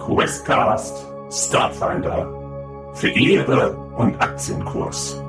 Questcast 0.00 1.06
Starfinder 1.30 2.26
für 2.94 3.10
Ehre 3.10 3.76
und 3.96 4.20
Aktienkurs. 4.20 5.22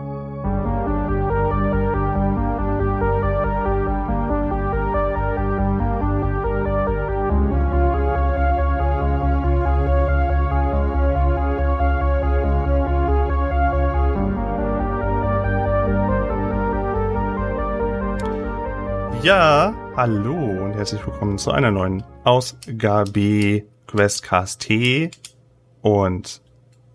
Ja, 19.22 19.73
hallo 19.95 20.34
und 20.34 20.73
herzlich 20.73 21.05
willkommen 21.05 21.38
zu 21.38 21.52
einer 21.52 21.70
neuen 21.70 22.03
Ausgabe 22.23 23.64
Questcast 23.91 24.62
T. 24.62 25.12
Und 25.81 26.41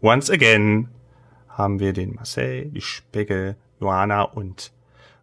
once 0.00 0.30
again 0.30 0.88
haben 1.50 1.78
wir 1.78 1.92
den 1.92 2.14
Marcel, 2.14 2.70
die 2.70 2.80
Specke, 2.80 3.56
Johanna 3.80 4.22
und 4.22 4.72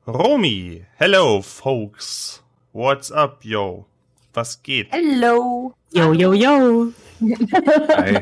Romy. 0.06 0.86
Hello, 0.98 1.42
folks. 1.42 2.44
What's 2.74 3.12
up, 3.12 3.44
yo? 3.44 3.88
Was 4.36 4.62
geht? 4.62 4.90
Hello. 4.92 5.74
Yo, 5.92 6.14
yo, 6.14 6.34
yo. 6.34 6.90
Hi. 7.20 8.20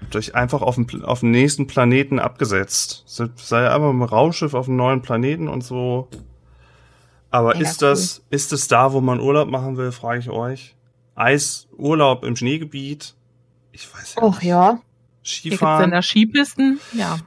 Habt 0.00 0.14
euch 0.14 0.36
einfach 0.36 0.62
auf 0.62 0.76
den, 0.76 1.04
auf 1.04 1.18
den 1.20 1.32
nächsten 1.32 1.66
Planeten 1.66 2.20
abgesetzt. 2.20 3.02
Sei 3.06 3.68
einfach 3.68 3.90
im 3.90 4.02
Raumschiff 4.04 4.54
auf 4.54 4.68
einem 4.68 4.76
neuen 4.76 5.02
Planeten 5.02 5.48
und 5.48 5.64
so. 5.64 6.06
Aber 7.32 7.56
Ja, 7.56 7.62
ist 7.62 7.82
das, 7.82 8.22
ist 8.30 8.52
es 8.52 8.68
da, 8.68 8.92
wo 8.92 9.00
man 9.00 9.18
Urlaub 9.18 9.48
machen 9.48 9.76
will, 9.76 9.90
frage 9.90 10.20
ich 10.20 10.30
euch. 10.30 10.76
Eis, 11.14 11.68
Urlaub 11.76 12.24
im 12.24 12.36
Schneegebiet? 12.36 13.14
Ich 13.72 13.92
weiß 13.92 14.14
ja 14.16 14.22
Och 14.22 14.36
nicht. 14.40 14.44
ja. 14.44 14.70
Hier 14.70 15.50
gibt's 15.50 15.58
Skifahren? 15.58 15.82
dann 15.82 15.90
da 15.90 16.02
Skipisten. 16.02 16.80
Ja. 16.92 17.18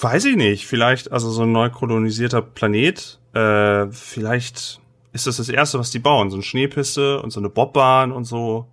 Weiß 0.00 0.24
ich 0.26 0.36
nicht. 0.36 0.66
Vielleicht, 0.66 1.10
also 1.12 1.30
so 1.30 1.42
ein 1.42 1.52
neu 1.52 1.70
kolonisierter 1.70 2.42
Planet. 2.42 3.18
Äh, 3.32 3.86
vielleicht 3.90 4.80
ist 5.12 5.26
das 5.26 5.36
das 5.38 5.48
Erste, 5.48 5.78
was 5.78 5.90
die 5.90 5.98
bauen. 5.98 6.30
So 6.30 6.36
eine 6.36 6.42
Schneepiste 6.42 7.20
und 7.22 7.30
so 7.30 7.40
eine 7.40 7.48
Bobbahn 7.48 8.12
und 8.12 8.24
so. 8.24 8.66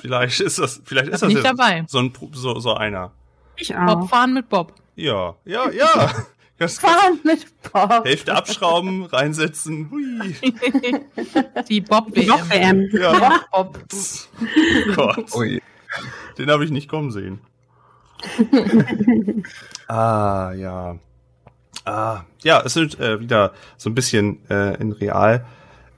Vielleicht 0.00 0.40
ist 0.40 0.58
das, 0.58 0.80
vielleicht 0.84 1.08
ist 1.08 1.22
das 1.22 1.32
Nicht 1.32 1.44
dabei. 1.44 1.84
so 1.88 1.98
ein, 1.98 2.12
so, 2.32 2.58
so 2.60 2.74
einer. 2.74 3.12
Ich 3.56 3.74
Bob 3.74 4.08
fahren 4.08 4.32
mit 4.34 4.48
Bob. 4.48 4.72
Ja, 4.94 5.34
ja, 5.44 5.70
ja. 5.70 6.12
Das 6.58 6.78
Fahren 6.78 7.20
mit 7.22 7.46
Bob. 7.70 8.06
Hälfte 8.06 8.34
abschrauben, 8.34 9.04
reinsetzen. 9.04 9.90
Hui. 9.90 10.34
Die 11.68 11.80
Bob 11.82 12.16
Noch 12.16 12.50
WM. 12.50 12.88
WM. 12.90 13.00
Ja. 13.00 13.44
Bob. 13.52 13.78
Oh 13.92 14.94
Gott. 14.94 15.26
Den 16.38 16.50
habe 16.50 16.64
ich 16.64 16.70
nicht 16.70 16.88
kommen 16.88 17.10
sehen. 17.10 17.40
ah, 19.88 20.52
ja. 20.52 20.98
Ah, 21.84 22.24
ja, 22.42 22.62
es 22.64 22.72
sind 22.72 22.98
äh, 22.98 23.20
wieder 23.20 23.52
so 23.76 23.90
ein 23.90 23.94
bisschen 23.94 24.40
äh, 24.50 24.80
in 24.80 24.92
real. 24.92 25.44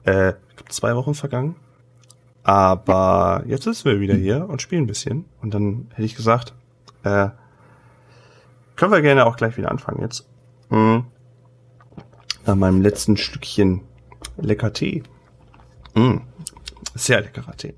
Äh, 0.03 0.33
zwei 0.67 0.95
Wochen 0.95 1.15
vergangen. 1.15 1.55
Aber 2.43 3.43
jetzt 3.47 3.63
sind 3.63 3.85
wir 3.85 3.99
wieder 3.99 4.15
hier 4.15 4.47
und 4.49 4.61
spielen 4.61 4.83
ein 4.83 4.87
bisschen. 4.87 5.25
Und 5.41 5.53
dann 5.53 5.87
hätte 5.91 6.05
ich 6.05 6.15
gesagt, 6.15 6.53
äh, 7.03 7.29
können 8.75 8.91
wir 8.91 9.01
gerne 9.01 9.25
auch 9.25 9.35
gleich 9.35 9.57
wieder 9.57 9.71
anfangen 9.71 10.01
jetzt. 10.01 10.28
Mhm. 10.69 11.05
Nach 12.45 12.55
meinem 12.55 12.81
letzten 12.81 13.17
Stückchen 13.17 13.81
lecker 14.37 14.73
Tee. 14.73 15.03
Mhm. 15.95 16.21
Sehr 16.95 17.21
leckerer 17.21 17.55
Tee. 17.55 17.75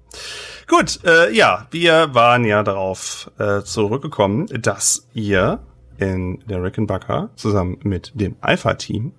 Gut, 0.68 1.04
äh, 1.04 1.32
ja, 1.32 1.68
wir 1.72 2.14
waren 2.14 2.46
ja 2.46 2.64
darauf 2.64 3.30
äh, 3.38 3.62
zurückgekommen, 3.62 4.48
dass 4.48 5.08
ihr 5.14 5.60
in 5.98 6.40
der 6.48 6.64
Rickenbacker 6.64 7.30
zusammen 7.36 7.78
mit 7.84 8.12
dem 8.16 8.36
Alpha-Team 8.42 9.12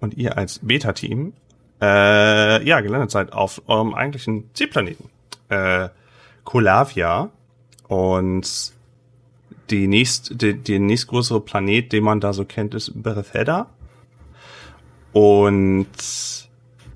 und 0.00 0.14
ihr 0.14 0.38
als 0.38 0.60
Beta-Team 0.60 1.32
äh, 1.80 2.64
ja 2.66 2.80
gelandet 2.80 3.10
seid 3.10 3.32
auf 3.32 3.62
eurem 3.66 3.94
eigentlichen 3.94 4.50
Zielplaneten, 4.54 5.10
äh, 5.48 5.88
Colavia 6.44 7.30
und 7.88 8.72
die 9.70 9.88
nächst, 9.88 10.40
die, 10.42 10.54
die 10.54 10.78
nächstgrößere 10.78 11.40
Planet, 11.40 11.92
den 11.92 12.04
man 12.04 12.20
da 12.20 12.32
so 12.32 12.44
kennt, 12.44 12.74
ist 12.74 13.02
Bethesda. 13.02 13.70
Und 15.12 15.86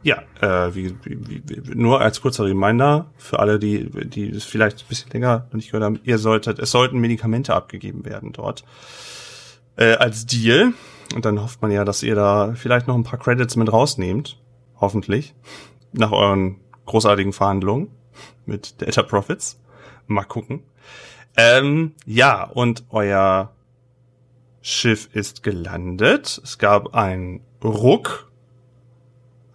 ja, 0.02 0.22
äh, 0.40 0.74
wie, 0.74 0.94
wie, 1.04 1.42
wie, 1.46 1.74
nur 1.74 2.00
als 2.00 2.20
kurzer 2.20 2.44
Reminder 2.44 3.06
für 3.16 3.38
alle, 3.38 3.58
die, 3.58 3.88
die 4.08 4.28
es 4.28 4.44
vielleicht 4.44 4.80
ein 4.80 4.88
bisschen 4.88 5.10
länger 5.10 5.46
noch 5.46 5.54
nicht 5.54 5.70
gehört 5.70 5.84
haben, 5.84 6.00
ihr 6.04 6.18
solltet, 6.18 6.58
es 6.58 6.70
sollten 6.70 6.98
Medikamente 6.98 7.54
abgegeben 7.54 8.04
werden 8.04 8.32
dort. 8.32 8.64
Äh, 9.76 9.94
als 9.94 10.26
Deal. 10.26 10.74
Und 11.14 11.24
dann 11.24 11.40
hofft 11.40 11.62
man 11.62 11.70
ja, 11.70 11.84
dass 11.84 12.02
ihr 12.02 12.14
da 12.14 12.52
vielleicht 12.54 12.86
noch 12.86 12.94
ein 12.94 13.02
paar 13.02 13.18
Credits 13.18 13.56
mit 13.56 13.72
rausnehmt. 13.72 14.38
Hoffentlich. 14.80 15.34
Nach 15.92 16.12
euren 16.12 16.56
großartigen 16.86 17.32
Verhandlungen 17.32 17.88
mit 18.46 18.80
Data 18.82 19.02
Profits. 19.02 19.60
Mal 20.06 20.24
gucken. 20.24 20.62
Ähm, 21.36 21.92
ja, 22.06 22.44
und 22.44 22.84
euer 22.90 23.52
Schiff 24.62 25.08
ist 25.12 25.42
gelandet. 25.42 26.40
Es 26.42 26.58
gab 26.58 26.94
einen 26.94 27.40
Ruck 27.62 28.30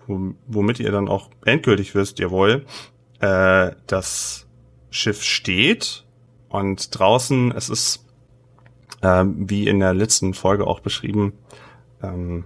wom- 0.10 0.36
womit 0.48 0.80
ihr 0.80 0.92
dann 0.92 1.08
auch 1.08 1.30
endgültig 1.46 1.96
wisst, 1.96 2.20
jawohl, 2.20 2.66
äh, 3.22 3.72
das 3.88 4.48
Schiff 4.90 5.24
steht 5.24 6.04
und 6.50 6.98
draußen, 6.98 7.52
es 7.52 7.70
ist, 7.70 8.06
ähm, 9.04 9.50
wie 9.50 9.68
in 9.68 9.80
der 9.80 9.94
letzten 9.94 10.34
Folge 10.34 10.66
auch 10.66 10.80
beschrieben, 10.80 11.34
ähm, 12.02 12.46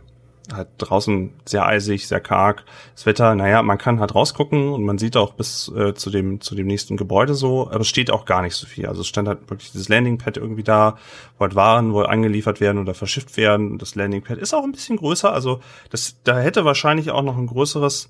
halt 0.56 0.70
draußen 0.78 1.32
sehr 1.46 1.66
eisig, 1.66 2.08
sehr 2.08 2.20
karg. 2.20 2.64
Das 2.96 3.06
Wetter, 3.06 3.36
naja, 3.36 3.62
man 3.64 3.78
kann 3.78 4.00
halt 4.00 4.16
rausgucken 4.16 4.74
und 4.74 4.84
man 4.84 4.98
sieht 4.98 5.18
auch 5.18 5.34
bis 5.34 5.72
äh, 5.76 5.94
zu 5.94 6.10
dem 6.10 6.42
zu 6.42 6.56
dem 6.56 6.68
nächsten 6.68 6.98
Gebäude 6.98 7.36
so, 7.36 7.70
aber 7.70 7.82
es 7.82 7.88
steht 7.88 8.12
auch 8.12 8.26
gar 8.26 8.42
nicht 8.42 8.56
so 8.56 8.68
viel. 8.68 8.88
Also 8.88 9.02
es 9.02 9.08
stand 9.08 9.28
halt 9.28 9.50
wirklich 9.50 9.72
dieses 9.72 9.90
Landingpad 9.90 10.38
irgendwie 10.38 10.64
da, 10.64 10.98
wo 11.38 11.44
halt 11.44 11.56
Waren 11.56 11.94
wohl 11.94 12.06
angeliefert 12.06 12.62
werden 12.62 12.80
oder 12.80 12.94
verschifft 12.94 13.38
werden. 13.38 13.72
Und 13.72 13.82
das 13.82 13.96
Landingpad 13.96 14.38
ist 14.38 14.54
auch 14.54 14.64
ein 14.64 14.72
bisschen 14.72 14.98
größer. 14.98 15.32
Also 15.32 15.60
das, 15.90 16.16
da 16.24 16.40
hätte 16.40 16.66
wahrscheinlich 16.66 17.12
auch 17.12 17.24
noch 17.24 17.38
ein 17.38 17.48
größeres 17.48 18.10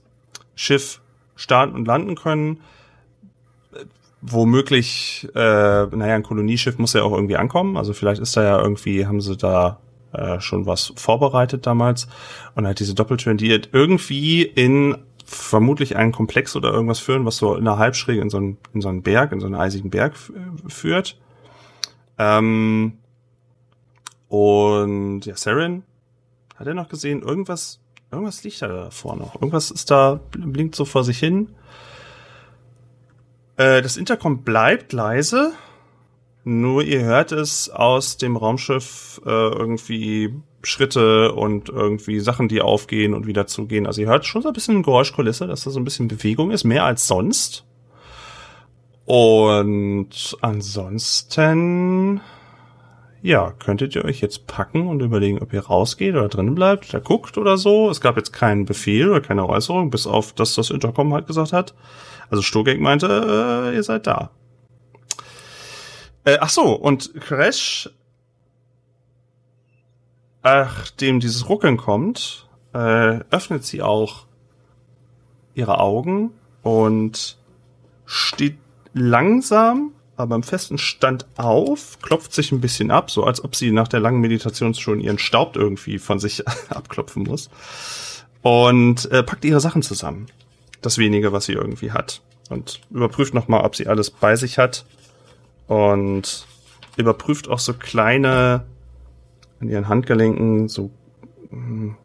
Schiff 0.55 1.01
starten 1.35 1.75
und 1.75 1.85
landen 1.85 2.15
können. 2.15 2.59
Womöglich, 4.21 5.27
äh, 5.35 5.85
naja, 5.85 6.15
ein 6.15 6.23
Kolonieschiff 6.23 6.77
muss 6.77 6.93
ja 6.93 7.03
auch 7.03 7.11
irgendwie 7.11 7.35
ankommen. 7.35 7.75
Also 7.75 7.93
vielleicht 7.93 8.21
ist 8.21 8.37
da 8.37 8.43
ja 8.43 8.61
irgendwie, 8.61 9.05
haben 9.05 9.19
sie 9.19 9.35
da 9.35 9.79
äh, 10.13 10.39
schon 10.39 10.65
was 10.65 10.93
vorbereitet 10.95 11.65
damals 11.65 12.07
und 12.55 12.65
halt 12.65 12.79
diese 12.79 12.93
Doppeltüren, 12.93 13.37
die 13.37 13.49
irgendwie 13.71 14.43
in 14.43 14.97
vermutlich 15.25 15.95
einen 15.95 16.11
Komplex 16.11 16.55
oder 16.55 16.71
irgendwas 16.71 16.99
führen, 16.99 17.25
was 17.25 17.37
so 17.37 17.55
in 17.55 17.67
einer 17.67 17.77
Halbschräge 17.77 18.21
in 18.21 18.29
so 18.29 18.37
einen, 18.37 18.57
in 18.73 18.81
so 18.81 18.89
einen 18.89 19.01
Berg, 19.01 19.31
in 19.31 19.39
so 19.39 19.45
einen 19.45 19.55
eisigen 19.55 19.89
Berg 19.89 20.13
führt. 20.67 21.17
Ähm, 22.17 22.99
und 24.27 25.21
ja, 25.25 25.35
Saren, 25.35 25.83
hat 26.55 26.67
er 26.67 26.73
noch 26.73 26.89
gesehen, 26.89 27.21
irgendwas, 27.21 27.79
irgendwas 28.11 28.43
liegt 28.43 28.61
da 28.61 28.67
davor 28.67 29.15
noch. 29.15 29.35
Irgendwas 29.35 29.71
ist 29.71 29.89
da, 29.91 30.19
blinkt 30.31 30.75
so 30.75 30.85
vor 30.85 31.03
sich 31.03 31.19
hin. 31.19 31.49
Äh, 33.57 33.81
das 33.81 33.97
Intercom 33.97 34.43
bleibt 34.43 34.93
leise. 34.93 35.53
Nur 36.45 36.83
ihr 36.83 37.03
hört 37.03 37.31
es 37.31 37.69
aus 37.69 38.17
dem 38.17 38.35
Raumschiff 38.35 39.21
äh, 39.25 39.29
irgendwie 39.29 40.33
Schritte 40.61 41.33
und 41.33 41.69
irgendwie 41.69 42.19
Sachen, 42.19 42.47
die 42.47 42.61
aufgehen 42.61 43.13
und 43.13 43.27
wieder 43.27 43.47
zugehen. 43.47 43.87
Also 43.87 44.01
ihr 44.01 44.07
hört 44.07 44.25
schon 44.25 44.41
so 44.41 44.49
ein 44.49 44.53
bisschen 44.53 44.83
Geräuschkulisse, 44.83 45.47
dass 45.47 45.63
da 45.63 45.71
so 45.71 45.79
ein 45.79 45.85
bisschen 45.85 46.07
Bewegung 46.07 46.51
ist, 46.51 46.63
mehr 46.63 46.85
als 46.85 47.07
sonst. 47.07 47.65
Und 49.05 50.37
ansonsten, 50.41 52.21
ja, 53.21 53.51
könntet 53.51 53.95
ihr 53.95 54.05
euch 54.05 54.21
jetzt 54.21 54.47
packen 54.47 54.87
und 54.87 55.01
überlegen, 55.01 55.39
ob 55.39 55.51
ihr 55.53 55.65
rausgeht 55.65 56.15
oder 56.15 56.29
drinnen 56.29 56.55
bleibt, 56.55 56.89
oder 56.89 57.01
guckt 57.01 57.37
oder 57.37 57.57
so. 57.57 57.89
Es 57.89 57.99
gab 57.99 58.15
jetzt 58.15 58.31
keinen 58.31 58.65
Befehl 58.65 59.09
oder 59.09 59.21
keine 59.21 59.47
Äußerung, 59.47 59.89
bis 59.89 60.07
auf 60.07 60.33
das, 60.33 60.55
das 60.55 60.69
Intercom 60.69 61.13
halt 61.13 61.27
gesagt 61.27 61.51
hat. 61.51 61.73
Also 62.29 62.41
Sturgek 62.41 62.79
meinte, 62.79 63.71
äh, 63.71 63.75
ihr 63.75 63.83
seid 63.83 64.07
da. 64.07 64.31
Äh, 66.25 66.37
ach 66.39 66.49
so, 66.49 66.73
und 66.73 67.13
Crash, 67.21 67.89
nachdem 70.43 71.19
dieses 71.19 71.49
Ruckeln 71.49 71.77
kommt, 71.77 72.47
äh, 72.73 73.19
öffnet 73.29 73.65
sie 73.65 73.81
auch 73.81 74.25
ihre 75.53 75.79
Augen 75.79 76.31
und 76.61 77.37
steht 78.05 78.57
langsam, 78.93 79.91
aber 80.15 80.35
im 80.35 80.43
festen 80.43 80.77
Stand 80.77 81.25
auf, 81.37 81.99
klopft 82.01 82.33
sich 82.33 82.51
ein 82.51 82.61
bisschen 82.61 82.91
ab, 82.91 83.11
so 83.11 83.23
als 83.23 83.43
ob 83.43 83.55
sie 83.55 83.71
nach 83.71 83.87
der 83.87 83.99
langen 83.99 84.21
Meditation 84.21 84.73
schon 84.73 84.99
ihren 84.99 85.19
Staub 85.19 85.55
irgendwie 85.55 85.99
von 85.99 86.19
sich 86.19 86.47
abklopfen 86.69 87.23
muss. 87.23 87.49
Und 88.41 89.09
äh, 89.11 89.23
packt 89.23 89.45
ihre 89.45 89.59
Sachen 89.59 89.81
zusammen. 89.81 90.27
Das 90.81 90.97
wenige, 90.97 91.31
was 91.31 91.45
sie 91.45 91.53
irgendwie 91.53 91.91
hat. 91.91 92.21
und 92.49 92.81
überprüft 92.91 93.33
nochmal, 93.33 93.63
ob 93.63 93.75
sie 93.75 93.87
alles 93.87 94.11
bei 94.11 94.35
sich 94.35 94.57
hat. 94.57 94.85
Und 95.67 96.47
überprüft 96.97 97.47
auch 97.49 97.59
so 97.59 97.73
kleine 97.73 98.65
an 99.59 99.69
ihren 99.69 99.87
Handgelenken, 99.87 100.67
so 100.67 100.91
hm, 101.49 101.95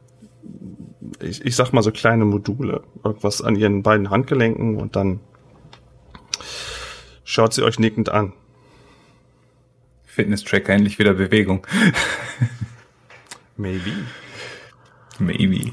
ich, 1.21 1.45
ich 1.45 1.57
sag 1.57 1.73
mal 1.73 1.83
so 1.83 1.91
kleine 1.91 2.25
Module, 2.25 2.83
irgendwas 3.05 3.43
an 3.43 3.57
ihren 3.57 3.83
beiden 3.83 4.11
Handgelenken 4.11 4.77
und 4.77 4.97
dann 4.97 5.21
schaut 7.25 7.53
sie 7.53 7.63
euch 7.63 7.79
nickend 7.79 8.09
an. 8.09 8.33
Fitness-Tracker 10.05 10.73
endlich 10.73 10.99
wieder 10.99 11.15
Bewegung. 11.15 11.67
Maybe. 13.57 13.93
Maybe. 15.19 15.73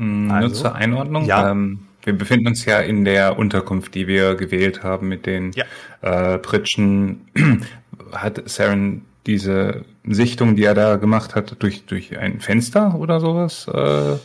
Mm, 0.00 0.30
Also, 0.30 0.48
Nur 0.48 0.54
zur 0.56 0.74
Einordnung. 0.74 1.24
ja. 1.24 1.50
Ähm, 1.50 1.80
wir 2.02 2.14
befinden 2.16 2.46
uns 2.48 2.64
ja 2.64 2.78
in 2.80 3.04
der 3.04 3.38
Unterkunft, 3.38 3.94
die 3.94 4.06
wir 4.06 4.34
gewählt 4.34 4.82
haben 4.82 5.08
mit 5.08 5.26
den 5.26 5.52
Ja. 5.52 5.64
äh, 6.00 6.38
Pritschen. 6.38 7.20
Hat 8.12 8.42
Saren 8.48 9.02
diese 9.26 9.84
Sichtung, 10.04 10.56
die 10.56 10.64
er 10.64 10.74
da 10.74 10.96
gemacht 10.96 11.34
hat, 11.34 11.56
durch, 11.62 11.84
durch 11.84 12.18
ein 12.18 12.40
Fenster 12.40 12.94
oder 12.94 13.20
sowas 13.20 13.68
äh, 13.68 14.16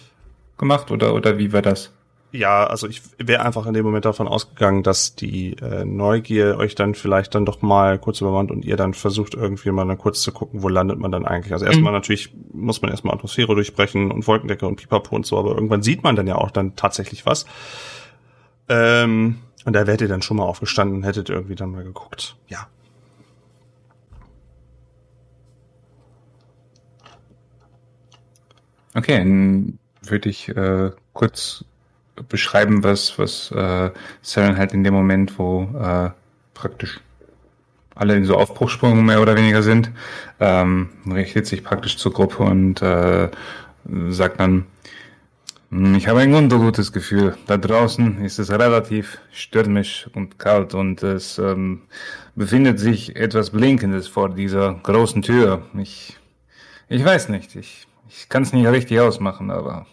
gemacht? 0.58 0.90
Oder, 0.90 1.14
oder 1.14 1.38
wie 1.38 1.52
war 1.52 1.62
das? 1.62 1.92
Ja, 2.36 2.68
also 2.68 2.88
ich 2.88 3.02
wäre 3.18 3.46
einfach 3.46 3.66
in 3.66 3.74
dem 3.74 3.86
Moment 3.86 4.04
davon 4.04 4.28
ausgegangen, 4.28 4.84
dass 4.84 5.16
die 5.16 5.54
äh, 5.54 5.86
Neugier 5.86 6.58
euch 6.58 6.76
dann 6.76 6.94
vielleicht 6.94 7.34
dann 7.34 7.46
doch 7.46 7.62
mal 7.62 7.98
kurz 7.98 8.20
übermannt 8.20 8.52
und 8.52 8.66
ihr 8.66 8.76
dann 8.76 8.94
versucht 8.94 9.36
irgendwie 9.36 9.72
mal 9.72 9.88
dann 9.88 9.98
kurz 9.98 10.22
zu 10.22 10.34
gucken, 10.34 10.62
wo 10.62 10.68
landet 10.68 11.00
man 11.00 11.12
dann 11.12 11.26
eigentlich. 11.26 11.54
Also 11.54 11.66
erstmal 11.66 11.94
natürlich 11.94 12.34
muss 12.52 12.82
man 12.82 12.92
erstmal 12.92 13.16
Atmosphäre 13.16 13.56
durchbrechen 13.56 14.12
und 14.12 14.28
Wolkendecke 14.28 14.68
und 14.68 14.76
Pipapo 14.76 15.16
und 15.16 15.26
so, 15.26 15.40
aber 15.40 15.56
irgendwann 15.56 15.82
sieht 15.82 16.04
man 16.04 16.18
dann 16.18 16.28
ja 16.28 16.36
auch 16.36 16.52
dann 16.52 16.76
tatsächlich 16.76 17.26
was. 17.26 17.46
Ähm, 18.68 19.38
und 19.64 19.74
da 19.74 19.88
wärt 19.88 20.02
ihr 20.02 20.10
dann 20.10 20.22
schon 20.22 20.38
mal 20.38 20.44
aufgestanden 20.44 20.98
und 20.98 21.04
hättet 21.04 21.30
irgendwie 21.30 21.56
dann 21.56 21.72
mal 21.72 21.86
geguckt. 21.86 22.36
Ja. 22.50 22.68
Okay, 28.94 29.20
dann 29.20 29.80
würde 30.02 30.30
ich 30.30 30.50
äh, 30.50 30.92
kurz 31.14 31.64
beschreiben, 32.30 32.84
was, 32.84 33.18
was 33.20 33.52
äh, 33.52 33.92
Saren 34.22 34.58
halt 34.58 34.74
in 34.74 34.84
dem 34.84 34.94
Moment, 34.94 35.38
wo 35.38 35.64
äh, 35.80 36.10
praktisch 36.54 37.00
alle 37.96 38.16
in 38.16 38.26
so 38.26 38.36
Aufbruchssprung 38.36 39.06
mehr 39.06 39.22
oder 39.22 39.36
weniger 39.36 39.64
sind, 39.64 39.92
ähm, 40.40 40.90
richtet 41.10 41.48
sich 41.48 41.64
praktisch 41.64 41.98
zur 41.98 42.14
Gruppe 42.14 42.44
und 42.44 42.82
äh, 42.82 43.30
sagt 44.10 44.40
dann, 44.40 44.66
"Hm, 45.72 45.96
ich 45.96 46.08
habe 46.08 46.20
ein 46.20 46.34
ungutes 46.34 46.92
Gefühl. 46.92 47.38
Da 47.48 47.58
draußen 47.58 48.24
ist 48.24 48.40
es 48.40 48.52
relativ 48.52 49.20
stürmisch 49.32 50.08
und 50.14 50.40
kalt 50.40 50.74
und 50.74 51.04
es 51.04 51.38
ähm, 51.40 51.84
befindet 52.36 52.80
sich 52.80 53.16
etwas 53.16 53.52
Blinkendes 53.52 54.08
vor 54.08 54.30
dieser 54.30 54.74
großen 54.84 55.22
Tür. 55.22 55.64
Ich, 55.78 56.18
ich 56.90 57.04
weiß 57.04 57.30
nicht, 57.30 57.56
ich, 57.56 57.88
ich 58.10 58.30
kann 58.30 58.44
es 58.44 58.54
nicht 58.54 58.68
richtig 58.68 59.00
ausmachen, 59.00 59.52
aber 59.52 59.86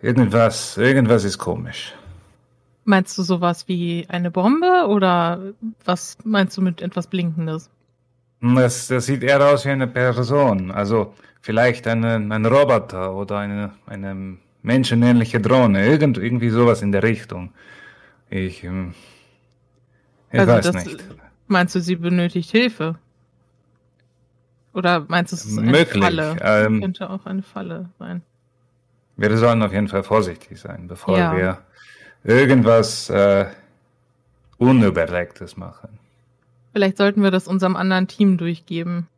irgendwas, 0.00 0.76
irgendwas 0.76 1.24
ist 1.24 1.38
komisch. 1.38 1.94
Meinst 2.84 3.18
du 3.18 3.22
sowas 3.22 3.68
wie 3.68 4.06
eine 4.08 4.30
Bombe 4.30 4.86
oder 4.88 5.52
was 5.84 6.16
meinst 6.24 6.56
du 6.56 6.62
mit 6.62 6.80
etwas 6.80 7.06
Blinkendes? 7.06 7.68
Das, 8.40 8.88
das 8.88 9.06
sieht 9.06 9.22
eher 9.22 9.44
aus 9.46 9.64
wie 9.66 9.70
eine 9.70 9.86
Person. 9.88 10.70
Also 10.70 11.12
vielleicht 11.40 11.86
eine, 11.86 12.14
ein 12.14 12.46
Roboter 12.46 13.14
oder 13.14 13.38
eine, 13.38 13.72
eine 13.86 14.36
menschenähnliche 14.62 15.40
Drohne. 15.40 15.86
Irgend, 15.86 16.16
irgendwie 16.18 16.48
sowas 16.50 16.80
in 16.82 16.92
der 16.92 17.02
Richtung. 17.02 17.52
Ich, 18.30 18.64
ähm, 18.64 18.94
ich 20.32 20.40
Also 20.40 20.52
weiß 20.52 20.70
das- 20.72 20.84
nicht. 20.86 21.04
Meinst 21.50 21.74
du, 21.74 21.80
sie 21.80 21.96
benötigt 21.96 22.50
Hilfe? 22.50 22.96
Oder 24.74 25.04
meinst 25.08 25.32
du, 25.32 25.36
es 25.36 25.44
ist 25.46 25.58
eine 25.58 25.70
Möglich, 25.70 26.02
Falle? 26.04 26.36
ähm, 26.42 26.80
Könnte 26.80 27.08
auch 27.10 27.24
eine 27.26 27.42
Falle 27.42 27.88
sein. 27.98 28.22
Wir 29.18 29.36
sollen 29.36 29.62
auf 29.62 29.72
jeden 29.72 29.88
Fall 29.88 30.02
vorsichtig 30.04 30.58
sein, 30.60 30.86
bevor 30.88 31.18
Ja. 31.18 31.36
wir 31.36 31.58
irgendwas 32.24 33.10
äh, 33.10 33.46
Unüberlegtes 34.58 35.56
machen. 35.56 35.98
Vielleicht 36.72 36.96
sollten 36.98 37.22
wir 37.22 37.30
das 37.32 37.48
unserem 37.48 37.74
anderen 37.76 38.06
Team 38.08 38.38
durchgeben. 38.38 39.08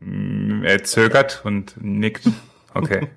Mm, 0.00 0.64
Er 0.64 0.84
zögert 0.84 1.42
und 1.44 1.74
nickt. 1.80 2.28
Okay. 2.74 3.08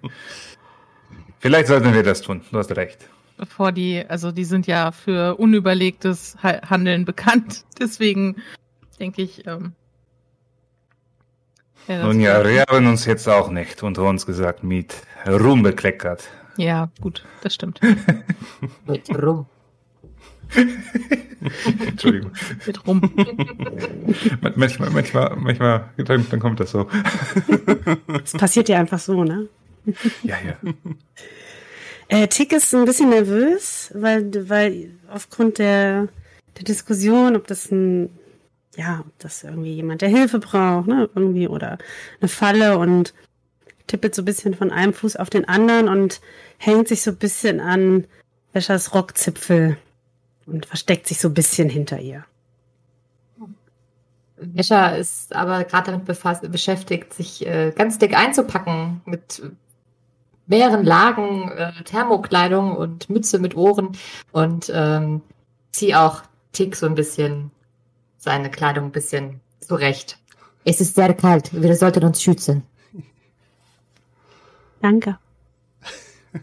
Vielleicht 1.40 1.68
sollten 1.68 1.94
wir 1.94 2.04
das 2.04 2.22
tun. 2.22 2.42
Du 2.52 2.58
hast 2.58 2.76
recht. 2.76 3.08
Bevor 3.38 3.72
die, 3.72 4.04
also 4.08 4.32
die 4.32 4.44
sind 4.46 4.68
ja 4.68 4.92
für 4.92 5.36
unüberlegtes 5.38 6.38
Ha- 6.44 6.62
Handeln 6.70 7.06
bekannt. 7.06 7.66
Deswegen 7.80 8.36
denke 9.00 9.22
ich, 9.24 9.48
ähm, 9.48 9.74
das 11.88 12.04
Nun 12.06 12.20
ja, 12.22 12.44
wir 12.48 12.64
haben 12.70 12.88
uns 12.88 13.06
jetzt 13.06 13.28
auch 13.28 13.50
nicht 13.50 13.82
unter 13.84 14.04
uns 14.04 14.26
gesagt 14.26 14.64
mit 14.64 14.96
Ruhm 15.28 15.64
bekleckert. 15.64 16.30
ja, 16.58 16.90
gut, 17.02 17.24
das 17.42 17.54
stimmt. 17.54 17.80
Mit 18.88 19.10
rum. 19.22 19.46
Entschuldigung. 21.88 22.32
Mit 22.66 22.88
rum. 22.88 23.02
Man- 24.42 24.54
manchmal, 24.56 24.90
manchmal, 24.90 25.36
manchmal, 25.38 25.90
dann, 25.98 26.28
dann 26.30 26.40
kommt 26.40 26.60
das 26.60 26.72
so. 26.72 26.88
Das 28.08 28.34
passiert 28.34 28.70
ja 28.70 28.78
einfach 28.80 29.00
so, 29.00 29.24
ne? 29.24 29.48
Ja, 30.24 30.36
ja. 30.46 30.72
Äh, 32.14 32.28
Tick 32.28 32.52
ist 32.52 32.76
ein 32.76 32.84
bisschen 32.84 33.10
nervös, 33.10 33.90
weil, 33.96 34.50
weil 34.50 34.90
aufgrund 35.10 35.60
der, 35.60 36.10
der 36.58 36.66
Diskussion, 36.66 37.38
ob 37.38 37.48
das 37.48 37.72
ein, 37.72 38.10
ja, 38.76 39.02
ob 39.02 39.20
das 39.20 39.44
irgendwie 39.44 39.74
jemand, 39.74 40.02
der 40.02 40.10
Hilfe 40.10 40.40
braucht, 40.40 40.88
ne, 40.88 41.10
irgendwie, 41.14 41.48
oder 41.48 41.78
eine 42.20 42.30
Falle 42.30 42.78
und 42.78 43.14
tippelt 43.88 44.16
so 44.16 44.22
ein 44.22 44.26
bisschen 44.26 44.54
von 44.54 44.72
einem 44.72 44.94
Fuß 44.94 45.18
auf 45.18 45.30
den 45.30 45.48
anderen 45.48 45.90
und 45.90 46.22
hängt 46.58 46.88
sich 46.88 47.02
so 47.02 47.12
ein 47.12 47.18
bisschen 47.18 47.60
an 47.60 48.06
Wäschers 48.54 48.94
Rockzipfel 48.94 49.78
und 50.46 50.66
versteckt 50.66 51.08
sich 51.08 51.20
so 51.20 51.30
ein 51.30 51.34
bisschen 51.34 51.70
hinter 51.70 52.00
ihr. 52.00 52.26
Escher 54.56 54.98
ist 54.98 55.36
aber 55.36 55.64
gerade 55.66 55.92
damit 55.92 56.06
befasst, 56.06 56.50
beschäftigt, 56.52 57.14
sich 57.14 57.46
äh, 57.46 57.72
ganz 57.76 58.00
dick 58.00 58.18
einzupacken 58.18 59.02
mit 59.06 59.42
mehreren 60.48 60.84
Lagen 60.84 61.52
äh, 61.52 61.72
Thermokleidung 61.84 62.76
und 62.76 63.10
Mütze 63.10 63.40
mit 63.40 63.56
Ohren 63.56 63.98
und 64.32 64.72
ähm, 64.74 65.22
ziehe 65.72 66.00
auch 66.00 66.24
Tick 66.54 66.76
so 66.76 66.88
ein 66.88 66.96
bisschen 66.96 67.52
seine 68.22 68.52
Kleidung 68.52 68.86
ein 68.86 68.92
bisschen 68.92 69.42
zurecht. 69.60 70.18
Es 70.64 70.80
ist 70.80 70.96
sehr 70.96 71.14
kalt. 71.14 71.50
Wir 71.52 71.76
sollten 71.76 72.04
uns 72.06 72.22
schützen. 72.22 72.64
Danke. 74.82 75.18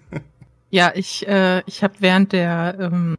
Ja, 0.70 0.92
ich, 0.94 1.26
äh, 1.26 1.62
ich 1.64 1.82
habe 1.82 1.94
während 2.00 2.32
der, 2.32 2.76
ähm, 2.78 3.16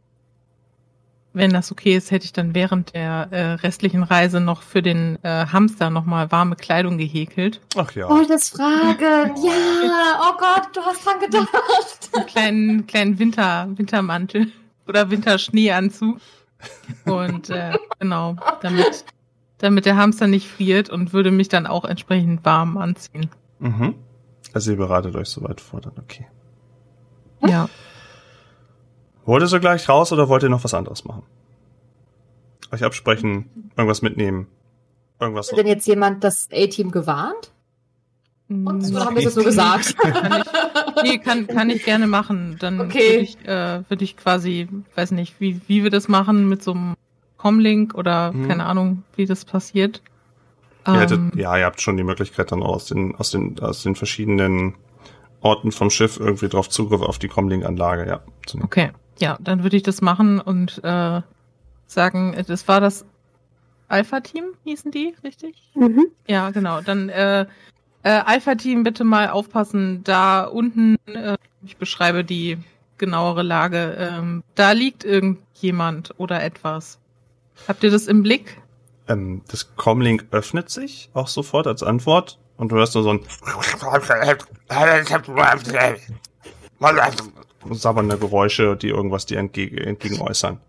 wenn 1.32 1.52
das 1.52 1.72
okay 1.72 1.96
ist, 1.96 2.12
hätte 2.12 2.24
ich 2.24 2.32
dann 2.32 2.54
während 2.54 2.94
der 2.94 3.26
äh, 3.32 3.52
restlichen 3.54 4.04
Reise 4.04 4.38
noch 4.40 4.62
für 4.62 4.82
den 4.82 5.18
äh, 5.24 5.46
Hamster 5.46 5.90
nochmal 5.90 6.30
warme 6.30 6.54
Kleidung 6.54 6.96
gehäkelt. 6.96 7.60
Ach 7.76 7.90
ja. 7.90 8.08
Wollte 8.08 8.34
es 8.34 8.50
fragen. 8.50 9.34
Ja, 9.44 10.20
oh 10.30 10.36
Gott, 10.38 10.68
du 10.72 10.80
hast 10.82 11.04
dran 11.04 11.18
gedacht. 11.18 11.48
Einen 12.12 12.26
kleinen, 12.26 12.86
kleinen 12.86 13.18
Winter, 13.18 13.68
Wintermantel 13.74 14.52
oder 14.86 15.10
Winterschneeanzug. 15.10 16.20
Und 17.04 17.50
äh, 17.50 17.72
genau, 17.98 18.36
damit, 18.62 19.04
damit 19.58 19.86
der 19.86 19.96
Hamster 19.96 20.26
nicht 20.26 20.48
friert 20.48 20.90
und 20.90 21.12
würde 21.12 21.30
mich 21.30 21.48
dann 21.48 21.66
auch 21.66 21.84
entsprechend 21.84 22.44
warm 22.44 22.76
anziehen. 22.76 23.30
Mhm. 23.58 23.94
Also 24.52 24.72
ihr 24.72 24.76
beratet 24.76 25.14
euch 25.14 25.28
soweit 25.28 25.60
vor, 25.60 25.80
dann 25.80 25.94
okay. 25.98 26.26
Ja. 27.46 27.68
Wollt 29.24 29.42
ihr 29.42 29.48
so 29.48 29.60
gleich 29.60 29.88
raus 29.88 30.12
oder 30.12 30.28
wollt 30.28 30.42
ihr 30.42 30.48
noch 30.48 30.64
was 30.64 30.74
anderes 30.74 31.04
machen? 31.04 31.22
Euch 32.72 32.84
absprechen, 32.84 33.70
irgendwas 33.76 34.02
mitnehmen, 34.02 34.48
irgendwas. 35.18 35.50
Hat 35.50 35.58
denn 35.58 35.66
jetzt 35.66 35.86
jemand 35.86 36.24
das 36.24 36.48
A-Team 36.52 36.90
gewarnt? 36.90 37.52
Und 38.50 38.82
so 38.82 38.98
Mm, 38.98 39.04
haben 39.04 39.16
wir 39.16 39.26
es 39.26 39.34
so 39.34 39.44
gesagt. 39.44 39.96
Kann 40.02 40.32
ich, 40.32 40.44
nee, 41.04 41.18
kann, 41.18 41.46
kann 41.46 41.70
ich 41.70 41.84
gerne 41.84 42.06
machen. 42.08 42.56
Dann 42.58 42.80
Okay. 42.80 43.06
würde 43.06 43.20
ich, 43.22 43.38
äh, 43.46 43.88
würde 43.88 44.04
ich 44.04 44.16
quasi, 44.16 44.68
weiß 44.96 45.12
nicht, 45.12 45.40
wie, 45.40 45.60
wie 45.68 45.84
wir 45.84 45.90
das 45.90 46.08
machen 46.08 46.48
mit 46.48 46.62
so 46.62 46.72
einem 46.72 46.94
Comlink 47.36 47.94
oder 47.94 48.32
Mhm. 48.32 48.48
keine 48.48 48.66
Ahnung, 48.66 49.04
wie 49.16 49.24
das 49.26 49.44
passiert. 49.44 50.02
Ihr 50.86 50.94
hättet, 50.98 51.18
Ähm, 51.18 51.30
ja, 51.36 51.56
ihr 51.56 51.64
habt 51.64 51.80
schon 51.80 51.96
die 51.96 52.02
Möglichkeit 52.02 52.50
dann 52.52 52.62
aus 52.62 52.86
den, 52.86 53.14
aus 53.16 53.30
den, 53.30 53.58
aus 53.60 53.82
den 53.84 53.94
verschiedenen 53.94 54.74
Orten 55.40 55.70
vom 55.72 55.88
Schiff 55.90 56.18
irgendwie 56.18 56.48
drauf 56.48 56.68
Zugriff 56.68 57.02
auf 57.02 57.18
die 57.18 57.28
Comlink-Anlage, 57.28 58.06
ja. 58.06 58.20
Okay, 58.62 58.90
ja, 59.20 59.38
dann 59.40 59.62
würde 59.62 59.76
ich 59.76 59.82
das 59.84 60.02
machen 60.02 60.40
und 60.40 60.80
äh, 60.82 61.20
sagen, 61.86 62.36
das 62.46 62.66
war 62.68 62.80
das 62.80 63.04
Alpha-Team 63.88 64.44
hießen 64.64 64.90
die, 64.90 65.14
richtig? 65.24 65.54
Mhm. 65.74 66.06
Ja, 66.28 66.50
genau. 66.50 66.80
Dann 66.80 67.08
äh, 67.08 67.46
äh, 68.02 68.10
Alpha-Team 68.10 68.82
bitte 68.82 69.04
mal 69.04 69.28
aufpassen. 69.28 70.02
Da 70.04 70.44
unten, 70.44 70.96
äh, 71.06 71.36
ich 71.64 71.76
beschreibe 71.76 72.24
die 72.24 72.58
genauere 72.98 73.42
Lage, 73.42 73.96
ähm, 73.98 74.42
da 74.54 74.72
liegt 74.72 75.04
irgendjemand 75.04 76.14
oder 76.18 76.42
etwas. 76.42 76.98
Habt 77.66 77.82
ihr 77.82 77.90
das 77.90 78.06
im 78.06 78.22
Blick? 78.22 78.60
Ähm, 79.08 79.42
das 79.48 79.74
Comlink 79.76 80.26
öffnet 80.30 80.70
sich 80.70 81.10
auch 81.14 81.28
sofort 81.28 81.66
als 81.66 81.82
Antwort 81.82 82.38
und 82.56 82.70
du 82.72 82.76
hörst 82.76 82.94
nur 82.94 83.04
so 83.04 83.10
ein 83.10 83.20
sabbernde 87.70 88.18
Geräusche, 88.18 88.76
die 88.76 88.88
irgendwas 88.88 89.26
dir 89.26 89.38
entgegen, 89.38 89.78
entgegen 89.78 90.20
äußern. 90.20 90.60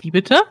Wie 0.00 0.10
bitte? 0.10 0.42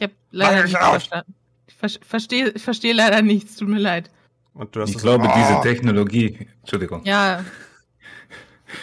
Ich 0.00 0.04
habe 0.04 0.14
leider 0.30 0.62
nichts 0.64 0.78
verstanden. 0.78 1.34
Ich 1.66 1.74
ver 1.74 1.88
verstehe 2.00 2.58
versteh 2.58 2.92
leider 2.92 3.20
nichts, 3.22 3.56
tut 3.56 3.68
mir 3.68 3.78
leid. 3.78 4.10
Und 4.54 4.74
du 4.74 4.80
hörst 4.80 4.92
Ich 4.94 4.98
so, 4.98 5.02
glaube, 5.04 5.28
Ah. 5.30 5.36
diese 5.38 5.60
Technologie, 5.62 6.48
Entschuldigung, 6.60 7.04
Ja, 7.04 7.44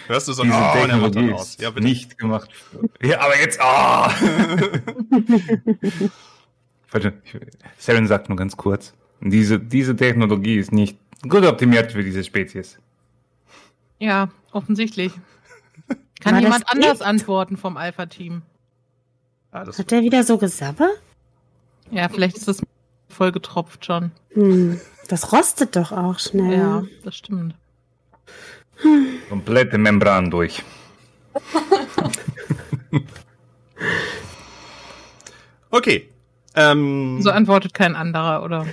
hörst 0.08 0.28
du 0.28 0.34
so 0.34 0.44
diese 0.44 0.56
oh, 0.56 0.60
er 0.60 0.74
Technologie 0.74 1.34
aus. 1.34 1.50
ist 1.50 1.62
Ja, 1.62 1.72
nicht 1.72 2.18
gemacht. 2.20 2.50
Ja, 3.02 3.20
aber 3.22 3.38
jetzt, 3.40 3.60
ah! 3.60 4.12
Warte, 6.92 7.14
ich- 7.26 7.36
Saren 7.78 8.08
sagt 8.08 8.30
nur 8.30 8.38
ganz 8.38 8.56
kurz. 8.56 8.94
Diese, 9.22 9.60
diese 9.60 9.96
Technologie 9.96 10.58
ist 10.58 10.72
nicht 10.72 10.98
gut 11.28 11.44
optimiert 11.46 11.92
für 11.92 12.04
diese 12.04 12.24
Spezies. 12.24 12.78
ja, 14.00 14.30
offensichtlich. 14.52 15.12
Kann 16.20 16.36
War 16.36 16.42
jemand 16.42 16.64
anders 16.72 17.02
antworten 17.02 17.58
vom 17.58 17.78
Alpha-Team? 17.78 18.42
Das, 19.52 19.78
Hat 19.80 19.92
der 19.92 20.02
wieder 20.04 20.24
so 20.24 20.38
gesabbert? 20.38 20.90
Ja, 21.92 22.10
vielleicht 22.10 22.38
ist 22.38 22.48
das 22.48 22.62
voll 23.10 23.32
getropft 23.32 23.86
schon. 23.86 24.12
Hm. 24.34 24.80
Das 25.08 25.32
rostet 25.32 25.76
doch 25.76 25.92
auch 25.92 26.20
schnell. 26.20 26.58
Ja, 26.58 26.84
das 27.04 27.16
stimmt. 27.16 27.56
Komplette 29.30 29.78
Membran 29.78 30.30
durch. 30.30 30.64
okay. 35.72 36.10
Ähm, 36.56 37.22
So 37.22 37.30
antwortet 37.32 37.74
kein 37.74 37.96
anderer, 37.96 38.44
oder? 38.44 38.66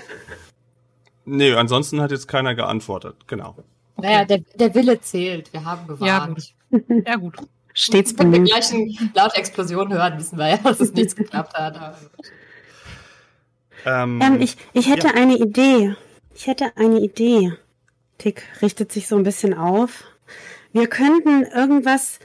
nee, 1.25 1.53
ansonsten 1.55 2.01
hat 2.01 2.11
jetzt 2.11 2.27
keiner 2.29 2.55
geantwortet. 2.55 3.17
Genau. 3.27 3.57
Naja, 3.97 4.25
der, 4.25 4.39
der 4.57 4.75
Wille 4.75 5.01
zählt. 5.01 5.53
Wir 5.53 5.65
haben 5.65 5.87
gewarnt. 5.87 6.55
Ja, 6.71 6.81
gut. 6.89 7.07
Ja, 7.07 7.17
gut. 7.17 7.37
Stets 7.75 8.17
Wenn 8.19 8.31
wir 8.31 8.39
bemüht. 8.39 8.51
gleich 8.51 8.73
eine 8.73 9.11
laute 9.15 9.37
Explosion 9.37 9.93
hören, 9.93 10.19
wissen 10.19 10.39
wir 10.39 10.49
ja, 10.49 10.57
dass 10.59 10.81
es 10.81 10.93
nichts 10.93 11.15
geklappt 11.17 11.55
hat. 11.55 11.79
Ähm, 13.85 14.21
Ähm, 14.23 14.41
ich, 14.41 14.57
ich 14.73 14.89
hätte 14.89 15.09
Ja. 15.09 15.15
eine 15.15 15.37
Idee. 15.37 15.95
Ich 16.35 16.47
hätte 16.47 16.77
eine 16.77 17.01
Idee. 17.01 17.53
Tick 18.19 18.43
richtet 18.63 18.93
sich 18.93 19.07
so 19.09 19.17
ein 19.17 19.23
bisschen 19.25 19.55
auf. 19.55 20.05
Wir 20.73 20.87
könnten 20.89 21.43
irgendwas 21.45 22.19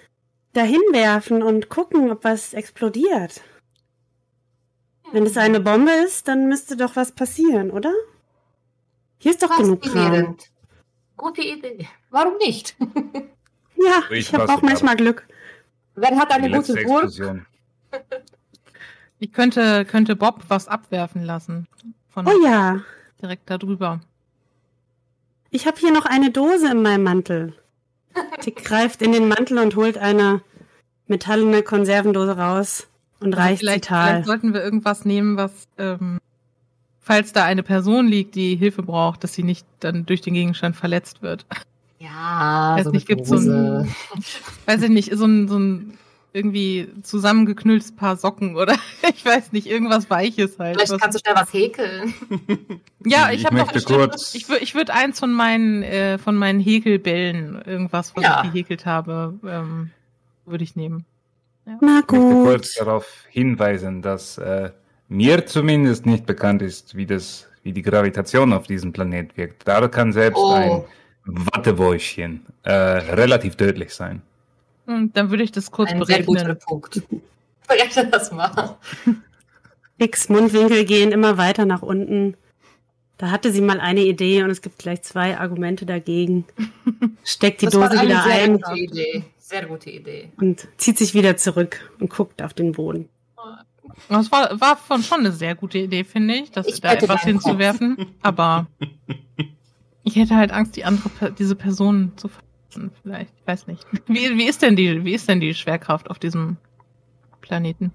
dahin 0.54 0.82
werfen 0.92 1.44
und 1.44 1.70
gucken, 1.70 2.12
ob 2.12 2.24
was 2.24 2.54
explodiert. 2.54 3.42
Wenn 5.12 5.26
es 5.26 5.38
eine 5.38 5.60
Bombe 5.60 5.92
ist, 5.92 6.28
dann 6.28 6.48
müsste 6.48 6.78
doch 6.78 6.96
was 6.96 7.12
passieren, 7.12 7.72
oder? 7.72 7.94
Hier 9.18 9.32
ist 9.32 9.42
doch 9.44 9.56
genug 9.58 9.82
Kram. 9.82 10.38
Gute 11.18 11.42
Idee. 11.42 11.88
Warum 12.10 12.38
nicht? 12.38 12.76
Ja, 13.76 14.04
Ich 14.10 14.20
ich 14.20 14.34
habe 14.34 14.52
auch 14.54 14.62
manchmal 14.62 14.96
Glück. 14.96 15.28
Wer 15.96 16.16
hat 16.18 16.32
eine 16.32 16.50
gute 16.52 16.74
Burg? 16.84 17.10
Ich 19.20 19.32
könnte, 19.34 19.86
könnte 19.86 20.16
Bob 20.16 20.44
was 20.48 20.68
abwerfen 20.68 21.24
lassen. 21.24 21.68
Von 22.10 22.28
Oh 22.28 22.44
ja, 22.44 22.80
direkt 23.22 23.50
da 23.50 23.58
drüber. 23.58 24.00
ich 25.52 25.68
habe 25.68 25.78
hier 25.78 25.92
noch 25.92 26.06
eine 26.06 26.32
Dose 26.32 26.72
in 26.72 26.82
meinem 26.82 27.04
Mantel. 27.04 27.54
Tick 28.42 28.64
greift 28.64 29.02
in 29.02 29.12
den 29.12 29.28
Mantel 29.28 29.60
und 29.60 29.76
holt 29.76 29.98
eine 29.98 30.42
metallene 31.08 31.62
Konservendose 31.64 32.38
raus 32.38 32.88
und 33.20 33.34
Also 33.34 33.42
reicht 33.44 33.60
sie 33.60 33.66
vielleicht, 33.66 33.84
Tal. 33.86 34.08
vielleicht 34.10 34.26
sollten 34.28 34.54
wir 34.54 34.64
irgendwas 34.64 35.06
nehmen, 35.06 35.38
was, 35.38 35.68
ähm, 35.78 36.20
falls 37.00 37.34
da 37.34 37.44
eine 37.46 37.64
Person 37.64 38.08
liegt, 38.08 38.36
die 38.36 38.56
Hilfe 38.56 38.84
braucht, 38.84 39.24
dass 39.24 39.34
sie 39.34 39.44
nicht 39.44 39.66
dann 39.82 40.06
durch 40.06 40.22
den 40.22 40.34
Gegenstand 40.34 40.76
verletzt 40.76 41.22
wird. 41.22 41.46
Ja, 42.00 42.76
Weiß 42.78 42.86
so 42.86 42.92
nicht, 42.92 43.08
eine 43.10 43.16
gibt's 43.18 43.30
so 43.30 43.36
ein, 43.38 43.94
weiß 44.66 44.82
ich 44.84 44.90
nicht, 44.90 45.14
so 45.16 45.26
ein, 45.26 45.48
so 45.48 45.60
ein 45.60 45.98
irgendwie 46.34 46.90
zusammengeknülltes 47.02 47.96
Paar 47.96 48.16
Socken 48.18 48.56
oder 48.56 48.76
ich 49.16 49.26
weiß 49.26 49.52
nicht, 49.52 49.68
irgendwas 49.68 50.10
Weiches 50.10 50.60
halt. 50.60 50.76
Vielleicht 50.78 50.92
was- 50.92 51.00
kannst 51.02 51.18
du 51.18 51.22
schnell 51.24 51.36
was 51.36 51.52
häkeln. 51.54 52.14
ja, 53.06 53.30
ich, 53.32 53.40
Ich 53.42 53.46
habe 53.46 53.56
noch 53.58 53.72
bestimmt, 53.72 54.16
ich 54.34 54.48
würde 54.50 54.64
ich 54.64 54.76
würd 54.76 54.90
eins 54.92 55.20
von 55.20 55.32
meinen, 55.34 55.84
äh, 55.84 56.18
von 56.18 56.36
meinen 56.36 56.60
Häkelbällen, 56.60 57.62
irgendwas, 57.66 58.16
was 58.16 58.24
Ja. 58.24 58.44
ich 58.44 58.52
gehäkelt 58.52 58.86
habe, 58.86 59.34
ähm, 59.48 59.92
würde 60.46 60.64
ich 60.64 60.76
nehmen. 60.76 61.06
Na 61.66 61.76
Ich 61.76 61.82
möchte 61.82 62.06
gut. 62.08 62.46
kurz 62.46 62.76
darauf 62.76 63.06
hinweisen, 63.30 64.02
dass 64.02 64.38
äh, 64.38 64.72
mir 65.08 65.46
zumindest 65.46 66.06
nicht 66.06 66.26
bekannt 66.26 66.62
ist, 66.62 66.96
wie 66.96 67.06
das, 67.06 67.48
wie 67.64 67.74
die 67.74 67.82
Gravitation 67.82 68.54
auf 68.54 68.68
diesem 68.68 68.94
Planet 68.94 69.36
wirkt. 69.38 69.68
Da 69.68 69.88
kann 69.88 70.14
selbst 70.14 70.38
Oh. 70.40 70.54
ein 70.54 70.84
Wattebäuschen 71.26 72.46
äh, 72.64 72.72
relativ 72.72 73.56
tödlich 73.56 73.94
sein. 73.94 74.22
Dann 75.14 75.30
würde 75.30 75.44
ich 75.44 75.52
das 75.52 75.72
kurz 75.72 75.92
Ein 75.92 76.04
sehr 76.04 76.24
guter 76.24 76.44
berechnen. 76.44 76.66
Punkt. 76.66 77.02
Berechne 77.68 78.08
das 78.08 78.32
mal. 78.32 78.78
Ticks 80.00 80.30
Mundwinkel 80.30 80.86
gehen 80.86 81.12
immer 81.12 81.38
weiter 81.38 81.66
nach 81.66 81.82
unten. 81.82 82.36
Da 83.18 83.32
hatte 83.32 83.52
sie 83.52 83.62
mal 83.62 83.80
eine 83.80 84.02
Idee 84.02 84.44
und 84.44 84.50
es 84.50 84.62
gibt 84.62 84.80
gleich 84.80 85.02
zwei 85.04 85.38
Argumente 85.38 85.86
dagegen. 85.86 86.46
Steckt 87.24 87.62
die 87.62 87.66
das 87.66 87.76
war 87.76 87.90
Dose 87.90 88.00
eine 88.00 88.10
wieder 88.10 88.24
sehr 88.24 88.44
ein 88.44 88.62
gute 88.62 88.80
Idee. 88.80 89.24
Sehr 89.38 89.66
gute 89.66 89.90
Idee. 89.90 90.32
und 90.38 90.68
zieht 90.78 90.98
sich 90.98 91.16
wieder 91.16 91.36
zurück 91.36 91.92
und 92.00 92.10
guckt 92.12 92.42
auf 92.42 92.54
den 92.54 92.72
Boden. 92.72 93.10
Das 94.08 94.32
war, 94.32 94.62
war 94.62 94.78
von 94.78 95.04
schon 95.04 95.20
eine 95.20 95.32
sehr 95.32 95.56
gute 95.56 95.80
Idee, 95.80 96.04
finde 96.04 96.36
ich, 96.36 96.52
dass 96.52 96.68
Ich 96.68 96.82
da 96.82 96.94
etwas 96.94 97.24
hinzuwerfen. 97.24 97.98
Aber 98.22 98.68
ich 100.04 100.16
hätte 100.16 100.36
halt 100.36 100.52
Angst, 100.52 100.76
die 100.76 100.86
andere, 100.86 101.32
diese 101.38 101.56
Person 101.56 102.14
zu 102.16 102.30
Vielleicht, 103.02 103.34
ich 103.40 103.48
weiß 103.48 103.68
nicht. 103.68 103.86
Wie, 104.08 104.38
wie 104.38 104.48
ist 104.48 104.62
denn 104.62 104.76
die, 104.76 105.04
wie 105.04 105.14
ist 105.14 105.28
denn 105.28 105.40
die 105.40 105.54
Schwerkraft 105.54 106.10
auf 106.10 106.20
diesem 106.20 106.58
Planeten? 107.42 107.92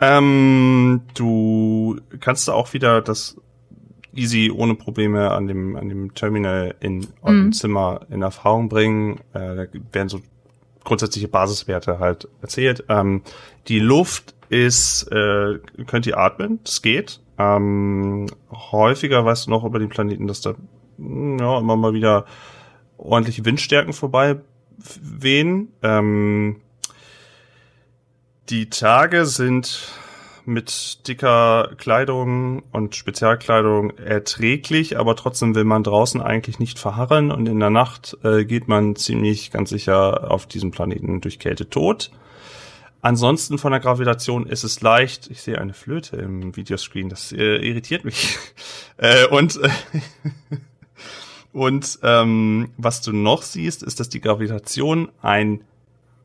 Ähm, 0.00 1.02
du 1.14 2.00
kannst 2.20 2.48
auch 2.50 2.72
wieder 2.72 3.00
das 3.00 3.36
easy 4.14 4.50
ohne 4.50 4.74
Probleme 4.74 5.30
an 5.30 5.46
dem 5.46 5.76
an 5.76 5.88
dem 5.88 6.14
Terminal 6.14 6.74
in 6.80 7.06
eurem 7.22 7.46
Mhm. 7.46 7.52
Zimmer 7.52 8.00
in 8.10 8.22
Erfahrung 8.22 8.68
bringen. 8.68 9.20
Äh, 9.32 9.56
da 9.56 9.66
werden 9.92 10.08
so 10.08 10.20
grundsätzliche 10.84 11.28
Basiswerte 11.28 11.98
halt 11.98 12.28
erzählt. 12.42 12.84
Ähm, 12.88 13.22
die 13.68 13.78
Luft 13.78 14.34
ist, 14.50 15.04
äh, 15.10 15.58
könnt 15.86 16.06
ihr 16.06 16.18
atmen, 16.18 16.60
das 16.64 16.82
geht. 16.82 17.20
Ähm, 17.38 18.26
häufiger 18.50 19.24
weißt 19.24 19.46
du 19.46 19.50
noch 19.50 19.64
über 19.64 19.78
den 19.78 19.88
Planeten, 19.88 20.26
dass 20.26 20.40
da 20.40 20.54
ja 20.98 21.58
immer 21.58 21.76
mal 21.76 21.94
wieder 21.94 22.26
ordentliche 23.04 23.44
Windstärken 23.44 23.92
vorbei 23.92 24.36
wehen. 25.00 25.68
Ähm, 25.82 26.60
die 28.48 28.68
Tage 28.70 29.26
sind 29.26 29.92
mit 30.46 31.08
dicker 31.08 31.70
Kleidung 31.78 32.62
und 32.70 32.94
Spezialkleidung 32.94 33.96
erträglich, 33.96 34.98
aber 34.98 35.16
trotzdem 35.16 35.54
will 35.54 35.64
man 35.64 35.82
draußen 35.82 36.20
eigentlich 36.20 36.58
nicht 36.58 36.78
verharren 36.78 37.30
und 37.30 37.48
in 37.48 37.60
der 37.60 37.70
Nacht 37.70 38.18
äh, 38.22 38.44
geht 38.44 38.68
man 38.68 38.96
ziemlich 38.96 39.50
ganz 39.50 39.70
sicher 39.70 40.30
auf 40.30 40.46
diesem 40.46 40.70
Planeten 40.70 41.20
durch 41.22 41.38
Kälte 41.38 41.70
tot. 41.70 42.10
Ansonsten 43.00 43.58
von 43.58 43.72
der 43.72 43.80
Gravitation 43.80 44.46
ist 44.46 44.64
es 44.64 44.80
leicht. 44.80 45.30
Ich 45.30 45.42
sehe 45.42 45.58
eine 45.58 45.74
Flöte 45.74 46.16
im 46.16 46.56
Videoscreen, 46.56 47.08
das 47.08 47.32
äh, 47.32 47.56
irritiert 47.56 48.04
mich. 48.04 48.38
äh, 48.96 49.26
und 49.26 49.60
äh, 49.62 49.68
und 51.54 51.98
ähm, 52.02 52.68
was 52.76 53.00
du 53.00 53.12
noch 53.12 53.42
siehst, 53.42 53.82
ist, 53.82 54.00
dass 54.00 54.10
die 54.10 54.20
Gravitation 54.20 55.10
ein 55.22 55.64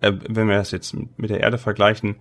äh, 0.02 0.14
wenn 0.28 0.48
wir 0.48 0.56
das 0.56 0.72
jetzt 0.72 0.96
mit 1.18 1.30
der 1.30 1.42
Erde 1.42 1.58
vergleichen, 1.58 2.16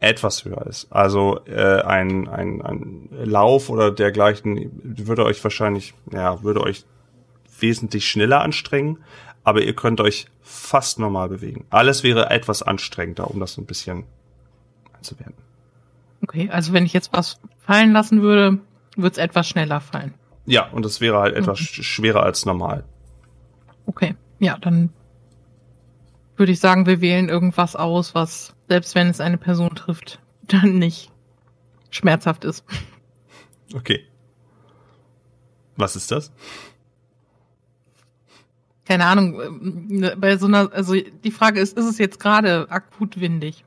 etwas 0.00 0.44
höher 0.44 0.66
ist. 0.66 0.86
Also 0.90 1.40
äh, 1.46 1.82
ein, 1.82 2.28
ein, 2.28 2.62
ein 2.62 3.08
Lauf 3.10 3.68
oder 3.68 3.90
dergleichen 3.90 4.70
würde 4.82 5.24
euch 5.24 5.42
wahrscheinlich, 5.42 5.94
ja, 6.12 6.42
würde 6.42 6.62
euch 6.62 6.84
wesentlich 7.58 8.08
schneller 8.08 8.40
anstrengen, 8.40 8.98
aber 9.42 9.62
ihr 9.62 9.74
könnt 9.74 10.00
euch 10.00 10.26
fast 10.40 10.98
normal 10.98 11.28
bewegen. 11.28 11.64
Alles 11.70 12.04
wäre 12.04 12.30
etwas 12.30 12.62
anstrengender, 12.62 13.30
um 13.30 13.40
das 13.40 13.54
so 13.54 13.62
ein 13.62 13.66
bisschen 13.66 14.04
einzuwerten. 14.96 15.34
Okay, 16.22 16.48
also 16.50 16.72
wenn 16.72 16.86
ich 16.86 16.92
jetzt 16.92 17.12
was 17.12 17.40
fallen 17.58 17.92
lassen 17.92 18.22
würde, 18.22 18.58
würde 18.96 19.12
es 19.12 19.18
etwas 19.18 19.48
schneller 19.48 19.80
fallen. 19.80 20.14
Ja, 20.50 20.68
und 20.70 20.84
das 20.84 21.00
wäre 21.00 21.18
halt 21.18 21.36
etwas 21.36 21.60
Mhm. 21.60 21.64
sch- 21.64 21.82
schwerer 21.82 22.22
als 22.22 22.46
normal. 22.46 22.84
Okay, 23.86 24.14
ja, 24.38 24.56
dann 24.58 24.90
würde 26.36 26.52
ich 26.52 26.60
sagen, 26.60 26.86
wir 26.86 27.00
wählen 27.00 27.28
irgendwas 27.28 27.76
aus, 27.76 28.14
was, 28.14 28.54
selbst 28.68 28.94
wenn 28.94 29.08
es 29.08 29.20
eine 29.20 29.38
Person 29.38 29.74
trifft, 29.74 30.20
dann 30.42 30.78
nicht 30.78 31.10
schmerzhaft 31.90 32.44
ist. 32.44 32.64
Okay. 33.74 34.06
Was 35.76 35.96
ist 35.96 36.10
das? 36.10 36.32
Keine 38.86 39.04
Ahnung, 39.04 39.40
ähm, 39.40 40.12
bei 40.18 40.36
so 40.38 40.46
einer, 40.46 40.72
also 40.72 40.94
die 40.94 41.30
Frage 41.30 41.60
ist, 41.60 41.76
ist 41.76 41.84
es 41.84 41.98
jetzt 41.98 42.18
gerade 42.18 42.66
akut 42.70 43.20
windig? 43.20 43.64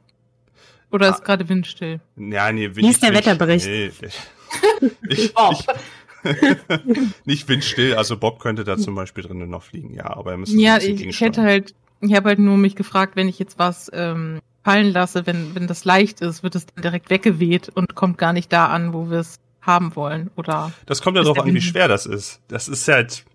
Oder 0.91 1.09
ist 1.09 1.21
Ah. 1.21 1.25
gerade 1.25 1.47
windstill? 1.47 2.01
Ja, 2.17 2.51
nee, 2.51 2.75
Wie 2.75 2.89
ist 2.89 3.03
der 3.03 3.13
Wetterbericht? 3.13 3.65
Nee, 3.67 3.91
ich, 5.07 5.31
Oh. 5.35 5.51
ich, 5.53 5.65
nicht 7.25 7.47
windstill, 7.47 7.95
also 7.95 8.17
Bob 8.17 8.39
könnte 8.39 8.63
da 8.63 8.77
zum 8.77 8.95
Beispiel 8.95 9.23
drinnen 9.23 9.49
noch 9.49 9.63
fliegen, 9.63 9.93
ja, 9.93 10.15
aber 10.15 10.31
er 10.31 10.37
müsste 10.37 10.57
Ja, 10.57 10.77
ich, 10.77 11.05
ich 11.05 11.21
hätte 11.21 11.41
halt, 11.41 11.73
ich 12.01 12.13
habe 12.13 12.29
halt 12.29 12.39
nur 12.39 12.57
mich 12.57 12.75
gefragt, 12.75 13.15
wenn 13.15 13.27
ich 13.27 13.39
jetzt 13.39 13.57
was 13.59 13.89
ähm, 13.93 14.39
fallen 14.63 14.91
lasse, 14.91 15.25
wenn, 15.25 15.55
wenn 15.55 15.67
das 15.67 15.85
leicht 15.85 16.21
ist, 16.21 16.43
wird 16.43 16.55
es 16.55 16.65
dann 16.65 16.81
direkt 16.81 17.09
weggeweht 17.09 17.69
und 17.69 17.95
kommt 17.95 18.17
gar 18.17 18.33
nicht 18.33 18.51
da 18.53 18.67
an, 18.67 18.93
wo 18.93 19.09
wir 19.09 19.19
es 19.19 19.39
haben 19.61 19.95
wollen. 19.95 20.31
Oder 20.35 20.71
Das 20.85 21.01
kommt 21.01 21.17
ja 21.17 21.23
darauf 21.23 21.39
an, 21.39 21.53
wie 21.53 21.61
schwer 21.61 21.87
das 21.87 22.05
ist. 22.05 22.41
Das 22.47 22.67
ist 22.67 22.87
halt. 22.87 23.25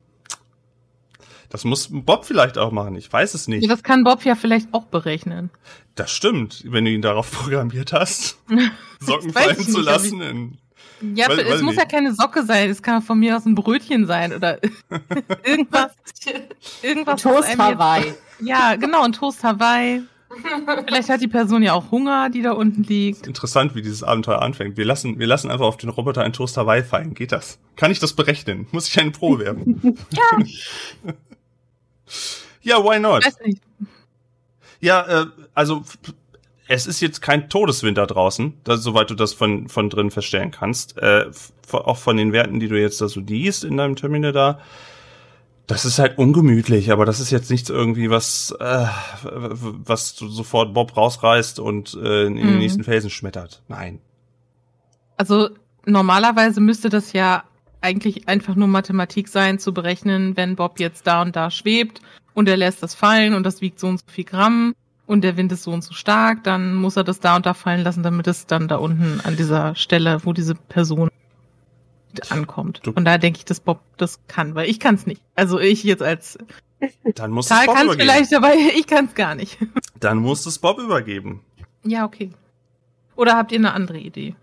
Das 1.48 1.64
muss 1.64 1.88
Bob 1.90 2.24
vielleicht 2.24 2.58
auch 2.58 2.72
machen. 2.72 2.96
Ich 2.96 3.12
weiß 3.12 3.34
es 3.34 3.46
nicht. 3.46 3.62
Ja, 3.62 3.68
das 3.68 3.84
kann 3.84 4.02
Bob 4.02 4.24
ja 4.24 4.34
vielleicht 4.34 4.74
auch 4.74 4.86
berechnen. 4.86 5.50
Das 5.94 6.10
stimmt, 6.10 6.64
wenn 6.66 6.84
du 6.84 6.90
ihn 6.90 7.02
darauf 7.02 7.30
programmiert 7.42 7.92
hast, 7.92 8.38
Socken 9.00 9.32
fallen 9.32 9.56
zu 9.56 9.62
nicht, 9.64 9.76
aber 9.76 9.82
lassen. 9.84 10.58
Ja, 11.14 11.28
Weiß- 11.28 11.40
es 11.42 11.62
muss 11.62 11.74
nicht. 11.76 11.82
ja 11.82 11.88
keine 11.88 12.14
Socke 12.14 12.44
sein, 12.44 12.70
es 12.70 12.82
kann 12.82 13.02
von 13.02 13.18
mir 13.18 13.36
aus 13.36 13.44
ein 13.44 13.54
Brötchen 13.54 14.06
sein 14.06 14.32
oder 14.32 14.58
irgendwas, 15.44 15.90
irgendwas. 16.82 17.14
was 17.16 17.22
Toast 17.22 17.58
Hawaii. 17.58 18.14
Ja, 18.40 18.76
genau, 18.76 19.02
ein 19.02 19.12
Toast 19.12 19.42
Hawaii. 19.44 20.02
Vielleicht 20.86 21.08
hat 21.08 21.20
die 21.20 21.28
Person 21.28 21.62
ja 21.62 21.72
auch 21.72 21.90
Hunger, 21.90 22.28
die 22.30 22.42
da 22.42 22.52
unten 22.52 22.82
liegt. 22.82 23.26
interessant, 23.26 23.74
wie 23.74 23.82
dieses 23.82 24.02
Abenteuer 24.02 24.42
anfängt. 24.42 24.76
Wir 24.76 24.84
lassen, 24.84 25.18
wir 25.18 25.26
lassen 25.26 25.50
einfach 25.50 25.64
auf 25.66 25.76
den 25.76 25.88
Roboter 25.88 26.22
einen 26.22 26.32
Toast 26.32 26.56
Hawaii 26.56 26.82
fallen. 26.82 27.14
Geht 27.14 27.32
das? 27.32 27.58
Kann 27.76 27.90
ich 27.90 28.00
das 28.00 28.12
berechnen? 28.14 28.66
Muss 28.72 28.88
ich 28.88 28.98
eine 28.98 29.12
Probe 29.12 29.44
werfen? 29.44 29.96
Ja. 30.10 30.38
ja, 32.62 32.84
why 32.84 32.98
not? 32.98 33.24
Weiß 33.24 33.38
nicht. 33.44 33.62
Ja, 34.80 35.22
äh, 35.22 35.26
also 35.54 35.84
es 36.68 36.86
ist 36.86 37.00
jetzt 37.00 37.22
kein 37.22 37.48
Todeswinter 37.48 38.06
draußen, 38.06 38.54
das, 38.64 38.82
soweit 38.82 39.10
du 39.10 39.14
das 39.14 39.32
von, 39.32 39.68
von 39.68 39.88
drin 39.90 40.10
feststellen 40.10 40.50
kannst. 40.50 40.98
Äh, 40.98 41.26
auch 41.72 41.96
von 41.96 42.16
den 42.16 42.32
Werten, 42.32 42.60
die 42.60 42.68
du 42.68 42.80
jetzt 42.80 43.00
da 43.00 43.08
so 43.08 43.20
liest 43.20 43.64
in 43.64 43.76
deinem 43.76 43.96
Terminal 43.96 44.32
da. 44.32 44.60
Das 45.66 45.84
ist 45.84 45.98
halt 45.98 46.16
ungemütlich, 46.16 46.92
aber 46.92 47.04
das 47.04 47.18
ist 47.18 47.30
jetzt 47.30 47.50
nichts 47.50 47.70
irgendwie, 47.70 48.08
was, 48.08 48.54
äh, 48.60 48.86
was 49.24 50.14
du 50.14 50.28
sofort 50.28 50.74
Bob 50.74 50.96
rausreißt 50.96 51.58
und 51.58 51.94
äh, 51.94 52.26
in 52.26 52.36
den 52.36 52.52
Mhm. 52.52 52.58
nächsten 52.58 52.84
Felsen 52.84 53.10
schmettert. 53.10 53.62
Nein. 53.68 54.00
Also 55.16 55.50
normalerweise 55.84 56.60
müsste 56.60 56.88
das 56.88 57.12
ja 57.12 57.44
eigentlich 57.80 58.28
einfach 58.28 58.54
nur 58.54 58.68
Mathematik 58.68 59.28
sein, 59.28 59.58
zu 59.58 59.72
berechnen, 59.74 60.36
wenn 60.36 60.56
Bob 60.56 60.78
jetzt 60.78 61.06
da 61.06 61.22
und 61.22 61.34
da 61.36 61.50
schwebt 61.50 62.00
und 62.34 62.48
er 62.48 62.56
lässt 62.56 62.82
das 62.82 62.94
fallen 62.94 63.34
und 63.34 63.42
das 63.44 63.60
wiegt 63.60 63.78
so 63.80 63.88
und 63.88 63.98
so 63.98 64.04
viel 64.08 64.24
Gramm 64.24 64.74
und 65.06 65.22
der 65.22 65.36
Wind 65.36 65.52
ist 65.52 65.62
so 65.62 65.70
und 65.72 65.82
so 65.84 65.94
stark, 65.94 66.42
dann 66.44 66.74
muss 66.74 66.96
er 66.96 67.04
das 67.04 67.20
da 67.20 67.36
und 67.36 67.46
da 67.46 67.54
fallen 67.54 67.82
lassen, 67.82 68.02
damit 68.02 68.26
es 68.26 68.46
dann 68.46 68.68
da 68.68 68.76
unten 68.76 69.20
an 69.22 69.36
dieser 69.36 69.74
Stelle, 69.74 70.20
wo 70.24 70.32
diese 70.32 70.54
Person 70.54 71.10
ankommt. 72.30 72.80
Du- 72.82 72.92
Und 72.92 73.04
da 73.04 73.18
denke 73.18 73.38
ich, 73.38 73.44
dass 73.44 73.60
Bob 73.60 73.80
das 73.98 74.20
kann, 74.26 74.54
weil 74.54 74.68
ich 74.70 74.80
kann 74.80 74.94
es 74.94 75.06
nicht. 75.06 75.22
Also 75.34 75.60
ich 75.60 75.84
jetzt 75.84 76.02
als 76.02 76.38
Dann 77.14 77.36
es 77.38 77.46
Tal 77.46 77.66
Bob 77.66 77.76
kann 77.76 77.88
es 77.88 77.96
vielleicht, 77.96 78.34
aber 78.34 78.52
ich 78.76 78.86
kann 78.86 79.04
es 79.06 79.14
gar 79.14 79.34
nicht. 79.34 79.58
Dann 80.00 80.18
musst 80.18 80.44
du 80.46 80.50
es 80.50 80.58
Bob 80.58 80.78
übergeben. 80.78 81.42
Ja, 81.84 82.04
okay. 82.04 82.30
Oder 83.16 83.36
habt 83.36 83.52
ihr 83.52 83.58
eine 83.58 83.72
andere 83.74 83.98
Idee? 83.98 84.34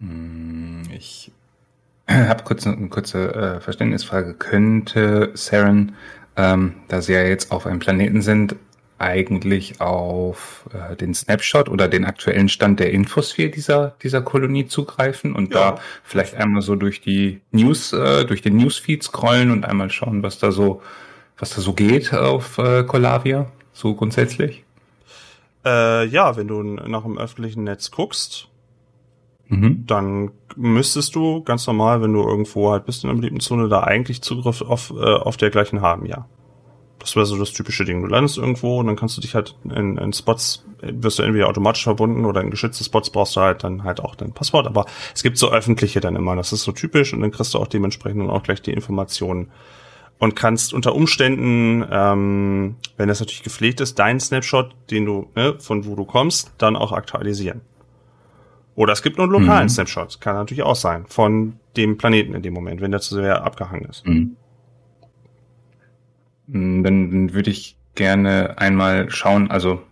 Hm, 0.00 0.82
Ich 0.92 1.30
habe 2.08 2.42
kurz 2.44 2.66
eine 2.66 2.88
kurze 2.88 3.34
äh, 3.34 3.60
Verständnisfrage. 3.60 4.34
Könnte 4.34 5.30
Saren, 5.34 5.94
ähm, 6.40 6.74
da 6.88 7.02
sie 7.02 7.12
ja 7.12 7.22
jetzt 7.22 7.52
auf 7.52 7.66
einem 7.66 7.78
Planeten 7.80 8.22
sind, 8.22 8.56
eigentlich 8.98 9.80
auf 9.80 10.64
äh, 10.74 10.94
den 10.94 11.14
Snapshot 11.14 11.68
oder 11.70 11.88
den 11.88 12.04
aktuellen 12.04 12.48
Stand 12.50 12.80
der 12.80 12.90
Infosphere 12.90 13.48
dieser, 13.50 13.94
dieser 14.02 14.20
Kolonie 14.20 14.66
zugreifen 14.66 15.34
und 15.34 15.54
Ja. 15.54 15.72
da 15.72 15.78
vielleicht 16.04 16.34
einmal 16.34 16.60
so 16.62 16.76
durch 16.76 17.00
die 17.00 17.40
News, 17.50 17.92
äh, 17.94 18.26
durch 18.26 18.42
den 18.42 18.56
Newsfeed 18.56 19.02
scrollen 19.02 19.50
und 19.50 19.64
einmal 19.64 19.90
schauen, 19.90 20.22
was 20.22 20.38
da 20.38 20.52
so, 20.52 20.82
was 21.38 21.54
da 21.54 21.62
so 21.62 21.72
geht 21.72 22.12
auf 22.12 22.58
äh, 22.58 22.84
Colavia, 22.84 23.46
so 23.72 23.94
grundsätzlich? 23.94 24.64
Äh, 25.64 26.06
ja, 26.06 26.36
wenn 26.36 26.48
du 26.48 26.62
nach 26.62 27.02
dem 27.02 27.16
öffentlichen 27.18 27.64
Netz 27.64 27.90
guckst, 27.90 28.48
Mhm. 29.50 29.84
dann 29.86 30.30
müsstest 30.54 31.16
du 31.16 31.42
ganz 31.42 31.66
normal, 31.66 32.02
wenn 32.02 32.12
du 32.12 32.22
irgendwo 32.22 32.70
halt 32.70 32.86
bist 32.86 33.02
in 33.02 33.10
einer 33.10 33.18
beliebten 33.18 33.40
Zone, 33.40 33.68
da 33.68 33.82
eigentlich 33.82 34.22
Zugriff 34.22 34.62
auf, 34.62 34.92
äh, 34.96 35.14
auf 35.14 35.36
dergleichen 35.36 35.80
haben, 35.80 36.06
ja. 36.06 36.26
Das 37.00 37.16
wäre 37.16 37.26
so 37.26 37.36
das 37.36 37.52
typische 37.52 37.84
Ding. 37.84 38.02
Du 38.02 38.08
landest 38.08 38.38
irgendwo 38.38 38.78
und 38.78 38.86
dann 38.86 38.94
kannst 38.94 39.16
du 39.16 39.22
dich 39.22 39.34
halt 39.34 39.56
in, 39.64 39.96
in 39.96 40.12
Spots, 40.12 40.66
wirst 40.82 41.18
du 41.18 41.22
entweder 41.22 41.48
automatisch 41.48 41.82
verbunden 41.82 42.26
oder 42.26 42.42
in 42.42 42.50
geschützte 42.50 42.84
Spots 42.84 43.10
brauchst 43.10 43.34
du 43.36 43.40
halt 43.40 43.64
dann 43.64 43.84
halt 43.84 44.00
auch 44.00 44.14
dein 44.14 44.32
Passwort. 44.32 44.66
Aber 44.66 44.84
es 45.14 45.22
gibt 45.22 45.38
so 45.38 45.50
öffentliche 45.50 46.00
dann 46.00 46.14
immer. 46.14 46.36
Das 46.36 46.52
ist 46.52 46.62
so 46.62 46.72
typisch 46.72 47.14
und 47.14 47.22
dann 47.22 47.30
kriegst 47.30 47.54
du 47.54 47.58
auch 47.58 47.66
dementsprechend 47.66 48.20
dann 48.20 48.30
auch 48.30 48.42
gleich 48.42 48.60
die 48.60 48.72
Informationen 48.72 49.50
und 50.18 50.36
kannst 50.36 50.74
unter 50.74 50.94
Umständen, 50.94 51.84
ähm, 51.90 52.76
wenn 52.98 53.08
das 53.08 53.20
natürlich 53.20 53.42
gepflegt 53.42 53.80
ist, 53.80 53.98
deinen 53.98 54.20
Snapshot, 54.20 54.74
den 54.90 55.06
du, 55.06 55.30
ne, 55.34 55.54
von 55.58 55.86
wo 55.86 55.96
du 55.96 56.04
kommst, 56.04 56.52
dann 56.58 56.76
auch 56.76 56.92
aktualisieren. 56.92 57.62
Oder 58.80 58.94
es 58.94 59.02
gibt 59.02 59.18
nur 59.18 59.24
einen 59.24 59.34
lokalen 59.34 59.64
Mhm. 59.64 59.68
Snapshot, 59.68 60.22
kann 60.22 60.36
natürlich 60.36 60.62
auch 60.62 60.74
sein, 60.74 61.04
von 61.06 61.58
dem 61.76 61.98
Planeten 61.98 62.32
in 62.32 62.40
dem 62.40 62.54
Moment, 62.54 62.80
wenn 62.80 62.90
der 62.90 63.00
zu 63.02 63.14
sehr 63.14 63.44
abgehangen 63.44 63.84
ist. 63.90 64.06
Mhm. 64.06 64.36
Mm, 66.46 66.82
Dann, 66.82 67.10
dann 67.10 67.34
würde 67.34 67.50
ich 67.50 67.76
gerne 67.94 68.56
einmal 68.56 69.10
schauen, 69.10 69.50
also 69.50 69.82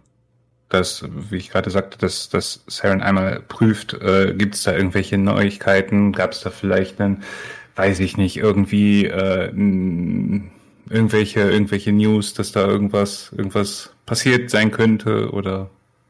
dass, 0.71 1.05
wie 1.31 1.37
ich 1.37 1.51
gerade 1.51 1.69
sagte, 1.69 1.99
dass, 1.99 2.31
dass 2.31 2.65
Saren 2.67 3.03
einmal 3.03 3.41
prüft, 3.47 3.93
äh, 3.93 4.33
gibt 4.35 4.55
es 4.55 4.63
da 4.63 4.75
irgendwelche 4.75 5.19
Neuigkeiten, 5.19 6.13
gab 6.13 6.33
es 6.33 6.41
da 6.41 6.49
vielleicht 6.49 6.99
einen, 6.99 7.25
weiß 7.77 8.01
ich 8.01 8.17
nicht, 8.17 8.39
irgendwie 8.39 9.05
äh, 9.05 9.51
irgendwelche, 10.89 11.41
irgendwelche 11.41 11.93
News, 11.93 12.33
dass 12.33 12.53
da 12.53 12.67
irgendwas, 12.67 13.33
irgendwas 13.37 13.91
passiert 14.07 14.49
sein 14.49 14.71
könnte 14.71 15.31
oder 15.31 15.69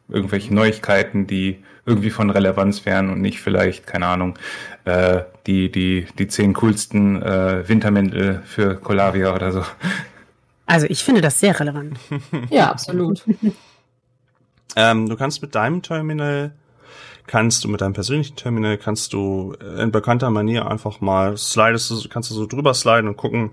irgendwelche 0.09 0.55
Neuigkeiten, 0.55 1.27
die 1.27 1.63
irgendwie 1.87 2.11
von 2.11 2.31
Relevanz 2.31 2.85
wären 2.87 3.11
und 3.11 3.21
nicht 3.21 3.41
vielleicht, 3.41 3.87
keine 3.87 4.07
Ahnung, 4.07 4.39
äh, 4.85 5.23
die, 5.47 5.71
die, 5.71 6.07
die 6.19 6.29
zehn 6.29 6.53
coolsten 6.55 7.23
äh, 7.23 7.67
Wintermäntel 7.69 8.43
für 8.45 8.77
Colavia 8.77 9.35
oder 9.35 9.53
so. 9.53 9.63
Also 10.67 10.87
ich 10.89 11.03
finde 11.03 11.21
das 11.23 11.41
sehr 11.41 11.59
relevant. 11.59 11.99
Ja, 12.51 12.71
absolut. 12.71 13.23
Ähm, 14.77 15.09
du 15.09 15.17
kannst 15.17 15.41
mit 15.43 15.55
deinem 15.55 15.83
Terminal, 15.83 16.53
kannst 17.27 17.65
du 17.65 17.69
mit 17.69 17.81
deinem 17.81 17.95
persönlichen 17.95 18.37
Terminal, 18.37 18.77
kannst 18.79 19.13
du 19.13 19.55
in 19.79 19.91
bekannter 19.91 20.31
Manier 20.31 20.71
einfach 20.71 21.01
mal 21.01 21.37
slidest, 21.37 21.91
du- 21.91 22.09
kannst 22.09 22.31
du 22.31 22.35
so 22.35 22.47
drüber 22.47 22.75
sliden 22.75 23.09
und 23.09 23.17
gucken, 23.17 23.51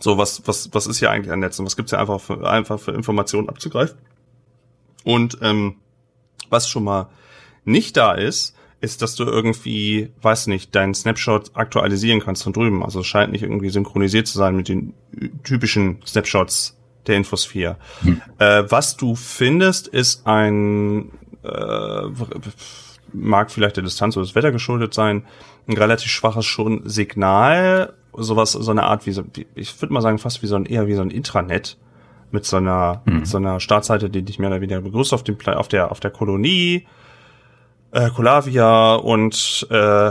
so 0.00 0.18
was, 0.18 0.46
was, 0.46 0.68
was 0.72 0.86
ist 0.86 0.98
hier 0.98 1.10
eigentlich 1.10 1.32
an 1.32 1.40
Netz 1.40 1.58
und 1.58 1.64
was 1.66 1.76
gibt's 1.76 1.92
hier 1.92 1.98
einfach 2.00 2.20
für, 2.20 2.48
einfach 2.48 2.78
für 2.78 2.92
Informationen 2.92 3.48
abzugreifen. 3.48 3.96
Und 5.06 5.38
ähm, 5.40 5.76
was 6.50 6.68
schon 6.68 6.82
mal 6.82 7.08
nicht 7.64 7.96
da 7.96 8.12
ist, 8.12 8.56
ist, 8.80 9.02
dass 9.02 9.14
du 9.14 9.22
irgendwie, 9.24 10.10
weiß 10.20 10.48
nicht, 10.48 10.74
deinen 10.74 10.94
Snapshot 10.94 11.52
aktualisieren 11.54 12.20
kannst 12.20 12.42
von 12.42 12.52
drüben. 12.52 12.82
Also 12.82 13.00
es 13.00 13.06
scheint 13.06 13.30
nicht 13.32 13.42
irgendwie 13.42 13.70
synchronisiert 13.70 14.26
zu 14.26 14.36
sein 14.36 14.56
mit 14.56 14.68
den 14.68 14.94
typischen 15.44 16.02
Snapshots 16.04 16.76
der 17.06 17.16
Infosphere. 17.16 17.76
Äh, 18.38 18.64
was 18.68 18.96
du 18.96 19.14
findest, 19.14 19.86
ist 19.86 20.26
ein, 20.26 21.10
äh, 21.44 22.02
mag 23.12 23.50
vielleicht 23.52 23.76
der 23.76 23.84
Distanz 23.84 24.16
oder 24.16 24.26
das 24.26 24.34
Wetter 24.34 24.50
geschuldet 24.50 24.92
sein, 24.92 25.24
ein 25.68 25.76
relativ 25.76 26.10
schwaches 26.10 26.44
schon 26.46 26.82
Signal, 26.88 27.94
sowas, 28.12 28.52
so 28.52 28.70
eine 28.72 28.82
Art 28.82 29.06
wie 29.06 29.12
so, 29.12 29.22
wie- 29.34 29.46
ich 29.54 29.80
würde 29.80 29.94
mal 29.94 30.02
sagen, 30.02 30.18
fast 30.18 30.42
wie 30.42 30.46
so 30.48 30.56
ein, 30.56 30.66
eher 30.66 30.88
wie 30.88 30.94
so 30.94 31.02
ein 31.02 31.10
Intranet 31.10 31.76
mit 32.30 32.44
so 32.44 32.56
einer, 32.56 33.02
Mhm. 33.04 33.14
mit 33.20 33.26
so 33.26 33.36
einer 33.38 33.60
Startseite, 33.60 34.10
die 34.10 34.22
dich 34.22 34.38
mehr 34.38 34.50
oder 34.50 34.60
weniger 34.60 34.80
begrüßt 34.80 35.12
auf 35.14 35.24
dem, 35.24 35.36
auf 35.46 35.68
der, 35.68 35.90
auf 35.90 36.00
der 36.00 36.10
Kolonie, 36.10 36.86
äh, 37.92 38.10
Colavia 38.10 38.94
und 38.96 39.66
äh, 39.70 40.10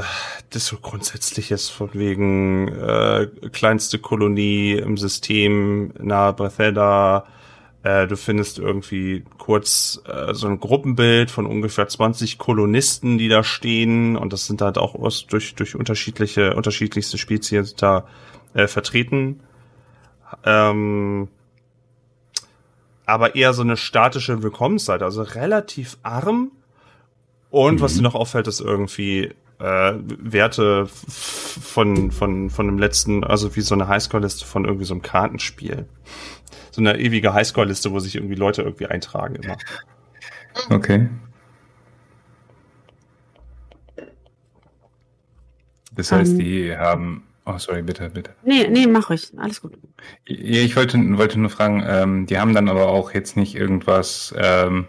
das 0.50 0.66
so 0.66 0.78
grundsätzliches 0.82 1.70
von 1.70 1.90
wegen 1.94 2.68
äh, 2.70 3.28
kleinste 3.52 4.00
Kolonie 4.00 4.74
im 4.74 4.98
System 4.98 5.92
nahe 6.00 6.34
Bethesda. 6.34 7.26
Äh, 7.84 8.08
du 8.08 8.16
findest 8.18 8.58
irgendwie 8.58 9.24
kurz 9.38 10.02
äh, 10.08 10.34
so 10.34 10.48
ein 10.48 10.60
Gruppenbild 10.60 11.30
von 11.30 11.46
ungefähr 11.46 11.88
20 11.88 12.38
Kolonisten, 12.40 13.18
die 13.20 13.28
da 13.28 13.44
stehen 13.44 14.16
und 14.16 14.34
das 14.34 14.48
sind 14.48 14.62
halt 14.62 14.78
auch 14.80 14.96
durch 15.28 15.54
durch 15.54 15.76
unterschiedliche 15.76 16.56
unterschiedlichste 16.56 17.18
Spezies 17.20 17.76
da 17.76 18.06
äh, 18.56 18.68
vertreten. 18.68 19.42
ähm, 20.46 21.28
aber 23.06 23.36
eher 23.36 23.54
so 23.54 23.62
eine 23.62 23.78
statische 23.78 24.44
Willkommensseite, 24.44 25.06
also 25.06 25.22
relativ 25.22 25.98
arm. 26.04 26.52
Und 27.50 27.80
was 27.82 27.96
dir 27.96 28.02
noch 28.02 28.16
auffällt, 28.16 28.48
ist 28.48 28.60
irgendwie 28.60 29.34
äh, 29.60 29.94
Werte 29.98 30.88
von, 30.88 32.12
von, 32.12 32.50
von 32.50 32.66
dem 32.66 32.78
letzten, 32.78 33.24
also 33.24 33.56
wie 33.56 33.62
so 33.62 33.76
eine 33.76 33.88
Highscore-Liste 33.88 34.46
von 34.46 34.66
irgendwie 34.66 34.86
so 34.86 34.94
einem 34.94 35.02
Kartenspiel. 35.02 35.86
So 36.72 36.82
eine 36.82 37.00
ewige 37.00 37.34
Highscore-Liste, 37.34 37.92
wo 37.92 38.00
sich 38.00 38.16
irgendwie 38.16 38.36
Leute 38.36 38.64
irgendwie 38.64 38.88
eintragen 38.88 39.36
immer. 39.36 39.58
Okay. 40.70 41.10
Das 45.96 46.12
heißt, 46.12 46.34
Ähm. 46.34 46.40
die 46.40 46.76
haben. 46.76 47.24
Oh, 47.46 47.58
sorry, 47.60 47.84
bitte, 47.84 48.10
bitte. 48.10 48.32
Nee, 48.44 48.68
nee, 48.68 48.88
mach 48.88 49.10
ruhig. 49.10 49.32
Alles 49.38 49.62
gut. 49.62 49.78
Ich 50.26 50.76
wollte, 50.76 50.98
wollte 51.18 51.40
nur 51.40 51.52
fragen, 51.52 51.84
ähm, 51.88 52.26
die 52.26 52.40
haben 52.40 52.56
dann 52.56 52.70
aber 52.70 52.88
auch 52.88 53.14
jetzt 53.14 53.38
nicht 53.38 53.56
irgendwas, 53.56 54.34
ähm, 54.36 54.88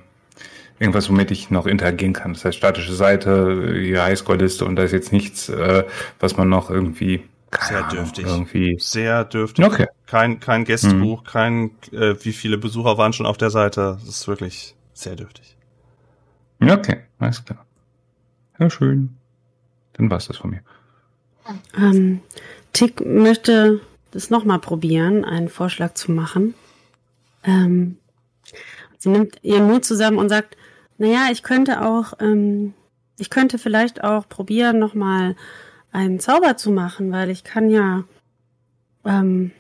irgendwas, 0.78 1.10
womit 1.10 1.30
ich 1.30 1.50
noch 1.50 1.66
interagieren 1.66 2.14
kann. 2.14 2.32
Das 2.32 2.44
heißt, 2.46 2.56
statische 2.56 2.94
Seite, 2.94 3.74
die 3.74 3.98
Highscore-Liste 3.98 4.64
und 4.64 4.76
da 4.76 4.84
ist 4.84 4.92
jetzt 4.92 5.12
nichts, 5.12 5.48
äh, 5.50 5.84
was 6.18 6.36
man 6.38 6.48
noch 6.48 6.70
irgendwie. 6.70 7.24
keine 7.50 7.68
Sehr 7.68 7.78
Ahnung, 7.78 7.90
dürftig. 7.90 8.26
Irgendwie. 8.26 8.76
Sehr 8.78 9.24
dürftig. 9.24 9.64
Okay. 9.64 9.86
Kein, 10.06 10.40
kein 10.40 10.64
Gästebuch, 10.64 11.24
kein, 11.24 11.72
äh, 11.92 12.14
wie 12.22 12.32
viele 12.32 12.56
Besucher 12.58 12.96
waren 12.96 13.12
schon 13.12 13.26
auf 13.26 13.36
der 13.36 13.50
Seite. 13.50 13.98
Das 14.00 14.08
ist 14.08 14.28
wirklich 14.28 14.74
sehr 14.94 15.14
dürftig. 15.16 15.56
Okay, 16.60 17.02
alles 17.18 17.44
klar. 17.44 17.66
Ja, 18.58 18.70
schön. 18.70 19.16
Dann 19.94 20.10
war's 20.10 20.26
das 20.28 20.38
von 20.38 20.50
mir. 20.50 20.60
Ähm, 21.76 22.20
Tick 22.72 23.04
möchte 23.04 23.80
das 24.10 24.30
nochmal 24.30 24.58
probieren, 24.58 25.24
einen 25.24 25.48
Vorschlag 25.48 25.94
zu 25.94 26.12
machen. 26.12 26.54
Ähm, 27.44 27.98
sie 28.98 29.08
nimmt 29.08 29.38
ihren 29.42 29.66
Mut 29.66 29.84
zusammen 29.84 30.18
und 30.18 30.28
sagt, 30.28 30.56
naja, 30.98 31.28
ich 31.30 31.42
könnte 31.42 31.82
auch, 31.82 32.14
ähm, 32.20 32.74
ich 33.18 33.30
könnte 33.30 33.58
vielleicht 33.58 34.02
auch 34.04 34.28
probieren, 34.28 34.78
nochmal 34.78 35.36
einen 35.92 36.20
Zauber 36.20 36.56
zu 36.56 36.70
machen, 36.70 37.12
weil 37.12 37.30
ich 37.30 37.44
kann 37.44 37.70
ja 37.70 38.04
ähm, 39.04 39.52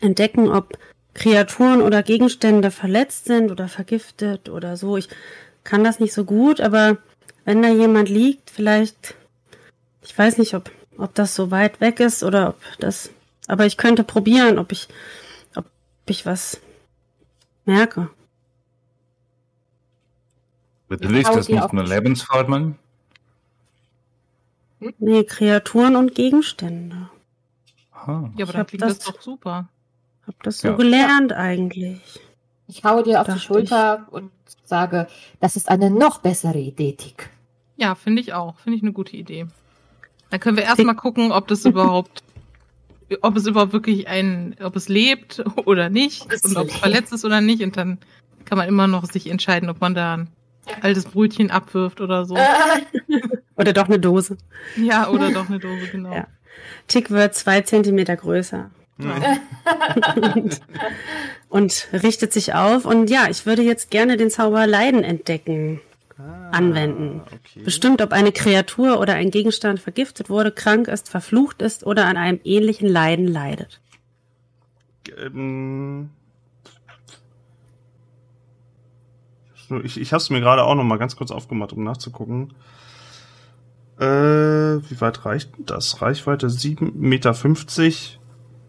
entdecken, 0.00 0.48
ob 0.48 0.78
Kreaturen 1.14 1.82
oder 1.82 2.02
Gegenstände 2.02 2.70
verletzt 2.70 3.24
sind 3.26 3.50
oder 3.50 3.68
vergiftet 3.68 4.48
oder 4.48 4.76
so. 4.76 4.96
Ich 4.96 5.08
kann 5.64 5.84
das 5.84 6.00
nicht 6.00 6.12
so 6.12 6.24
gut, 6.24 6.60
aber 6.60 6.98
wenn 7.44 7.62
da 7.62 7.68
jemand 7.68 8.08
liegt, 8.08 8.50
vielleicht 8.50 9.14
ich 10.02 10.16
weiß 10.16 10.38
nicht, 10.38 10.54
ob, 10.54 10.70
ob 10.96 11.14
das 11.14 11.34
so 11.34 11.50
weit 11.50 11.80
weg 11.80 12.00
ist 12.00 12.22
oder 12.22 12.50
ob 12.50 12.60
das. 12.78 13.10
Aber 13.48 13.66
ich 13.66 13.76
könnte 13.76 14.04
probieren, 14.04 14.58
ob 14.58 14.72
ich, 14.72 14.88
ob 15.56 15.64
ich 16.06 16.26
was 16.26 16.60
merke. 17.64 18.08
Bitte 20.88 21.08
liest 21.08 21.28
hau 21.30 21.36
das 21.36 21.48
nicht 21.48 21.72
nur 21.72 21.84
die- 21.84 21.90
Lebensfortmann? 21.90 22.76
Nee, 24.98 25.24
Kreaturen 25.24 25.94
und 25.96 26.14
Gegenstände. 26.14 27.10
Aha. 27.92 28.30
Ja, 28.36 28.44
aber 28.46 28.50
Ich 28.50 28.50
dann 28.52 28.66
klingt 28.66 28.82
das, 28.82 28.98
das- 28.98 29.14
doch 29.14 29.20
super. 29.20 29.68
Hab 30.26 30.42
das 30.42 30.58
so 30.60 30.68
Ja. 30.68 30.74
gelernt 30.76 31.32
eigentlich. 31.32 32.00
Ich 32.66 32.84
haue 32.84 33.02
dir 33.02 33.20
auf 33.20 33.26
die 33.26 33.32
Dachte 33.32 33.42
Schulter 33.44 34.06
und 34.10 34.30
sage, 34.64 35.08
das 35.40 35.56
ist 35.56 35.68
eine 35.68 35.90
noch 35.90 36.20
bessere 36.20 36.58
Idee, 36.58 36.92
Tick. 36.94 37.30
Ja, 37.76 37.94
finde 37.94 38.22
ich 38.22 38.32
auch. 38.32 38.58
Finde 38.60 38.76
ich 38.76 38.82
eine 38.82 38.92
gute 38.92 39.16
Idee. 39.16 39.46
Dann 40.30 40.40
können 40.40 40.56
wir 40.56 40.64
erstmal 40.64 40.94
gucken, 40.94 41.32
ob 41.32 41.48
das 41.48 41.64
überhaupt, 41.66 42.22
ob 43.20 43.36
es 43.36 43.46
überhaupt 43.46 43.72
wirklich 43.72 44.08
ein, 44.08 44.56
ob 44.62 44.76
es 44.76 44.88
lebt 44.88 45.42
oder 45.66 45.90
nicht 45.90 46.32
Es 46.32 46.42
und 46.42 46.56
ob 46.56 46.68
es 46.68 46.76
verletzt 46.76 47.12
ist 47.12 47.24
oder 47.24 47.40
nicht. 47.40 47.62
Und 47.62 47.76
dann 47.76 47.98
kann 48.44 48.58
man 48.58 48.68
immer 48.68 48.86
noch 48.86 49.04
sich 49.04 49.28
entscheiden, 49.28 49.68
ob 49.68 49.80
man 49.80 49.94
da 49.94 50.14
ein 50.14 50.28
altes 50.82 51.04
Brötchen 51.04 51.50
abwirft 51.50 52.00
oder 52.00 52.24
so. 52.24 52.36
Oder 53.56 53.74
doch 53.74 53.88
eine 53.88 53.98
Dose. 53.98 54.38
Ja, 54.76 55.10
oder 55.10 55.32
doch 55.32 55.50
eine 55.50 55.58
Dose, 55.58 55.86
genau. 55.92 56.14
Ja. 56.14 56.26
Tick 56.88 57.10
wird 57.10 57.34
zwei 57.34 57.60
Zentimeter 57.60 58.16
größer 58.16 58.70
und 61.50 61.88
richtet 61.92 62.32
sich 62.32 62.54
auf. 62.54 62.86
Und 62.86 63.10
ja, 63.10 63.28
ich 63.28 63.44
würde 63.46 63.60
jetzt 63.62 63.90
gerne 63.90 64.16
den 64.16 64.30
Zauber 64.30 64.66
Leiden 64.66 65.04
entdecken. 65.04 65.80
Anwenden. 66.52 67.22
Okay. 67.26 67.62
Bestimmt, 67.64 68.02
ob 68.02 68.12
eine 68.12 68.32
Kreatur 68.32 69.00
oder 69.00 69.14
ein 69.14 69.30
Gegenstand 69.30 69.80
vergiftet 69.80 70.28
wurde, 70.28 70.50
krank 70.50 70.88
ist, 70.88 71.08
verflucht 71.08 71.62
ist 71.62 71.84
oder 71.86 72.06
an 72.06 72.16
einem 72.16 72.40
ähnlichen 72.44 72.88
Leiden 72.88 73.26
leidet. 73.28 73.80
Ähm, 75.16 76.10
ich 79.84 80.00
ich 80.00 80.12
habe 80.12 80.20
es 80.20 80.30
mir 80.30 80.40
gerade 80.40 80.64
auch 80.64 80.74
noch 80.74 80.84
mal 80.84 80.98
ganz 80.98 81.16
kurz 81.16 81.30
aufgemacht, 81.30 81.72
um 81.72 81.84
nachzugucken. 81.84 82.54
Äh, 83.98 84.04
wie 84.06 85.00
weit 85.00 85.24
reicht 85.26 85.50
das? 85.58 86.00
Reichweite 86.00 86.48
7,50 86.48 86.92
Meter, 86.94 87.34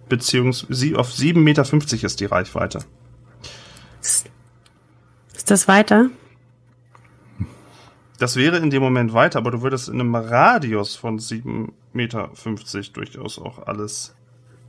beziehungsweise 0.09 0.99
auf 0.99 1.09
7,50 1.09 1.35
Meter 1.37 2.05
ist 2.05 2.19
die 2.19 2.25
Reichweite. 2.25 2.79
Ist 4.01 4.29
das 5.49 5.67
weiter? 5.67 6.09
Das 8.21 8.35
wäre 8.35 8.57
in 8.57 8.69
dem 8.69 8.83
Moment 8.83 9.13
weiter, 9.13 9.39
aber 9.39 9.49
du 9.49 9.63
würdest 9.63 9.89
in 9.89 9.99
einem 9.99 10.13
Radius 10.13 10.95
von 10.95 11.17
7,50 11.17 11.69
Meter 11.93 12.29
durchaus 12.93 13.39
auch 13.39 13.65
alles 13.65 14.13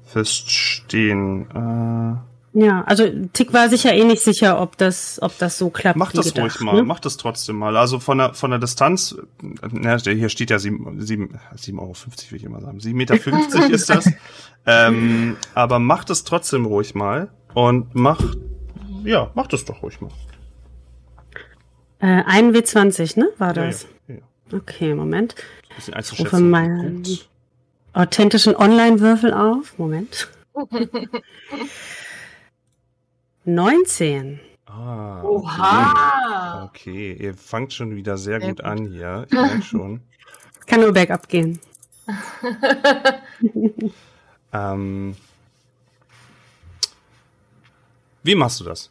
feststehen. 0.06 1.46
Äh, 1.50 2.58
Ja, 2.58 2.82
also 2.84 3.04
Tick 3.34 3.52
war 3.52 3.68
sich 3.68 3.84
ja 3.84 3.92
eh 3.92 4.04
nicht 4.04 4.22
sicher, 4.22 4.58
ob 4.58 4.78
das, 4.78 5.20
ob 5.20 5.36
das 5.36 5.58
so 5.58 5.68
klappt. 5.68 5.98
Mach 5.98 6.12
das 6.12 6.28
gedacht, 6.28 6.44
ruhig 6.44 6.60
mal, 6.60 6.76
ne? 6.76 6.82
mach 6.82 7.00
das 7.00 7.18
trotzdem 7.18 7.56
mal. 7.56 7.76
Also 7.76 7.98
von 7.98 8.16
der, 8.16 8.32
von 8.32 8.52
der 8.52 8.58
Distanz, 8.58 9.18
na, 9.70 9.98
hier 9.98 10.30
steht 10.30 10.48
ja 10.48 10.58
7, 10.58 10.98
7, 11.02 11.38
7,50 11.54 11.78
Euro, 11.78 11.94
will 12.30 12.36
ich 12.38 12.44
immer 12.44 12.62
sagen. 12.62 12.78
7,50 12.78 12.94
Meter 12.94 13.14
ist 13.70 13.90
das. 13.90 14.10
ähm, 14.64 15.36
aber 15.54 15.78
mach 15.78 16.04
das 16.04 16.24
trotzdem 16.24 16.64
ruhig 16.64 16.94
mal 16.94 17.28
und 17.52 17.94
mach, 17.94 18.18
ja, 19.04 19.30
mach 19.34 19.46
das 19.46 19.66
doch 19.66 19.82
ruhig 19.82 20.00
mal. 20.00 20.10
Äh, 22.02 22.22
ein 22.26 22.52
W20, 22.54 23.18
ne? 23.18 23.30
War 23.38 23.56
Ja, 23.56 23.64
das? 23.66 23.86
ja, 24.08 24.16
ja. 24.16 24.20
Okay, 24.58 24.92
Moment. 24.94 25.34
Bisschen 25.76 25.94
rufe 26.18 26.40
meinen-. 26.40 27.02
Authentischen 27.94 28.54
Online-Würfel 28.56 29.32
auf. 29.32 29.78
Moment. 29.78 30.28
19. 33.44 34.40
Ah, 34.66 35.22
Oha! 35.22 36.64
Okay, 36.64 37.12
ihr 37.14 37.34
fangt 37.34 37.72
schon 37.72 37.94
wieder 37.96 38.16
sehr, 38.18 38.40
Sehr 38.40 38.48
gut, 38.48 38.58
gut. 38.58 38.66
an 38.66 38.86
hier. 38.86 39.26
Ich 39.28 39.32
merke 39.32 39.62
schon. 39.62 40.00
Kann 40.66 40.80
nur 40.80 40.92
bergab 40.92 41.28
gehen. 41.28 41.60
Ähm, 44.54 45.16
wie 48.22 48.34
machst 48.34 48.60
du 48.60 48.64
das? 48.64 48.90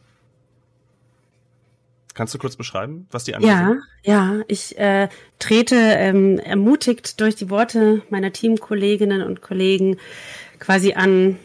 Kannst 2.14 2.34
du 2.34 2.38
kurz 2.38 2.56
beschreiben, 2.56 3.06
was 3.10 3.24
die 3.24 3.34
anderen 3.34 3.54
Ja, 3.54 3.68
sind? 3.68 3.82
ja, 4.04 4.40
ich 4.48 4.78
äh, 4.78 5.08
trete 5.38 5.76
ähm, 5.76 6.38
ermutigt 6.38 7.20
durch 7.20 7.34
die 7.36 7.50
Worte 7.50 8.02
meiner 8.10 8.32
Teamkolleginnen 8.32 9.22
und 9.22 9.40
Kollegen 9.40 9.96
quasi 10.58 10.92
an, 10.94 11.38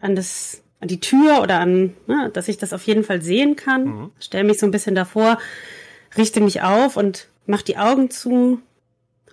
an 0.00 0.16
das 0.16 0.62
an 0.80 0.88
die 0.88 1.00
Tür 1.00 1.42
oder 1.42 1.60
an, 1.60 1.94
ne, 2.06 2.30
dass 2.32 2.48
ich 2.48 2.56
das 2.56 2.72
auf 2.72 2.82
jeden 2.84 3.04
Fall 3.04 3.20
sehen 3.22 3.54
kann. 3.54 3.84
Mhm. 3.84 4.10
Stell 4.18 4.44
mich 4.44 4.58
so 4.58 4.66
ein 4.66 4.70
bisschen 4.70 4.94
davor, 4.94 5.38
richte 6.16 6.40
mich 6.40 6.62
auf 6.62 6.96
und 6.96 7.28
mach 7.46 7.62
die 7.62 7.76
Augen 7.76 8.10
zu, 8.10 8.60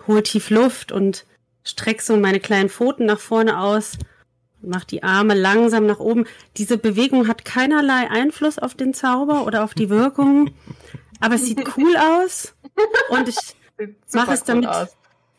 hol 0.08 0.22
tief 0.24 0.50
Luft 0.50 0.92
und 0.92 1.26
streck 1.64 2.02
so 2.02 2.18
meine 2.18 2.40
kleinen 2.40 2.70
Pfoten 2.70 3.06
nach 3.06 3.20
vorne 3.20 3.60
aus, 3.60 3.98
mach 4.62 4.84
die 4.84 5.04
Arme 5.04 5.34
langsam 5.34 5.86
nach 5.86 6.00
oben. 6.00 6.26
Diese 6.58 6.78
Bewegung 6.78 7.28
hat 7.28 7.46
keinerlei 7.46 8.10
Einfluss 8.10 8.60
auf 8.60 8.74
den 8.74 8.94
Zauber 8.94 9.46
oder 9.46 9.64
auf 9.64 9.74
die 9.74 9.90
Wirkung, 9.90 10.52
aber 11.20 11.36
es 11.36 11.46
sieht 11.46 11.78
cool 11.78 11.96
aus 11.98 12.56
und 13.10 13.28
ich 13.28 13.38
Mach 14.14 14.28
es 14.30 14.44
damit. 14.44 14.70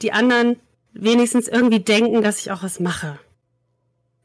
die 0.03 0.13
anderen 0.13 0.61
wenigstens 0.93 1.49
irgendwie 1.49 1.81
denken, 1.81 2.23
dass 2.23 2.39
ich 2.39 2.51
auch 2.51 2.63
was 2.63 2.81
mache. 2.81 3.19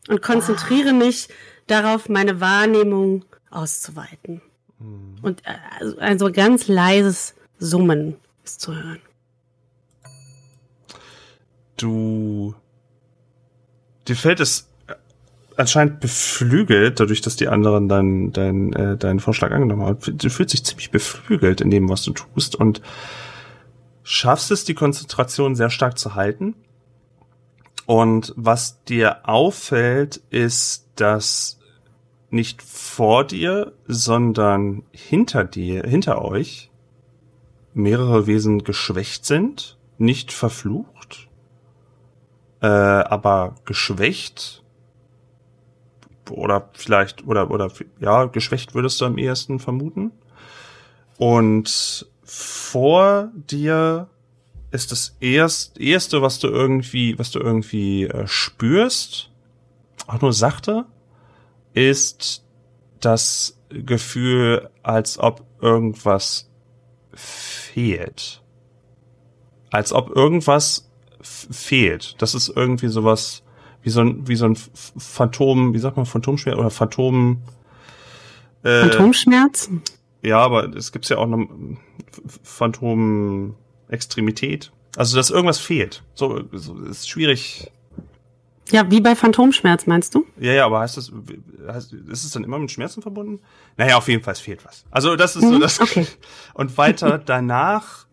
Und 0.07 0.21
konzentriere 0.21 0.93
mich 0.93 1.29
darauf, 1.67 2.09
meine 2.09 2.41
Wahrnehmung 2.41 3.25
auszuweiten. 3.49 4.41
Mhm. 4.79 5.15
Und 5.21 5.45
äh, 5.45 5.55
also 5.79 5.97
ein 5.99 6.19
so 6.19 6.31
ganz 6.31 6.67
leises 6.67 7.35
Summen 7.57 8.17
ist 8.43 8.61
zu 8.61 8.75
hören. 8.75 9.01
Du. 11.77 12.55
Dir 14.07 14.15
fällt 14.17 14.41
es 14.41 14.67
anscheinend 15.57 15.99
beflügelt, 15.99 16.99
dadurch, 16.99 17.21
dass 17.21 17.35
die 17.35 17.47
anderen 17.47 17.87
deinen 17.87 18.31
dein, 18.31 18.73
äh, 18.73 18.97
deinen 18.97 19.19
Vorschlag 19.19 19.51
angenommen 19.51 19.83
haben. 19.83 20.17
Du 20.17 20.29
fühlst 20.29 20.53
dich 20.53 20.63
ziemlich 20.63 20.91
beflügelt 20.91 21.61
in 21.61 21.69
dem, 21.69 21.89
was 21.89 22.03
du 22.03 22.11
tust 22.11 22.55
und 22.55 22.81
schaffst 24.03 24.51
es, 24.51 24.65
die 24.65 24.73
Konzentration 24.73 25.55
sehr 25.55 25.69
stark 25.69 25.97
zu 25.97 26.15
halten. 26.15 26.55
Und 27.85 28.33
was 28.35 28.83
dir 28.83 29.27
auffällt, 29.27 30.21
ist, 30.29 30.87
dass 30.95 31.59
nicht 32.29 32.61
vor 32.61 33.25
dir, 33.25 33.73
sondern 33.87 34.83
hinter 34.91 35.43
dir, 35.43 35.83
hinter 35.83 36.23
euch 36.23 36.71
mehrere 37.73 38.27
Wesen 38.27 38.63
geschwächt 38.63 39.25
sind, 39.25 39.77
nicht 39.97 40.31
verflucht, 40.31 41.29
äh, 42.61 42.67
aber 42.67 43.55
geschwächt 43.65 44.62
oder 46.29 46.69
vielleicht 46.73 47.25
oder 47.25 47.51
oder 47.51 47.71
ja 47.99 48.25
geschwächt 48.25 48.75
würdest 48.75 48.99
du 49.01 49.05
am 49.05 49.17
ehesten 49.17 49.59
vermuten. 49.59 50.11
Und 51.17 52.07
vor 52.23 53.31
dir 53.35 54.07
ist 54.71 54.91
das 54.91 55.15
erst, 55.19 55.79
erste, 55.79 56.21
was 56.21 56.39
du 56.39 56.47
irgendwie, 56.47 57.17
was 57.19 57.29
du 57.29 57.39
irgendwie 57.39 58.05
äh, 58.05 58.25
spürst, 58.25 59.29
auch 60.07 60.19
nur 60.21 60.33
sachte, 60.33 60.85
ist 61.73 62.43
das 62.99 63.59
Gefühl, 63.69 64.69
als 64.81 65.19
ob 65.19 65.45
irgendwas 65.61 66.49
fehlt. 67.13 68.41
Als 69.69 69.93
ob 69.93 70.15
irgendwas 70.15 70.89
fehlt. 71.21 72.15
Das 72.21 72.33
ist 72.33 72.49
irgendwie 72.49 72.87
sowas, 72.87 73.42
wie 73.83 73.89
so 73.89 74.01
ein, 74.01 74.27
wie 74.27 74.35
so 74.35 74.45
ein 74.45 74.57
Phantom, 74.97 75.73
wie 75.73 75.79
sagt 75.79 75.97
man, 75.97 76.05
Phantomschmerz 76.05 76.57
oder 76.57 76.69
Phantom, 76.69 77.41
äh, 78.63 78.81
Phantomschmerz? 78.87 79.69
Ja, 80.21 80.39
aber 80.39 80.73
es 80.75 80.91
gibt 80.91 81.07
ja 81.09 81.17
auch 81.17 81.27
noch 81.27 81.47
Phantom-Extremität. 82.43 84.71
Also, 84.95 85.17
dass 85.17 85.29
irgendwas 85.29 85.59
fehlt. 85.59 86.03
So, 86.13 86.41
so 86.51 86.77
ist 86.83 87.09
schwierig. 87.09 87.71
Ja, 88.71 88.89
wie 88.89 89.01
bei 89.01 89.15
Phantomschmerz, 89.15 89.87
meinst 89.87 90.15
du? 90.15 90.25
Ja, 90.39 90.53
ja, 90.53 90.65
aber 90.65 90.79
heißt 90.79 90.97
das, 90.97 91.11
heißt, 91.67 91.93
ist 91.93 92.23
es 92.23 92.31
dann 92.31 92.43
immer 92.45 92.59
mit 92.59 92.71
Schmerzen 92.71 93.01
verbunden? 93.01 93.39
Naja, 93.75 93.97
auf 93.97 94.07
jeden 94.07 94.23
Fall, 94.23 94.35
fehlt 94.35 94.63
was. 94.63 94.85
Also, 94.89 95.15
das 95.15 95.35
ist 95.35 95.43
so 95.43 95.55
Mhm, 95.55 95.59
das. 95.59 95.81
okay. 95.81 96.07
Und 96.53 96.77
weiter 96.77 97.17
danach 97.17 98.05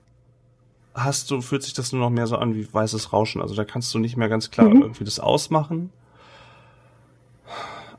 hast 1.04 1.30
du, 1.30 1.40
fühlt 1.40 1.62
sich 1.62 1.72
das 1.72 1.92
nur 1.92 2.00
noch 2.00 2.10
mehr 2.10 2.26
so 2.26 2.36
an 2.36 2.54
wie 2.54 2.72
weißes 2.72 3.12
Rauschen. 3.12 3.40
Also, 3.42 3.54
da 3.54 3.64
kannst 3.64 3.92
du 3.94 3.98
nicht 3.98 4.16
mehr 4.16 4.28
ganz 4.28 4.50
klar 4.50 4.68
Mhm. 4.68 4.82
irgendwie 4.82 5.04
das 5.04 5.20
ausmachen. 5.20 5.90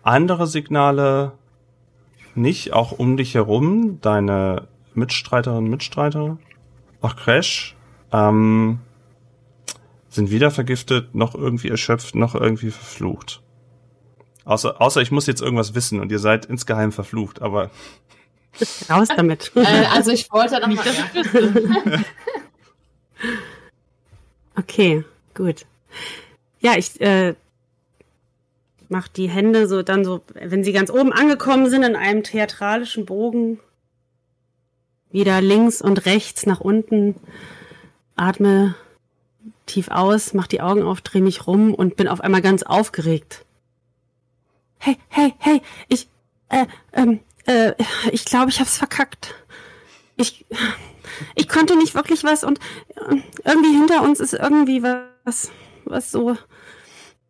Andere 0.03 0.47
Signale 0.47 1.33
nicht, 2.33 2.73
auch 2.73 2.91
um 2.91 3.17
dich 3.17 3.35
herum, 3.35 3.99
deine 4.01 4.67
Mitstreiterinnen, 4.93 5.69
Mitstreiter, 5.69 6.37
auch 7.01 7.15
Crash, 7.15 7.75
ähm, 8.11 8.79
sind 10.09 10.31
weder 10.31 10.51
vergiftet, 10.51 11.13
noch 11.15 11.35
irgendwie 11.35 11.69
erschöpft, 11.69 12.15
noch 12.15 12.35
irgendwie 12.35 12.71
verflucht. 12.71 13.41
Außer, 14.43 14.81
außer 14.81 15.01
ich 15.01 15.11
muss 15.11 15.27
jetzt 15.27 15.41
irgendwas 15.41 15.75
wissen 15.75 15.99
und 15.99 16.11
ihr 16.11 16.19
seid 16.19 16.45
insgeheim 16.45 16.91
verflucht, 16.91 17.41
aber 17.41 17.69
Raus 18.89 19.07
damit. 19.15 19.51
Äh, 19.55 19.85
also 19.93 20.11
ich 20.11 20.29
wollte 20.31 20.59
noch 20.59 20.67
Nicht, 20.67 20.77
mal, 20.77 20.83
dass 20.85 20.97
ja. 20.97 21.05
ich 21.13 21.33
wüsste. 21.33 22.05
Okay, 24.55 25.03
gut. 25.33 25.65
Ja, 26.59 26.77
ich 26.77 26.99
äh, 27.01 27.35
mach 28.89 29.07
die 29.07 29.29
Hände 29.29 29.67
so 29.67 29.81
dann 29.81 30.03
so, 30.03 30.21
wenn 30.33 30.63
sie 30.63 30.73
ganz 30.73 30.91
oben 30.91 31.13
angekommen 31.13 31.69
sind, 31.69 31.83
in 31.83 31.95
einem 31.95 32.23
theatralischen 32.23 33.05
Bogen, 33.05 33.59
wieder 35.11 35.41
links 35.41 35.81
und 35.81 36.05
rechts 36.05 36.45
nach 36.45 36.59
unten, 36.59 37.15
atme 38.15 38.75
tief 39.65 39.89
aus, 39.89 40.33
mach 40.33 40.47
die 40.47 40.61
Augen 40.61 40.83
auf, 40.83 41.01
dreh 41.01 41.21
mich 41.21 41.47
rum 41.47 41.73
und 41.73 41.95
bin 41.95 42.07
auf 42.07 42.21
einmal 42.21 42.41
ganz 42.41 42.63
aufgeregt. 42.63 43.45
Hey, 44.77 44.97
hey, 45.09 45.33
hey, 45.39 45.61
ich, 45.87 46.07
äh, 46.49 46.65
ähm, 46.93 47.19
äh, 47.45 47.73
ich 48.11 48.25
glaube, 48.25 48.49
ich 48.49 48.59
hab's 48.59 48.77
verkackt. 48.77 49.35
Ich, 50.21 50.45
ich 51.35 51.47
konnte 51.49 51.75
nicht 51.75 51.95
wirklich 51.95 52.23
was 52.23 52.43
und 52.43 52.59
äh, 52.95 53.21
irgendwie 53.45 53.73
hinter 53.73 54.03
uns 54.03 54.19
ist 54.19 54.33
irgendwie 54.33 54.83
was, 54.83 55.51
was 55.85 56.11
so. 56.11 56.37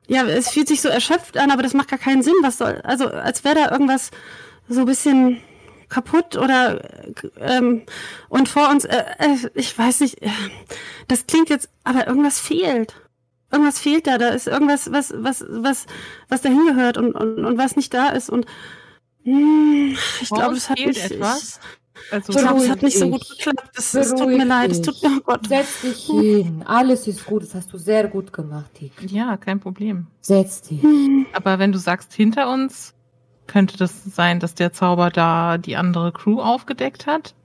Ja, 0.08 0.26
es 0.26 0.50
fühlt 0.50 0.68
sich 0.68 0.82
so 0.82 0.90
erschöpft 0.90 1.38
an, 1.38 1.52
aber 1.52 1.64
das 1.64 1.74
macht 1.74 1.90
gar 1.90 2.00
keinen 2.00 2.22
Sinn. 2.22 2.34
Was 2.42 2.58
soll, 2.58 2.82
also 2.84 3.08
als 3.08 3.44
wäre 3.44 3.56
da 3.56 3.72
irgendwas 3.72 4.12
so 4.68 4.82
ein 4.82 4.86
bisschen 4.86 5.42
kaputt 5.92 6.38
oder 6.38 6.84
äh, 6.84 7.14
ähm, 7.40 7.84
und 8.30 8.50
vor 8.50 8.70
uns, 8.70 8.86
äh, 8.86 9.04
äh, 9.20 9.50
ich 9.54 9.78
weiß 9.78 10.00
nicht, 10.00 10.22
äh, 10.24 10.30
das 11.08 11.28
klingt 11.28 11.50
jetzt, 11.50 11.70
aber 11.84 12.08
irgendwas 12.08 12.40
fehlt. 12.40 12.96
Irgendwas 13.52 13.80
fehlt 13.80 14.08
da, 14.08 14.18
da 14.18 14.30
ist 14.30 14.48
irgendwas, 14.48 14.92
was, 14.92 15.14
was, 15.16 15.46
was, 15.48 15.86
was 16.30 16.42
dahin 16.42 16.66
gehört 16.66 16.98
und, 16.98 17.14
und, 17.14 17.46
und 17.46 17.58
was 17.58 17.76
nicht 17.76 17.94
da 17.94 18.10
ist 18.10 18.30
und 18.30 18.46
hm, 19.24 19.98
ich 20.22 20.30
glaube, 20.30 20.56
es 20.56 20.70
hat 20.70 20.80
fehlt 20.80 20.96
nicht, 20.96 21.12
etwas. 21.12 21.60
Also, 22.10 22.34
ich 22.34 22.40
glaube, 22.40 22.62
es 22.62 22.70
hat 22.70 22.82
nicht 22.82 22.98
so 22.98 23.10
gut 23.10 23.30
geklappt. 23.30 23.78
Es, 23.78 23.94
es 23.94 24.16
tut 24.16 24.28
mir 24.28 24.46
leid, 24.46 24.72
es 24.72 24.82
tut 24.82 25.02
mir, 25.02 25.18
oh 25.18 25.22
Gott. 25.26 25.48
Setz 25.48 25.82
dich 25.82 26.06
hin. 26.06 26.64
Alles 26.66 27.08
ist 27.08 27.26
gut. 27.26 27.44
Das 27.44 27.56
hast 27.56 27.72
du 27.74 27.78
sehr 27.78 28.08
gut 28.08 28.34
gemacht, 28.34 28.72
Dick. 28.80 28.92
ja, 29.12 29.38
kein 29.38 29.60
Problem. 29.60 30.08
Setz 30.22 30.62
dich. 30.62 30.82
Hm. 30.82 31.26
Aber 31.34 31.60
wenn 31.60 31.72
du 31.72 31.80
sagst 31.80 32.14
hinter 32.14 32.52
uns, 32.52 32.94
könnte 33.48 33.78
das 33.78 34.04
sein, 34.04 34.40
dass 34.40 34.56
der 34.56 34.74
Zauber 34.74 35.10
da 35.10 35.58
die 35.58 35.76
andere 35.76 36.12
Crew 36.12 36.40
aufgedeckt 36.40 37.06
hat? 37.06 37.36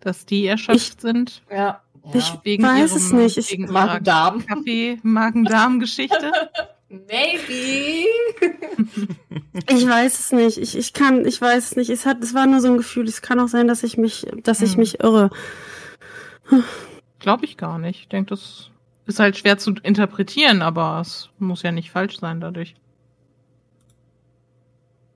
Dass 0.00 0.26
die 0.26 0.46
erschöpft 0.46 1.00
sind? 1.00 1.42
Ja. 1.50 1.80
Ich 2.12 2.32
Wegen 2.42 2.64
weiß 2.64 2.90
ihrem, 2.90 2.96
es 2.96 3.12
nicht. 3.12 3.38
Ich, 3.38 3.52
wegen 3.52 3.64
ihrer 3.64 3.72
Magen-Darm. 3.72 4.44
Maybe. 6.92 8.06
ich 9.68 9.88
weiß 9.88 10.20
es 10.20 10.32
nicht. 10.32 10.58
Ich, 10.58 10.76
ich 10.76 10.92
kann, 10.92 11.24
ich 11.24 11.40
weiß 11.40 11.70
es 11.70 11.76
nicht. 11.76 11.88
Es 11.88 12.04
hat, 12.04 12.22
es 12.22 12.34
war 12.34 12.46
nur 12.46 12.60
so 12.60 12.68
ein 12.68 12.76
Gefühl. 12.76 13.08
Es 13.08 13.22
kann 13.22 13.40
auch 13.40 13.48
sein, 13.48 13.66
dass 13.66 13.82
ich 13.82 13.96
mich, 13.96 14.26
dass 14.42 14.60
ich 14.60 14.72
Hm. 14.72 14.80
mich 14.80 15.00
irre. 15.00 15.30
Glaube 17.18 17.46
ich 17.46 17.56
gar 17.56 17.78
nicht. 17.78 18.00
Ich 18.00 18.08
denke, 18.08 18.28
das 18.30 18.70
ist 19.06 19.20
halt 19.20 19.38
schwer 19.38 19.56
zu 19.56 19.74
interpretieren, 19.82 20.60
aber 20.60 20.98
es 21.00 21.30
muss 21.38 21.62
ja 21.62 21.72
nicht 21.72 21.90
falsch 21.90 22.18
sein 22.18 22.40
dadurch. 22.40 22.74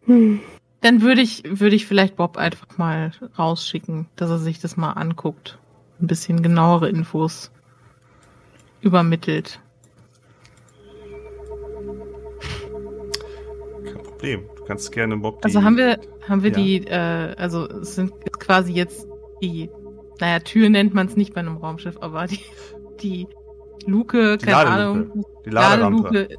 Hm. 0.06 0.40
Dann 0.80 1.02
würde 1.02 1.20
ich, 1.20 1.42
würde 1.44 1.76
ich 1.76 1.86
vielleicht 1.86 2.16
Bob 2.16 2.38
einfach 2.38 2.78
mal 2.78 3.12
rausschicken, 3.38 4.06
dass 4.16 4.30
er 4.30 4.38
sich 4.38 4.60
das 4.60 4.76
mal 4.78 4.92
anguckt. 4.92 5.58
Ein 6.00 6.06
bisschen 6.06 6.42
genauere 6.42 6.88
Infos 6.88 7.50
übermittelt. 8.80 9.60
Problem. 14.16 14.44
Du 14.56 14.64
kannst 14.64 14.90
gerne 14.92 15.16
Bob 15.16 15.40
die, 15.42 15.44
Also 15.46 15.62
haben 15.62 15.76
wir, 15.76 15.98
haben 16.28 16.42
wir 16.42 16.50
Ja. 16.50 16.56
die, 16.56 16.86
äh, 16.86 17.34
also 17.36 17.66
es 17.68 17.94
sind 17.94 18.12
quasi 18.38 18.72
jetzt 18.72 19.06
die, 19.42 19.70
naja, 20.20 20.38
Tür 20.40 20.68
nennt 20.68 20.94
man 20.94 21.06
es 21.06 21.16
nicht 21.16 21.34
bei 21.34 21.40
einem 21.40 21.56
Raumschiff, 21.58 21.96
aber 22.00 22.26
die, 22.26 22.40
die 23.00 23.26
Luke, 23.86 24.38
Die 24.38 24.46
keine. 24.46 24.70
Ahnung. 24.70 25.24
die 25.44 25.50
Laderampe. 25.50 26.02
Ladeluke. 26.12 26.36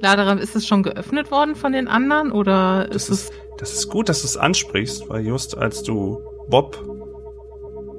Laderampe, 0.00 0.42
ist 0.42 0.56
es 0.56 0.66
schon 0.66 0.82
geöffnet 0.82 1.30
worden 1.30 1.54
von 1.54 1.72
den 1.72 1.86
anderen 1.86 2.32
oder 2.32 2.86
Das 2.90 3.10
ist 3.10 3.30
es, 3.30 3.30
Das 3.58 3.74
ist 3.74 3.88
gut, 3.90 4.08
dass 4.08 4.22
du 4.22 4.26
es 4.26 4.36
ansprichst, 4.38 5.08
weil 5.10 5.26
just 5.26 5.56
als 5.58 5.82
du 5.82 6.18
Bob, 6.48 6.82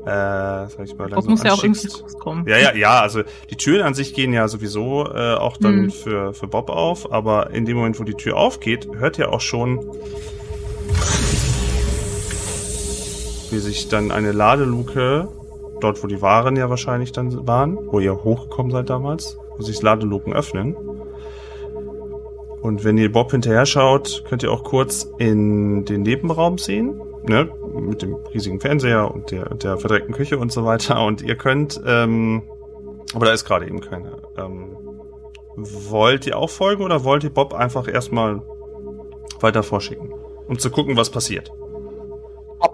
äh, 0.05 0.67
sag 0.67 0.79
ich 0.83 0.97
mal, 0.97 1.09
langsam 1.09 1.31
muss 1.31 1.43
ja 1.43 1.53
auch 1.53 1.63
irgendwie 1.63 1.87
rauskommen. 1.87 2.45
Ja, 2.47 2.57
ja, 2.57 2.73
ja, 2.75 3.01
also 3.01 3.21
die 3.49 3.55
Türen 3.55 3.81
an 3.83 3.93
sich 3.93 4.13
gehen 4.13 4.33
ja 4.33 4.47
sowieso 4.47 5.05
äh, 5.05 5.35
auch 5.35 5.57
dann 5.57 5.83
Hm. 5.83 5.91
für, 5.91 6.33
für 6.33 6.47
Bob 6.47 6.69
auf, 6.69 7.11
aber 7.11 7.51
in 7.51 7.65
dem 7.65 7.77
Moment, 7.77 7.99
wo 7.99 8.03
die 8.03 8.15
Tür 8.15 8.37
aufgeht, 8.37 8.87
hört 8.97 9.19
ihr 9.19 9.31
auch 9.31 9.41
schon, 9.41 9.79
wie 13.51 13.59
sich 13.59 13.89
dann 13.89 14.11
eine 14.11 14.31
Ladeluke, 14.31 15.27
dort 15.81 16.03
wo 16.03 16.07
die 16.07 16.21
Waren 16.21 16.55
ja 16.55 16.69
wahrscheinlich 16.69 17.11
dann 17.11 17.47
waren, 17.47 17.77
wo 17.91 17.99
ihr 17.99 18.23
hochgekommen 18.23 18.71
seid 18.71 18.89
damals, 18.89 19.37
wo 19.57 19.63
sich 19.63 19.81
Ladeluken 19.81 20.33
öffnen. 20.33 20.75
Und 22.61 22.83
wenn 22.83 22.97
ihr 22.97 23.11
Bob 23.11 23.31
hinterher 23.31 23.65
schaut, 23.65 24.23
könnt 24.29 24.43
ihr 24.43 24.51
auch 24.51 24.63
kurz 24.63 25.09
in 25.17 25.83
den 25.85 26.03
Nebenraum 26.03 26.57
sehen, 26.59 27.01
ne, 27.27 27.49
mit 27.73 28.01
dem 28.01 28.15
riesigen 28.33 28.59
Fernseher 28.59 29.13
und 29.13 29.31
der, 29.31 29.55
der 29.55 29.77
verdreckten 29.77 30.13
Küche 30.13 30.37
und 30.37 30.51
so 30.51 30.65
weiter. 30.65 31.03
Und 31.03 31.21
ihr 31.21 31.35
könnt, 31.35 31.81
ähm, 31.85 32.43
aber 33.13 33.25
da 33.25 33.33
ist 33.33 33.45
gerade 33.45 33.67
eben 33.67 33.81
keine. 33.81 34.17
Ähm, 34.37 34.77
wollt 35.55 36.27
ihr 36.27 36.37
auch 36.37 36.49
folgen 36.49 36.83
oder 36.83 37.03
wollt 37.03 37.23
ihr 37.23 37.29
Bob 37.29 37.53
einfach 37.53 37.87
erstmal 37.87 38.41
weiter 39.39 39.63
vorschicken, 39.63 40.11
um 40.47 40.57
zu 40.57 40.71
gucken, 40.71 40.95
was 40.95 41.09
passiert? 41.09 41.51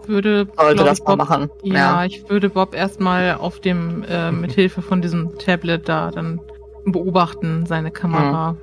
würde, 0.07 0.47
Sollte 0.55 0.83
das 0.83 0.99
mal 0.99 1.15
Bob, 1.15 1.17
machen. 1.17 1.49
Ja, 1.63 2.05
ich 2.05 2.29
würde 2.29 2.49
Bob 2.49 2.73
erstmal 2.73 3.35
auf 3.35 3.59
dem, 3.59 4.03
äh, 4.03 4.31
mit 4.31 4.53
Hilfe 4.53 4.81
von 4.81 5.01
diesem 5.01 5.37
Tablet 5.37 5.87
da 5.87 6.11
dann 6.11 6.39
beobachten, 6.85 7.65
seine 7.65 7.91
Kamera. 7.91 8.55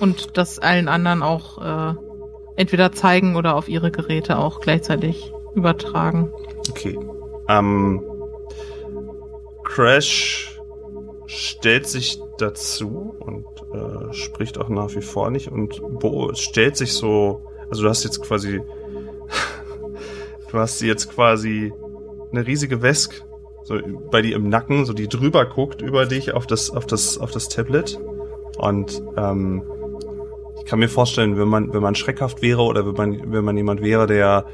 Und 0.00 0.36
das 0.36 0.58
allen 0.58 0.88
anderen 0.88 1.22
auch 1.22 1.58
äh, 1.58 1.94
entweder 2.56 2.92
zeigen 2.92 3.36
oder 3.36 3.54
auf 3.54 3.68
ihre 3.68 3.90
Geräte 3.90 4.38
auch 4.38 4.60
gleichzeitig 4.60 5.31
übertragen. 5.54 6.32
Okay. 6.70 6.98
Ähm, 7.48 8.02
Crash 9.64 10.60
stellt 11.26 11.86
sich 11.86 12.20
dazu 12.38 13.14
und 13.20 13.44
äh, 13.72 14.12
spricht 14.12 14.58
auch 14.58 14.68
nach 14.68 14.94
wie 14.94 15.02
vor 15.02 15.30
nicht 15.30 15.48
und 15.48 15.80
Bo 15.98 16.34
stellt 16.34 16.76
sich 16.76 16.92
so, 16.92 17.46
also 17.70 17.82
du 17.82 17.88
hast 17.88 18.04
jetzt 18.04 18.22
quasi, 18.22 18.60
du 20.50 20.58
hast 20.58 20.80
jetzt 20.82 21.10
quasi 21.10 21.72
eine 22.30 22.46
riesige 22.46 22.82
Wesk 22.82 23.24
so 23.64 23.78
bei 24.10 24.22
dir 24.22 24.36
im 24.36 24.48
Nacken, 24.48 24.84
so 24.84 24.92
die 24.92 25.08
drüber 25.08 25.46
guckt 25.46 25.82
über 25.82 26.04
dich 26.06 26.34
auf 26.34 26.46
das, 26.46 26.70
auf 26.70 26.86
das, 26.86 27.16
auf 27.16 27.30
das 27.30 27.48
Tablet 27.48 27.98
und 28.58 29.02
ähm, 29.16 29.62
ich 30.58 30.66
kann 30.66 30.78
mir 30.78 30.88
vorstellen, 30.88 31.38
wenn 31.38 31.48
man, 31.48 31.72
wenn 31.72 31.82
man 31.82 31.94
schreckhaft 31.94 32.42
wäre 32.42 32.62
oder 32.62 32.86
wenn 32.86 32.94
man, 32.94 33.32
wenn 33.32 33.44
man 33.44 33.56
jemand 33.56 33.82
wäre, 33.82 34.06
der 34.06 34.46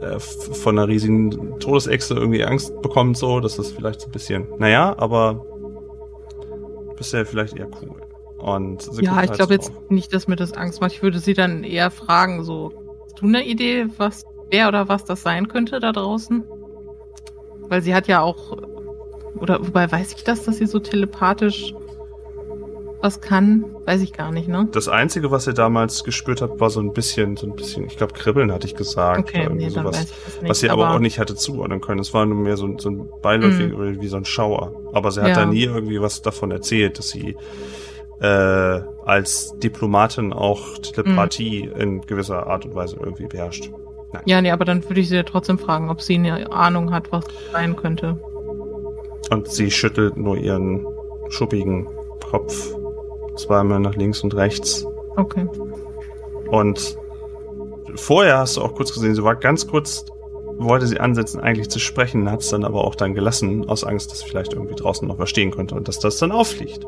äh, 0.00 0.18
von 0.18 0.78
einer 0.78 0.88
riesigen 0.88 1.58
Todesechse 1.60 2.14
irgendwie 2.14 2.44
Angst 2.44 2.80
bekommt, 2.82 3.16
so, 3.16 3.40
das 3.40 3.58
ist 3.58 3.72
vielleicht 3.72 4.00
so 4.00 4.08
ein 4.08 4.12
bisschen, 4.12 4.46
naja, 4.58 4.94
aber 4.98 5.44
bisher 6.96 7.26
vielleicht 7.26 7.56
eher 7.56 7.68
cool. 7.80 8.00
Und 8.38 8.88
ja, 8.94 9.02
ich 9.02 9.10
halt 9.10 9.32
glaube 9.34 9.54
jetzt 9.54 9.72
nicht, 9.88 10.12
dass 10.12 10.26
mir 10.26 10.36
das 10.36 10.52
Angst 10.52 10.80
macht. 10.80 10.92
Ich 10.92 11.02
würde 11.02 11.20
sie 11.20 11.34
dann 11.34 11.62
eher 11.62 11.90
fragen, 11.92 12.42
so, 12.42 12.72
hast 13.04 13.20
du 13.22 13.26
eine 13.26 13.44
Idee, 13.44 13.86
was, 13.98 14.24
wer 14.50 14.68
oder 14.68 14.88
was 14.88 15.04
das 15.04 15.22
sein 15.22 15.46
könnte 15.46 15.78
da 15.78 15.92
draußen? 15.92 16.44
Weil 17.68 17.82
sie 17.82 17.94
hat 17.94 18.08
ja 18.08 18.20
auch, 18.20 18.58
oder 19.36 19.64
wobei 19.64 19.90
weiß 19.90 20.14
ich 20.14 20.24
das, 20.24 20.42
dass 20.42 20.56
sie 20.56 20.66
so 20.66 20.80
telepathisch 20.80 21.72
was 23.02 23.20
kann? 23.20 23.64
Weiß 23.84 24.00
ich 24.00 24.12
gar 24.12 24.30
nicht, 24.32 24.48
ne? 24.48 24.68
Das 24.72 24.88
Einzige, 24.88 25.30
was 25.30 25.46
ihr 25.46 25.52
damals 25.52 26.04
gespürt 26.04 26.40
habt, 26.40 26.60
war 26.60 26.70
so 26.70 26.80
ein 26.80 26.92
bisschen, 26.92 27.36
so 27.36 27.46
ein 27.46 27.54
bisschen, 27.56 27.84
ich 27.86 27.96
glaube, 27.96 28.12
Kribbeln 28.14 28.50
hatte 28.52 28.66
ich 28.66 28.74
gesagt. 28.76 29.20
Okay, 29.28 29.48
nee, 29.52 29.68
sowas, 29.68 29.96
weiß 29.98 30.02
ich 30.10 30.24
das 30.24 30.40
nicht. 30.42 30.50
was 30.50 30.60
sie 30.60 30.70
aber, 30.70 30.90
auch 30.94 30.98
nicht 31.00 31.18
hätte 31.18 31.34
zuordnen 31.34 31.80
können. 31.80 32.00
Es 32.00 32.14
war 32.14 32.24
nur 32.24 32.38
mehr 32.38 32.56
so, 32.56 32.78
so 32.78 32.88
ein 32.90 33.08
beiläufig, 33.20 33.74
oder 33.74 34.00
wie 34.00 34.08
so 34.08 34.16
ein 34.16 34.24
Schauer. 34.24 34.72
Aber 34.92 35.10
sie 35.10 35.20
hat 35.20 35.28
Ja. 35.30 35.34
da 35.34 35.44
nie 35.46 35.64
irgendwie 35.64 36.00
was 36.00 36.22
davon 36.22 36.50
erzählt, 36.52 36.98
dass 36.98 37.10
sie 37.10 37.36
äh, 38.20 38.80
als 39.04 39.58
Diplomatin 39.58 40.32
auch 40.32 40.78
Telepathie 40.78 41.68
Mhm. 41.74 41.80
in 41.80 42.00
gewisser 42.02 42.46
Art 42.46 42.64
und 42.64 42.74
Weise 42.76 42.96
irgendwie 43.00 43.26
beherrscht. 43.26 43.70
Ja, 44.26 44.40
nee, 44.40 44.50
aber 44.52 44.64
dann 44.64 44.84
würde 44.88 45.00
ich 45.00 45.08
sie 45.08 45.16
ja 45.16 45.22
trotzdem 45.24 45.58
fragen, 45.58 45.90
ob 45.90 46.00
sie 46.02 46.14
eine 46.14 46.52
Ahnung 46.52 46.92
hat, 46.92 47.10
was 47.10 47.24
sein 47.50 47.74
könnte. 47.74 48.20
Und 49.30 49.48
sie 49.48 49.70
schüttelt 49.70 50.16
nur 50.16 50.36
ihren 50.36 50.86
schuppigen 51.30 51.88
Kopf 52.30 52.74
zweimal 53.36 53.80
nach 53.80 53.94
links 53.94 54.22
und 54.22 54.34
rechts. 54.34 54.86
Okay. 55.16 55.46
Und 56.50 56.96
vorher 57.94 58.38
hast 58.38 58.56
du 58.56 58.62
auch 58.62 58.74
kurz 58.74 58.92
gesehen, 58.92 59.14
sie 59.14 59.24
war 59.24 59.36
ganz 59.36 59.66
kurz, 59.66 60.06
wollte 60.58 60.86
sie 60.86 61.00
ansetzen, 61.00 61.40
eigentlich 61.40 61.70
zu 61.70 61.78
sprechen, 61.78 62.30
hat 62.30 62.40
es 62.40 62.50
dann 62.50 62.64
aber 62.64 62.84
auch 62.84 62.94
dann 62.94 63.14
gelassen, 63.14 63.68
aus 63.68 63.84
Angst, 63.84 64.10
dass 64.10 64.22
vielleicht 64.22 64.52
irgendwie 64.52 64.74
draußen 64.74 65.06
noch 65.06 65.18
was 65.18 65.30
stehen 65.30 65.50
könnte 65.50 65.74
und 65.74 65.88
dass 65.88 65.98
das 65.98 66.18
dann 66.18 66.32
auffliegt. 66.32 66.86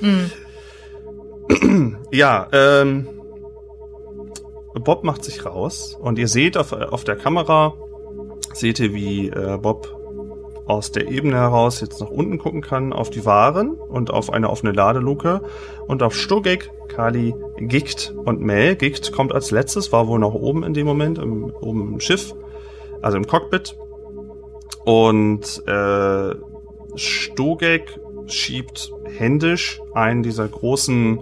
Mhm. 0.00 0.30
Ja, 2.10 2.48
ähm, 2.52 3.08
Bob 4.74 5.04
macht 5.04 5.24
sich 5.24 5.44
raus 5.44 5.98
und 6.00 6.18
ihr 6.18 6.28
seht 6.28 6.56
auf, 6.56 6.72
auf 6.72 7.04
der 7.04 7.16
Kamera, 7.16 7.74
seht 8.52 8.80
ihr, 8.80 8.92
wie 8.94 9.28
äh, 9.28 9.58
Bob 9.58 10.01
aus 10.72 10.90
der 10.90 11.08
Ebene 11.08 11.36
heraus 11.36 11.80
jetzt 11.80 12.00
nach 12.00 12.10
unten 12.10 12.38
gucken 12.38 12.62
kann 12.62 12.92
auf 12.92 13.10
die 13.10 13.24
Waren 13.26 13.74
und 13.74 14.10
auf 14.10 14.32
eine 14.32 14.48
offene 14.48 14.72
Ladeluke 14.72 15.42
und 15.86 16.02
auf 16.02 16.14
Stogek, 16.14 16.70
Kali, 16.88 17.34
Gikt 17.58 18.14
und 18.24 18.40
Mel. 18.40 18.76
Gikt 18.76 19.12
kommt 19.12 19.32
als 19.32 19.50
letztes, 19.50 19.92
war 19.92 20.08
wohl 20.08 20.18
noch 20.18 20.34
oben 20.34 20.62
in 20.62 20.74
dem 20.74 20.86
Moment, 20.86 21.18
im, 21.18 21.52
oben 21.60 21.94
im 21.94 22.00
Schiff, 22.00 22.34
also 23.02 23.18
im 23.18 23.26
Cockpit. 23.26 23.76
Und 24.84 25.62
äh, 25.68 26.34
Stogek 26.96 28.00
schiebt 28.26 28.92
händisch 29.04 29.80
einen 29.94 30.22
dieser 30.22 30.48
großen, 30.48 31.20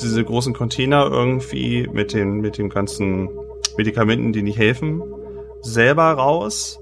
diese 0.00 0.24
großen 0.24 0.54
Container 0.54 1.06
irgendwie 1.10 1.88
mit 1.92 2.12
den, 2.12 2.40
mit 2.40 2.58
den 2.58 2.68
ganzen 2.68 3.30
Medikamenten, 3.76 4.32
die 4.32 4.42
nicht 4.42 4.58
helfen, 4.58 5.02
selber 5.62 6.12
raus. 6.12 6.80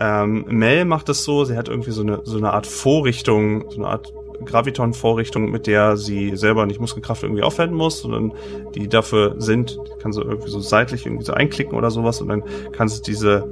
Ähm, 0.00 0.46
Mel 0.48 0.86
macht 0.86 1.08
es 1.10 1.24
so, 1.24 1.44
sie 1.44 1.56
hat 1.56 1.68
irgendwie 1.68 1.90
so 1.90 2.00
eine, 2.00 2.20
so 2.24 2.38
eine 2.38 2.52
Art 2.52 2.66
Vorrichtung, 2.66 3.70
so 3.70 3.76
eine 3.76 3.88
Art 3.88 4.12
Graviton-Vorrichtung, 4.44 5.50
mit 5.50 5.66
der 5.66 5.98
sie 5.98 6.36
selber 6.36 6.64
nicht 6.64 6.80
Muskelkraft 6.80 7.22
irgendwie 7.22 7.42
aufwenden 7.42 7.76
muss, 7.76 8.00
sondern 8.00 8.32
die 8.74 8.88
dafür 8.88 9.34
sind, 9.38 9.78
kann 10.00 10.12
sie 10.12 10.22
irgendwie 10.22 10.48
so 10.48 10.60
seitlich 10.60 11.04
irgendwie 11.04 11.24
so 11.24 11.34
einklicken 11.34 11.76
oder 11.76 11.90
sowas 11.90 12.22
und 12.22 12.28
dann 12.28 12.42
kann 12.72 12.88
sie 12.88 13.02
diese, 13.02 13.46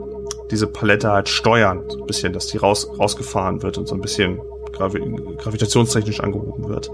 diese 0.50 0.66
Palette 0.66 1.11
halt 1.11 1.28
steuern, 1.28 1.84
so 1.88 2.00
ein 2.00 2.06
bisschen, 2.06 2.32
dass 2.32 2.46
die 2.46 2.56
raus, 2.56 2.88
rausgefahren 2.98 3.62
wird 3.62 3.76
und 3.76 3.87
so 3.87 3.94
ein 3.94 4.00
bisschen 4.00 4.40
gravi 4.72 5.00
gravitationstechnisch 5.37 6.20
angehoben 6.20 6.68
wird. 6.68 6.90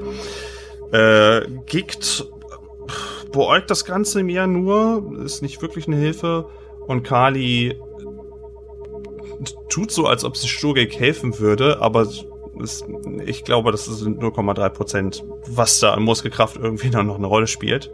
Äh, 0.92 1.48
Gikt 1.66 2.26
beäugt 3.32 3.70
das 3.70 3.84
Ganze 3.84 4.22
mehr 4.22 4.46
nur, 4.46 5.20
ist 5.24 5.42
nicht 5.42 5.62
wirklich 5.62 5.86
eine 5.86 5.96
Hilfe 5.96 6.46
und 6.86 7.02
Kali 7.04 7.78
tut 9.74 9.90
so, 9.90 10.06
als 10.06 10.24
ob 10.24 10.36
sie 10.36 10.46
Sturgek 10.46 10.98
helfen 11.00 11.40
würde, 11.40 11.80
aber 11.80 12.02
es, 12.62 12.84
ich 13.26 13.42
glaube, 13.42 13.72
das 13.72 13.86
sind 13.86 14.22
0,3 14.22 14.68
Prozent, 14.68 15.24
was 15.48 15.80
da 15.80 15.94
an 15.94 16.04
Muskelkraft 16.04 16.56
irgendwie 16.56 16.90
dann 16.92 17.08
noch 17.08 17.16
eine 17.16 17.26
Rolle 17.26 17.48
spielt. 17.48 17.90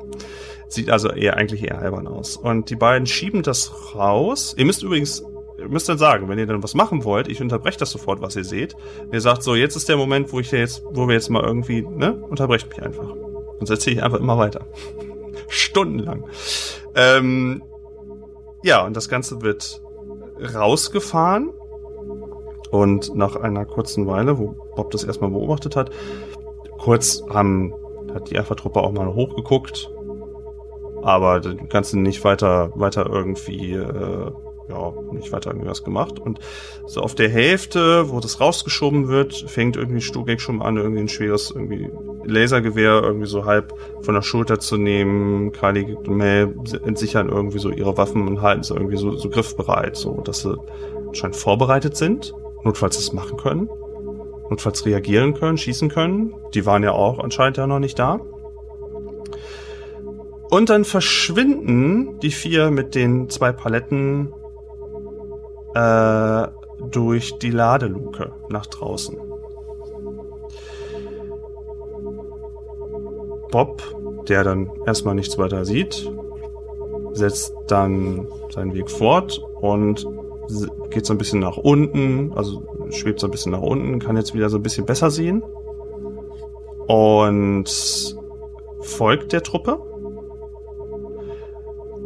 Sieht 0.68 0.90
also 0.90 1.08
eher 1.08 1.38
eigentlich 1.38 1.64
eher 1.64 1.80
albern 1.80 2.06
aus. 2.06 2.36
Und 2.36 2.68
die 2.68 2.76
beiden 2.76 3.06
schieben 3.06 3.42
das 3.42 3.94
raus. 3.94 4.54
Ihr 4.58 4.66
müsst 4.66 4.82
übrigens, 4.82 5.24
ihr 5.58 5.68
müsst 5.68 5.88
dann 5.88 5.96
sagen, 5.96 6.28
wenn 6.28 6.38
ihr 6.38 6.46
dann 6.46 6.62
was 6.62 6.74
machen 6.74 7.02
wollt, 7.04 7.28
ich 7.28 7.40
unterbreche 7.40 7.78
das 7.78 7.90
sofort, 7.90 8.20
was 8.20 8.36
ihr 8.36 8.44
seht. 8.44 8.76
Ihr 9.10 9.22
sagt 9.22 9.42
so, 9.42 9.54
jetzt 9.54 9.74
ist 9.74 9.88
der 9.88 9.96
Moment, 9.96 10.34
wo 10.34 10.38
ich 10.38 10.50
jetzt, 10.52 10.84
wo 10.84 11.08
wir 11.08 11.14
jetzt 11.14 11.30
mal 11.30 11.42
irgendwie, 11.42 11.80
ne, 11.80 12.12
unterbrecht 12.12 12.68
mich 12.68 12.82
einfach. 12.82 13.08
Sonst 13.56 13.70
erzähle 13.70 13.96
ich 13.96 14.02
einfach 14.02 14.20
immer 14.20 14.36
weiter. 14.36 14.66
Stundenlang. 15.48 16.24
Ähm, 16.94 17.62
ja, 18.62 18.84
und 18.84 18.94
das 18.94 19.08
Ganze 19.08 19.40
wird 19.40 19.80
rausgefahren. 20.54 21.54
Und 22.70 23.14
nach 23.14 23.36
einer 23.36 23.64
kurzen 23.64 24.06
Weile, 24.06 24.38
wo 24.38 24.54
Bob 24.76 24.90
das 24.90 25.04
erstmal 25.04 25.30
beobachtet 25.30 25.76
hat, 25.76 25.90
kurz 26.78 27.22
haben, 27.28 27.74
hat 28.14 28.30
die 28.30 28.38
Alpha-Truppe 28.38 28.80
auch 28.80 28.92
mal 28.92 29.12
hochgeguckt, 29.14 29.90
aber 31.02 31.40
das 31.40 31.54
Ganze 31.68 31.98
nicht 31.98 32.24
weiter, 32.24 32.72
weiter 32.74 33.06
irgendwie, 33.10 33.74
äh, 33.74 34.30
ja, 34.68 34.92
nicht 35.12 35.32
weiter 35.32 35.50
irgendwas 35.50 35.82
gemacht. 35.82 36.18
Und 36.18 36.38
so 36.86 37.00
auf 37.00 37.14
der 37.14 37.28
Hälfte, 37.28 38.10
wo 38.10 38.20
das 38.20 38.40
rausgeschoben 38.40 39.08
wird, 39.08 39.34
fängt 39.34 39.76
irgendwie 39.76 40.00
Stugek 40.00 40.40
schon 40.40 40.62
an, 40.62 40.76
irgendwie 40.76 41.00
ein 41.00 41.08
schweres 41.08 41.50
irgendwie 41.50 41.90
Lasergewehr 42.24 43.02
irgendwie 43.02 43.26
so 43.26 43.44
halb 43.44 43.74
von 44.02 44.14
der 44.14 44.22
Schulter 44.22 44.60
zu 44.60 44.76
nehmen. 44.76 45.52
Kali 45.52 45.94
und 45.94 46.08
Mel 46.08 46.54
entsichern 46.84 47.28
irgendwie 47.28 47.58
so 47.58 47.70
ihre 47.70 47.96
Waffen 47.96 48.28
und 48.28 48.42
halten 48.42 48.62
sie 48.62 48.74
irgendwie 48.74 48.96
so, 48.96 49.16
so 49.16 49.28
griffbereit, 49.28 49.96
so 49.96 50.20
dass 50.20 50.42
sie 50.42 50.56
anscheinend 51.08 51.36
vorbereitet 51.36 51.96
sind, 51.96 52.32
notfalls 52.64 52.96
das 52.96 53.12
machen 53.12 53.36
können, 53.36 53.68
notfalls 54.48 54.84
reagieren 54.84 55.34
können, 55.34 55.58
schießen 55.58 55.88
können. 55.88 56.34
Die 56.54 56.66
waren 56.66 56.82
ja 56.82 56.92
auch 56.92 57.18
anscheinend 57.18 57.56
ja 57.56 57.66
noch 57.66 57.78
nicht 57.78 57.98
da. 57.98 58.20
Und 60.50 60.68
dann 60.68 60.84
verschwinden 60.84 62.18
die 62.20 62.32
vier 62.32 62.70
mit 62.70 62.94
den 62.94 63.28
zwei 63.30 63.52
Paletten 63.52 64.32
äh, 65.74 66.48
durch 66.90 67.38
die 67.38 67.50
Ladeluke 67.50 68.32
nach 68.48 68.66
draußen. 68.66 69.16
Bob, 73.50 73.82
der 74.28 74.44
dann 74.44 74.70
erstmal 74.86 75.14
nichts 75.14 75.38
weiter 75.38 75.64
sieht, 75.64 76.10
setzt 77.12 77.54
dann 77.66 78.26
seinen 78.50 78.74
Weg 78.74 78.90
fort 78.90 79.42
und 79.60 80.06
geht 80.90 81.06
so 81.06 81.14
ein 81.14 81.18
bisschen 81.18 81.40
nach 81.40 81.56
unten, 81.56 82.32
also 82.34 82.62
schwebt 82.90 83.20
so 83.20 83.26
ein 83.26 83.30
bisschen 83.30 83.52
nach 83.52 83.62
unten, 83.62 83.98
kann 83.98 84.16
jetzt 84.16 84.34
wieder 84.34 84.48
so 84.48 84.58
ein 84.58 84.62
bisschen 84.62 84.86
besser 84.86 85.10
sehen 85.10 85.42
und 86.86 87.66
folgt 88.80 89.32
der 89.32 89.42
Truppe. 89.42 89.80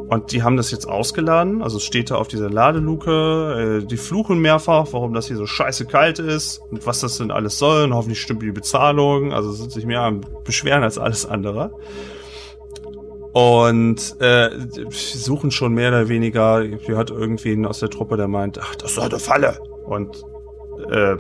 Und 0.09 0.33
die 0.33 0.43
haben 0.43 0.57
das 0.57 0.71
jetzt 0.71 0.87
ausgeladen, 0.87 1.63
also 1.63 1.79
steht 1.79 2.11
da 2.11 2.17
auf 2.17 2.29
dieser 2.29 2.51
Ladeluke, 2.51 3.81
äh, 3.83 3.87
die 3.87 3.97
fluchen 3.97 4.39
mehrfach, 4.39 4.89
warum 4.93 5.15
das 5.15 5.29
hier 5.29 5.37
so 5.37 5.47
scheiße 5.47 5.87
kalt 5.87 6.19
ist 6.19 6.61
und 6.71 6.87
was 6.87 7.01
das 7.01 7.17
denn 7.17 7.31
alles 7.31 7.59
soll 7.59 7.85
und 7.85 7.95
hoffentlich 7.95 8.21
stimmt 8.21 8.43
die 8.43 8.53
Bezahlung, 8.53 9.33
also 9.33 9.51
sind 9.53 9.73
sich 9.73 9.87
mehr 9.87 10.03
am 10.03 10.21
Beschweren 10.45 10.83
als 10.83 10.99
alles 10.99 11.25
andere. 11.25 11.73
Und 13.35 14.17
äh, 14.21 14.51
suchen 14.91 15.51
schon 15.51 15.75
mehr 15.75 15.89
oder 15.89 16.09
weniger, 16.09 16.63
ihr 16.63 16.79
hört 16.87 17.11
irgendwen 17.11 17.67
aus 17.67 17.81
der 17.81 17.91
Truppe, 17.91 18.17
der 18.17 18.29
meint, 18.29 18.61
ach, 18.63 18.77
das 18.77 18.93
ist 18.93 18.99
eine 19.01 19.19
Falle. 19.19 19.59
Und 19.87 20.25
äh, 20.89 21.17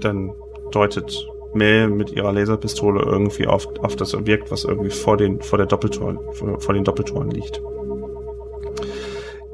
dann 0.00 0.32
deutet 0.70 1.28
Mel 1.52 1.88
mit 1.88 2.12
ihrer 2.12 2.32
Laserpistole 2.32 3.02
irgendwie 3.02 3.46
auf, 3.46 3.66
auf 3.82 3.94
das 3.94 4.14
Objekt, 4.14 4.50
was 4.50 4.64
irgendwie 4.64 4.88
vor 4.88 5.18
den, 5.18 5.42
vor 5.42 5.58
der 5.58 5.66
Doppeltor, 5.66 6.32
vor, 6.32 6.60
vor 6.60 6.72
den 6.72 6.84
Doppeltoren 6.84 7.30
liegt. 7.30 7.60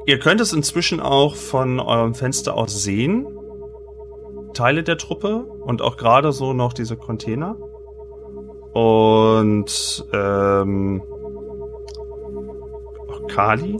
Ihr 0.05 0.19
könnt 0.19 0.39
es 0.39 0.53
inzwischen 0.53 1.01
auch 1.01 1.35
von 1.35 1.81
eurem 1.81 2.13
Fenster 2.13 2.55
aus 2.55 2.83
sehen. 2.83 3.27
Teile 4.53 4.83
der 4.83 4.97
Truppe 4.97 5.43
und 5.43 5.81
auch 5.81 5.97
gerade 5.97 6.31
so 6.31 6.53
noch 6.53 6.71
diese 6.71 6.95
Container. 6.95 7.57
Und 8.71 10.05
ähm, 10.13 11.01
Kali, 13.27 13.79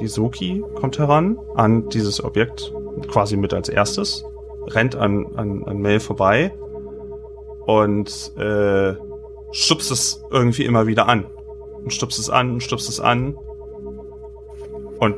die 0.00 0.08
Soki, 0.08 0.62
kommt 0.74 0.98
heran 0.98 1.38
an 1.54 1.88
dieses 1.88 2.22
Objekt, 2.22 2.72
quasi 3.08 3.36
mit 3.36 3.54
als 3.54 3.68
erstes, 3.68 4.24
rennt 4.68 4.96
an, 4.96 5.26
an, 5.36 5.64
an 5.64 5.78
Mel 5.78 6.00
vorbei 6.00 6.52
und 7.66 8.32
äh, 8.36 8.94
stupst 9.52 9.90
es 9.90 10.24
irgendwie 10.30 10.64
immer 10.64 10.86
wieder 10.86 11.08
an. 11.08 11.26
Und 11.82 11.92
stupst 11.92 12.18
es 12.18 12.30
an 12.30 12.54
und 12.54 12.62
stupst 12.62 12.88
es 12.88 13.00
an. 13.00 13.36
Und 14.98 15.16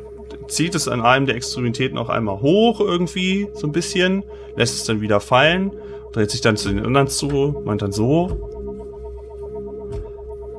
zieht 0.49 0.75
es 0.75 0.89
an 0.89 1.01
einem 1.01 1.27
der 1.27 1.37
Extremitäten 1.37 1.99
auch 1.99 2.09
einmal 2.09 2.41
hoch 2.41 2.81
irgendwie, 2.81 3.49
so 3.55 3.67
ein 3.67 3.73
bisschen, 3.73 4.25
lässt 4.57 4.75
es 4.77 4.85
dann 4.85 5.01
wieder 5.01 5.21
fallen, 5.21 5.73
dreht 6.13 6.31
sich 6.31 6.41
dann 6.41 6.57
zu 6.57 6.69
den 6.69 6.85
anderen 6.85 7.09
zu, 7.09 7.63
meint 7.65 7.83
dann 7.83 7.93
so. 7.93 8.49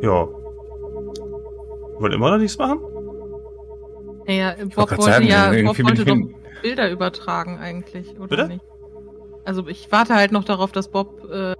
Ja. 0.02 0.28
Wollt 2.00 2.14
immer 2.14 2.32
noch 2.32 2.38
nichts 2.38 2.58
machen? 2.58 2.80
Naja, 4.30 4.53
Bob 4.75 4.91
wollte 4.91 5.01
sagen, 5.01 5.25
ja 5.25 5.51
Bob 5.63 5.84
wollte 5.84 6.05
doch 6.05 6.17
Bilder 6.61 6.91
übertragen 6.91 7.57
eigentlich, 7.57 8.11
oder 8.19 8.27
Bitte? 8.27 8.47
nicht? 8.47 8.65
Also 9.43 9.67
ich 9.67 9.91
warte 9.91 10.13
halt 10.13 10.32
noch 10.32 10.43
darauf, 10.43 10.71
dass 10.71 10.89
Bob 10.89 11.27
äh, 11.32 11.55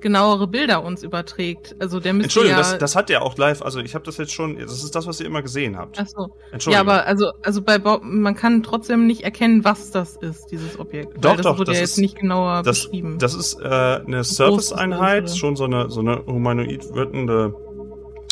genauere 0.00 0.48
Bilder 0.48 0.82
uns 0.82 1.04
überträgt. 1.04 1.76
Also 1.78 2.00
der 2.00 2.12
müsste 2.12 2.24
Entschuldigung, 2.24 2.56
ja... 2.58 2.70
das, 2.70 2.78
das 2.78 2.96
hat 2.96 3.08
er 3.08 3.22
auch 3.22 3.38
live, 3.38 3.62
also 3.62 3.78
ich 3.78 3.94
habe 3.94 4.04
das 4.04 4.16
jetzt 4.16 4.32
schon, 4.32 4.58
das 4.58 4.82
ist 4.82 4.96
das, 4.96 5.06
was 5.06 5.20
ihr 5.20 5.26
immer 5.26 5.42
gesehen 5.42 5.78
habt. 5.78 5.96
Ach 6.00 6.08
so. 6.08 6.22
Ja, 6.22 6.52
Entschuldigung. 6.54 6.88
aber 6.88 7.06
also, 7.06 7.30
also 7.44 7.62
bei 7.62 7.78
Bob, 7.78 8.00
man 8.02 8.34
kann 8.34 8.64
trotzdem 8.64 9.06
nicht 9.06 9.22
erkennen, 9.22 9.64
was 9.64 9.92
das 9.92 10.16
ist, 10.16 10.46
dieses 10.50 10.80
Objekt. 10.80 11.24
Doch, 11.24 11.30
weil 11.30 11.36
das 11.36 11.46
doch, 11.46 11.58
wurde 11.58 11.70
das 11.70 11.76
ja 11.76 11.84
ist- 11.84 11.90
jetzt 11.90 12.02
nicht 12.02 12.18
genauer 12.18 12.64
das, 12.64 12.82
beschrieben. 12.82 13.18
das 13.20 13.34
ist 13.34 13.60
äh, 13.60 13.64
eine 13.64 14.24
Serviceeinheit, 14.24 15.30
schon 15.30 15.54
so 15.54 15.66
eine, 15.66 15.88
so 15.88 16.00
eine 16.00 16.26
humanoid 16.26 16.92
wirkende 16.94 17.54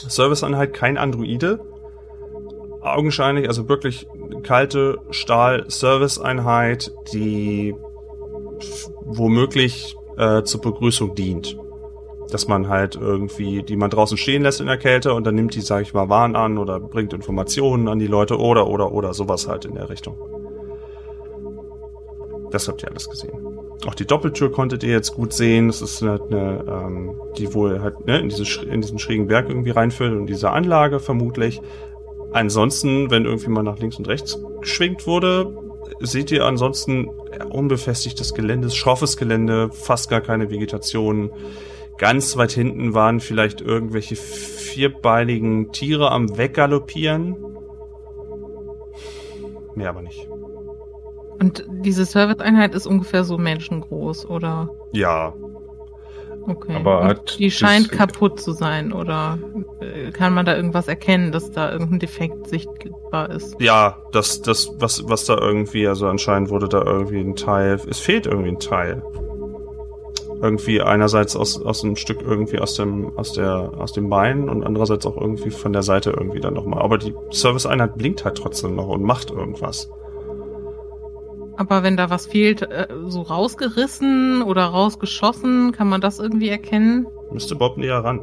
Serviceeinheit, 0.09 0.75
kein 0.75 0.99
Androide. 0.99 1.61
Augenscheinlich, 2.81 3.47
also 3.47 3.69
wirklich 3.69 4.07
kalte 4.43 4.99
Stahl-Serviceeinheit, 5.11 6.93
die 7.13 7.75
womöglich 9.05 9.97
äh, 10.17 10.43
zur 10.43 10.61
Begrüßung 10.61 11.15
dient. 11.15 11.59
Dass 12.31 12.47
man 12.47 12.69
halt 12.69 12.95
irgendwie, 12.95 13.63
die 13.63 13.77
man 13.77 13.91
draußen 13.91 14.17
stehen 14.17 14.43
lässt 14.43 14.61
in 14.61 14.67
der 14.67 14.79
Kälte 14.79 15.15
und 15.15 15.27
dann 15.27 15.35
nimmt 15.35 15.55
die, 15.55 15.61
sag 15.61 15.83
ich 15.83 15.93
mal, 15.93 16.09
Waren 16.09 16.37
an 16.37 16.59
oder 16.59 16.79
bringt 16.79 17.13
Informationen 17.13 17.89
an 17.89 17.99
die 17.99 18.07
Leute 18.07 18.39
oder, 18.39 18.69
oder, 18.69 18.93
oder, 18.93 19.15
sowas 19.15 19.49
halt 19.49 19.65
in 19.65 19.75
der 19.75 19.91
Richtung. 19.91 20.17
Das 22.51 22.69
habt 22.69 22.83
ihr 22.83 22.91
alles 22.91 23.09
gesehen. 23.11 23.33
Auch 23.87 23.95
die 23.95 24.07
Doppeltür 24.07 24.53
konntet 24.53 24.83
ihr 24.83 24.91
jetzt 24.91 25.15
gut 25.15 25.33
sehen. 25.33 25.69
Das 25.69 25.83
ist 25.83 26.03
eine, 26.03 26.21
eine 26.31 26.65
ähm, 26.69 27.15
die 27.37 27.53
wohl 27.55 27.81
halt 27.81 28.07
ne, 28.07 28.19
in, 28.19 28.29
diese, 28.29 28.65
in 28.65 28.81
diesen 28.81 28.99
schrägen 28.99 29.27
Berg 29.27 29.49
irgendwie 29.49 29.71
reinführt 29.71 30.13
und 30.13 30.27
diese 30.27 30.51
Anlage 30.51 31.01
vermutlich. 31.01 31.61
Ansonsten, 32.33 33.11
wenn 33.11 33.25
irgendwie 33.25 33.51
mal 33.51 33.63
nach 33.63 33.79
links 33.79 33.97
und 33.97 34.09
rechts 34.09 34.39
geschwenkt 34.61 35.07
wurde, 35.07 35.53
seht 36.01 36.31
ihr 36.31 36.45
ansonsten 36.45 37.09
unbefestigtes 37.51 38.35
Gelände, 38.35 38.71
schroffes 38.71 39.17
Gelände, 39.17 39.71
fast 39.73 40.09
gar 40.11 40.21
keine 40.21 40.51
Vegetation. 40.51 41.31
Ganz 41.99 42.37
weit 42.37 42.53
hinten 42.53 42.95
waren 42.95 43.21
vielleicht 43.21 43.61
irgendwelche 43.61 44.17
vierbeinigen 44.17 45.73
Tiere 45.73 46.11
am 46.11 46.37
Weggaloppieren. 46.39 47.37
Mehr 49.75 49.91
aber 49.91 50.03
nicht. 50.03 50.27
Und 51.41 51.67
diese 51.69 52.05
Serviceeinheit 52.05 52.75
ist 52.75 52.87
ungefähr 52.87 53.25
so 53.25 53.39
menschengroß, 53.39 54.27
oder? 54.27 54.71
Ja, 54.93 55.35
Okay. 56.51 56.75
Aber 56.75 57.05
hat 57.05 57.39
die 57.39 57.51
scheint 57.51 57.91
das- 57.93 57.99
kaputt 57.99 58.41
zu 58.41 58.53
sein, 58.53 58.93
oder 58.93 59.39
äh, 59.81 60.11
kann 60.11 60.35
man 60.35 60.45
da 60.45 60.57
irgendwas 60.57 60.89
erkennen, 60.89 61.31
dass 61.31 61.51
da 61.53 61.71
irgendein 61.71 62.01
Defekt 62.01 62.49
sichtbar 62.49 63.31
ist? 63.31 63.55
Ja, 63.61 63.97
das, 64.13 64.43
das, 64.43 64.73
was, 64.79 65.09
was 65.09 65.27
da 65.27 65.39
irgendwie, 65.39 65.87
also 65.87 66.09
anscheinend 66.09 66.51
wurde 66.51 66.69
da 66.69 66.83
irgendwie 66.83 67.21
ein 67.21 67.37
Teil, 67.37 67.81
es 67.89 68.01
fehlt 68.01 68.27
irgendwie 68.27 68.49
ein 68.51 68.59
Teil. 68.59 69.03
Irgendwie 70.43 70.81
einerseits 70.81 71.37
aus, 71.37 71.63
aus 71.63 71.85
einem 71.85 71.97
Stück 71.97 72.23
irgendwie 72.23 72.59
aus 72.59 72.75
dem, 72.75 73.17
aus 73.19 73.35
der, 73.35 73.73
aus 73.77 73.93
dem 73.93 74.09
Bein 74.09 74.49
und 74.49 74.65
andererseits 74.65 75.05
auch 75.05 75.17
irgendwie 75.21 75.51
von 75.51 75.73
der 75.75 75.83
Seite 75.83 76.11
irgendwie 76.11 76.41
dann 76.41 76.55
nochmal. 76.55 76.81
Aber 76.83 76.97
die 76.97 77.15
Serviceeinheit 77.31 77.97
blinkt 77.97 78.25
halt 78.25 78.39
trotzdem 78.39 78.75
noch 78.75 78.89
und 78.89 79.03
macht 79.03 79.31
irgendwas. 79.31 79.91
Aber 81.61 81.83
wenn 81.83 81.99
da 81.99 82.09
was 82.09 82.25
fehlt, 82.25 82.63
äh, 82.63 82.89
so 83.05 83.21
rausgerissen 83.21 84.43
oder 84.43 84.65
rausgeschossen, 84.65 85.73
kann 85.73 85.91
man 85.91 86.01
das 86.01 86.19
irgendwie 86.19 86.49
erkennen? 86.49 87.07
Müsste 87.31 87.55
Bob 87.55 87.77
näher 87.77 88.03
ran. 88.03 88.23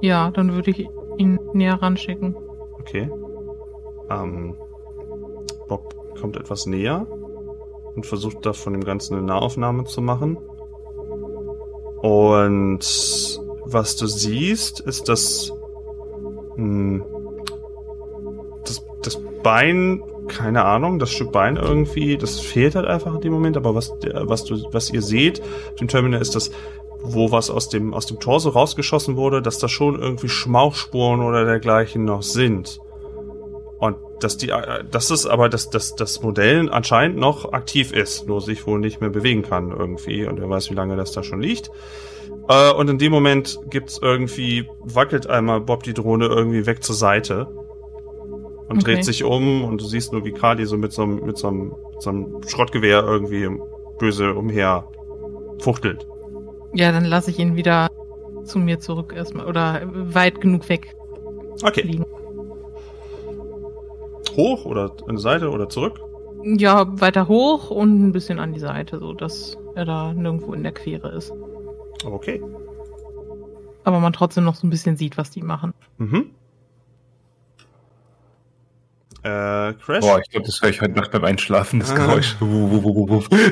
Ja, 0.00 0.30
dann 0.30 0.54
würde 0.54 0.70
ich 0.70 0.88
ihn 1.18 1.38
näher 1.52 1.74
ranschicken. 1.82 2.34
Okay. 2.78 3.10
Ähm, 4.08 4.56
Bob 5.68 5.94
kommt 6.18 6.38
etwas 6.38 6.64
näher 6.64 7.06
und 7.94 8.06
versucht 8.06 8.46
da 8.46 8.54
von 8.54 8.72
dem 8.72 8.84
Ganzen 8.84 9.18
eine 9.18 9.26
Nahaufnahme 9.26 9.84
zu 9.84 10.00
machen. 10.00 10.38
Und 11.98 12.80
was 13.66 13.96
du 13.96 14.06
siehst, 14.06 14.80
ist 14.80 15.10
das, 15.10 15.52
hm, 16.54 17.04
das, 18.64 18.82
das 19.02 19.20
Bein, 19.42 20.02
keine 20.28 20.64
Ahnung, 20.64 20.98
das 20.98 21.10
Stück 21.10 21.32
Bein 21.32 21.56
irgendwie, 21.56 22.16
das 22.16 22.40
fehlt 22.40 22.74
halt 22.74 22.86
einfach 22.86 23.14
in 23.14 23.20
dem 23.20 23.32
Moment, 23.32 23.56
aber 23.56 23.74
was, 23.74 23.98
der- 24.00 24.28
was 24.28 24.44
du, 24.44 24.62
was 24.72 24.90
ihr 24.90 25.02
seht, 25.02 25.40
auf 25.42 25.74
dem 25.78 25.88
Terminal 25.88 26.20
ist 26.20 26.34
das, 26.34 26.50
wo 27.02 27.32
was 27.32 27.50
aus 27.50 27.68
dem, 27.68 27.94
aus 27.94 28.06
dem 28.06 28.20
Torso 28.20 28.50
rausgeschossen 28.50 29.16
wurde, 29.16 29.40
dass 29.42 29.58
da 29.58 29.68
schon 29.68 29.98
irgendwie 30.00 30.28
Schmauchspuren 30.28 31.20
oder 31.22 31.44
dergleichen 31.44 32.04
noch 32.04 32.22
sind. 32.22 32.78
Und 33.78 33.96
dass 34.20 34.36
die, 34.36 34.50
äh, 34.50 34.84
dass 34.90 35.08
es 35.10 35.26
aber, 35.26 35.48
dass, 35.48 35.70
dass 35.70 35.94
das 35.96 36.22
Modell 36.22 36.68
anscheinend 36.70 37.16
noch 37.16 37.52
aktiv 37.54 37.92
ist, 37.92 38.26
nur 38.28 38.42
sich 38.42 38.66
wohl 38.66 38.78
nicht 38.78 39.00
mehr 39.00 39.08
bewegen 39.08 39.40
kann 39.42 39.70
irgendwie. 39.70 40.26
Und 40.26 40.38
wer 40.40 40.50
weiß, 40.50 40.70
wie 40.70 40.74
lange 40.74 40.96
das 40.96 41.12
da 41.12 41.22
schon 41.22 41.40
liegt. 41.40 41.70
Äh, 42.48 42.72
und 42.72 42.90
in 42.90 42.98
dem 42.98 43.12
Moment 43.12 43.58
gibt's 43.70 43.98
irgendwie, 44.02 44.68
wackelt 44.80 45.26
einmal 45.26 45.62
Bob 45.62 45.82
die 45.84 45.94
Drohne 45.94 46.26
irgendwie 46.26 46.66
weg 46.66 46.82
zur 46.84 46.94
Seite. 46.94 47.46
Und 48.70 48.78
Okay. 48.84 48.94
dreht 48.94 49.04
sich 49.04 49.24
um 49.24 49.64
und 49.64 49.80
du 49.80 49.84
siehst 49.84 50.12
nur, 50.12 50.24
wie 50.24 50.30
Kali 50.32 50.64
so 50.64 50.76
mit 50.78 50.92
so 50.92 51.02
einem, 51.02 51.26
mit 51.26 51.36
so 51.36 51.48
einem, 51.48 51.72
mit 51.92 52.00
so 52.02 52.10
einem 52.10 52.40
Schrottgewehr 52.46 53.02
irgendwie 53.02 53.48
böse 53.98 54.32
umher 54.32 54.84
fuchtelt. 55.58 56.06
Ja, 56.72 56.92
dann 56.92 57.04
lasse 57.04 57.30
ich 57.32 57.38
ihn 57.40 57.56
wieder 57.56 57.88
zu 58.44 58.60
mir 58.60 58.78
zurück 58.78 59.12
erstmal 59.14 59.46
oder 59.46 59.82
weit 59.92 60.40
genug 60.40 60.68
weg 60.68 60.94
Okay. 61.64 61.82
fliegen. 61.82 62.06
Hoch 64.36 64.64
oder 64.64 64.92
an 65.08 65.16
die 65.16 65.22
Seite 65.22 65.50
oder 65.50 65.68
zurück? 65.68 66.00
Ja, 66.44 66.86
weiter 67.00 67.28
hoch 67.28 67.70
und 67.70 68.00
ein 68.08 68.12
bisschen 68.12 68.38
an 68.38 68.52
die 68.54 68.60
Seite, 68.60 68.98
so 68.98 69.12
dass 69.12 69.58
er 69.74 69.84
da 69.84 70.14
nirgendwo 70.14 70.54
in 70.54 70.62
der 70.62 70.72
Quere 70.72 71.08
ist. 71.10 71.32
Okay. 72.04 72.40
Aber 73.84 73.98
man 74.00 74.12
trotzdem 74.12 74.44
noch 74.44 74.54
so 74.54 74.66
ein 74.66 74.70
bisschen 74.70 74.96
sieht, 74.96 75.18
was 75.18 75.30
die 75.30 75.42
machen. 75.42 75.74
Mhm. 75.98 76.30
Äh, 79.22 79.74
Crash? 79.74 80.00
Boah, 80.00 80.20
ich 80.20 80.30
glaube, 80.30 80.46
das 80.46 80.62
höre 80.62 80.70
ich 80.70 80.80
heute 80.80 80.94
Nacht 80.94 81.10
beim 81.10 81.24
Einschlafen, 81.24 81.80
das 81.80 81.90
Ah. 81.90 81.94
Geräusch. 82.06 82.36
Wuh, 82.40 82.70
wuh, 82.70 82.82
wuh, 82.82 83.08
wuh, 83.08 83.24
wuh. 83.24 83.24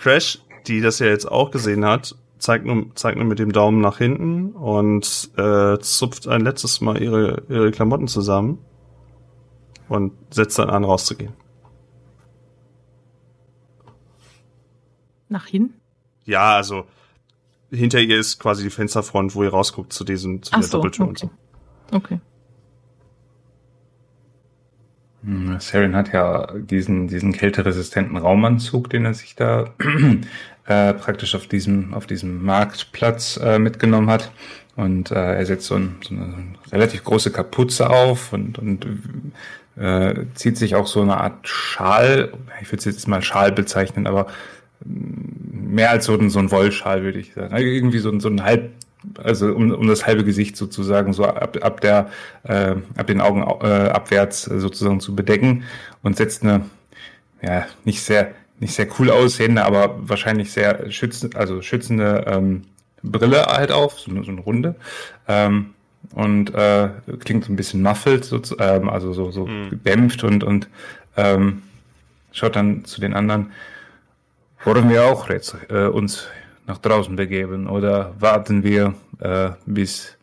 Crash, 0.00 0.38
die 0.66 0.80
das 0.80 0.98
ja 1.00 1.06
jetzt 1.06 1.30
auch 1.30 1.50
gesehen 1.50 1.84
hat, 1.84 2.14
zeigt 2.38 2.66
nur, 2.66 2.94
zeigt 2.94 3.16
nur 3.16 3.26
mit 3.26 3.38
dem 3.38 3.52
Daumen 3.52 3.80
nach 3.80 3.98
hinten 3.98 4.52
und 4.52 5.30
äh, 5.36 5.78
zupft 5.78 6.28
ein 6.28 6.42
letztes 6.42 6.80
Mal 6.80 7.02
ihre, 7.02 7.42
ihre 7.48 7.70
Klamotten 7.70 8.06
zusammen 8.06 8.58
und 9.88 10.12
setzt 10.30 10.58
dann 10.58 10.70
an, 10.70 10.84
rauszugehen. 10.84 11.32
Nach 15.28 15.46
hinten? 15.46 15.80
Ja, 16.26 16.54
also 16.54 16.84
hinter 17.70 18.00
ihr 18.00 18.18
ist 18.18 18.38
quasi 18.38 18.62
die 18.62 18.70
Fensterfront, 18.70 19.34
wo 19.34 19.42
ihr 19.42 19.50
rausguckt 19.50 19.92
zu 19.92 20.04
diesem 20.04 20.42
zu 20.42 20.52
Ach 20.52 20.60
der 20.60 20.68
so, 20.68 20.76
Doppeltür 20.78 21.06
okay. 21.06 21.10
und 21.10 21.18
so. 21.18 21.30
Okay. 21.96 22.20
Saren 25.58 25.96
hat 25.96 26.12
ja 26.12 26.46
diesen, 26.58 27.08
diesen 27.08 27.32
kälteresistenten 27.32 28.16
Raumanzug, 28.16 28.90
den 28.90 29.04
er 29.04 29.14
sich 29.14 29.34
da 29.36 29.66
äh, 30.66 30.92
praktisch 30.94 31.34
auf 31.34 31.46
diesem, 31.46 31.94
auf 31.94 32.06
diesem 32.06 32.44
Marktplatz 32.44 33.38
äh, 33.42 33.58
mitgenommen 33.58 34.10
hat. 34.10 34.30
Und 34.76 35.10
äh, 35.12 35.14
er 35.36 35.46
setzt 35.46 35.66
so, 35.66 35.76
ein, 35.76 35.96
so 36.02 36.14
eine 36.14 36.34
relativ 36.72 37.04
große 37.04 37.30
Kapuze 37.30 37.88
auf 37.90 38.32
und, 38.32 38.58
und 38.58 38.86
äh, 39.76 40.14
zieht 40.34 40.56
sich 40.58 40.74
auch 40.74 40.86
so 40.88 41.00
eine 41.02 41.16
Art 41.18 41.46
Schal, 41.48 42.32
ich 42.60 42.68
würde 42.68 42.78
es 42.78 42.84
jetzt 42.84 43.08
mal 43.08 43.22
Schal 43.22 43.52
bezeichnen, 43.52 44.06
aber 44.06 44.26
mm, 44.84 45.74
mehr 45.74 45.90
als 45.90 46.06
so 46.06 46.14
ein, 46.14 46.28
so 46.30 46.38
ein 46.40 46.50
Wollschal, 46.50 47.02
würde 47.02 47.18
ich 47.20 47.34
sagen. 47.34 47.56
Irgendwie 47.56 47.98
so, 47.98 48.10
ein- 48.10 48.20
so 48.20 48.28
ein 48.28 48.42
halb, 48.42 48.70
also 49.22 49.54
um, 49.54 49.70
um 49.72 49.86
das 49.88 50.06
halbe 50.06 50.24
Gesicht 50.24 50.56
sozusagen 50.56 51.12
so 51.12 51.24
ab, 51.24 51.56
ab 51.60 51.80
der, 51.80 52.10
äh, 52.44 52.74
ab 52.96 53.06
den 53.06 53.20
Augen 53.20 53.42
äh, 53.42 53.88
abwärts 53.88 54.46
äh, 54.48 54.58
sozusagen 54.60 55.00
zu 55.00 55.14
bedecken 55.14 55.64
und 56.02 56.16
setzt 56.16 56.42
eine, 56.42 56.62
ja, 57.42 57.66
nicht 57.84 58.02
sehr, 58.02 58.32
nicht 58.60 58.74
sehr 58.74 58.86
cool 58.98 59.10
aussehende, 59.10 59.64
aber 59.64 59.96
wahrscheinlich 60.08 60.52
sehr 60.52 60.90
schützende, 60.90 61.36
also 61.38 61.60
schützende 61.62 62.24
ähm, 62.26 62.62
Brille 63.02 63.44
halt 63.46 63.70
auf, 63.72 64.00
so, 64.00 64.10
eine- 64.10 64.24
so 64.24 64.30
eine 64.30 64.40
Runde. 64.40 64.74
Ähm, 65.28 65.70
und 66.14 66.54
äh, 66.54 66.88
klingt 67.20 67.44
so 67.44 67.52
ein 67.52 67.56
bisschen 67.56 67.82
muffled, 67.82 68.24
so, 68.24 68.40
ähm, 68.58 68.88
also 68.90 69.12
so, 69.12 69.30
so 69.30 69.46
Hm. 69.46 69.70
gedämpft 69.70 70.22
und, 70.22 70.44
und 70.44 70.68
ähm, 71.16 71.62
schaut 72.32 72.56
dann 72.56 72.84
zu 72.84 73.00
den 73.00 73.14
anderen. 73.14 73.52
Wollen 74.64 74.88
wir 74.88 75.04
auch 75.04 75.28
jetzt 75.30 75.56
äh, 75.70 75.86
uns 75.86 76.28
nach 76.66 76.78
draußen 76.78 77.16
begeben 77.16 77.68
oder 77.68 78.14
warten 78.18 78.62
wir, 78.62 78.94
äh, 79.20 79.50
bis 79.66 80.16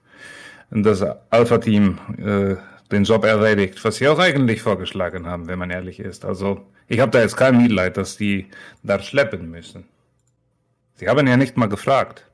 das 0.71 1.01
Alpha-Team 1.29 1.97
äh, 2.17 2.55
den 2.91 3.03
Job 3.03 3.25
erledigt, 3.25 3.83
was 3.83 3.97
sie 3.97 4.07
auch 4.07 4.19
eigentlich 4.19 4.61
vorgeschlagen 4.61 5.27
haben, 5.27 5.47
wenn 5.47 5.59
man 5.59 5.69
ehrlich 5.69 5.99
ist. 5.99 6.25
Also 6.25 6.65
ich 6.87 6.99
habe 6.99 7.11
da 7.11 7.21
jetzt 7.21 7.37
kein 7.37 7.57
Mitleid, 7.57 7.97
dass 7.97 8.17
die 8.17 8.47
da 8.83 8.99
schleppen 8.99 9.49
müssen. 9.49 9.85
Sie 10.95 11.07
haben 11.07 11.25
ja 11.27 11.37
nicht 11.37 11.57
mal 11.57 11.69
gefragt. 11.69 12.25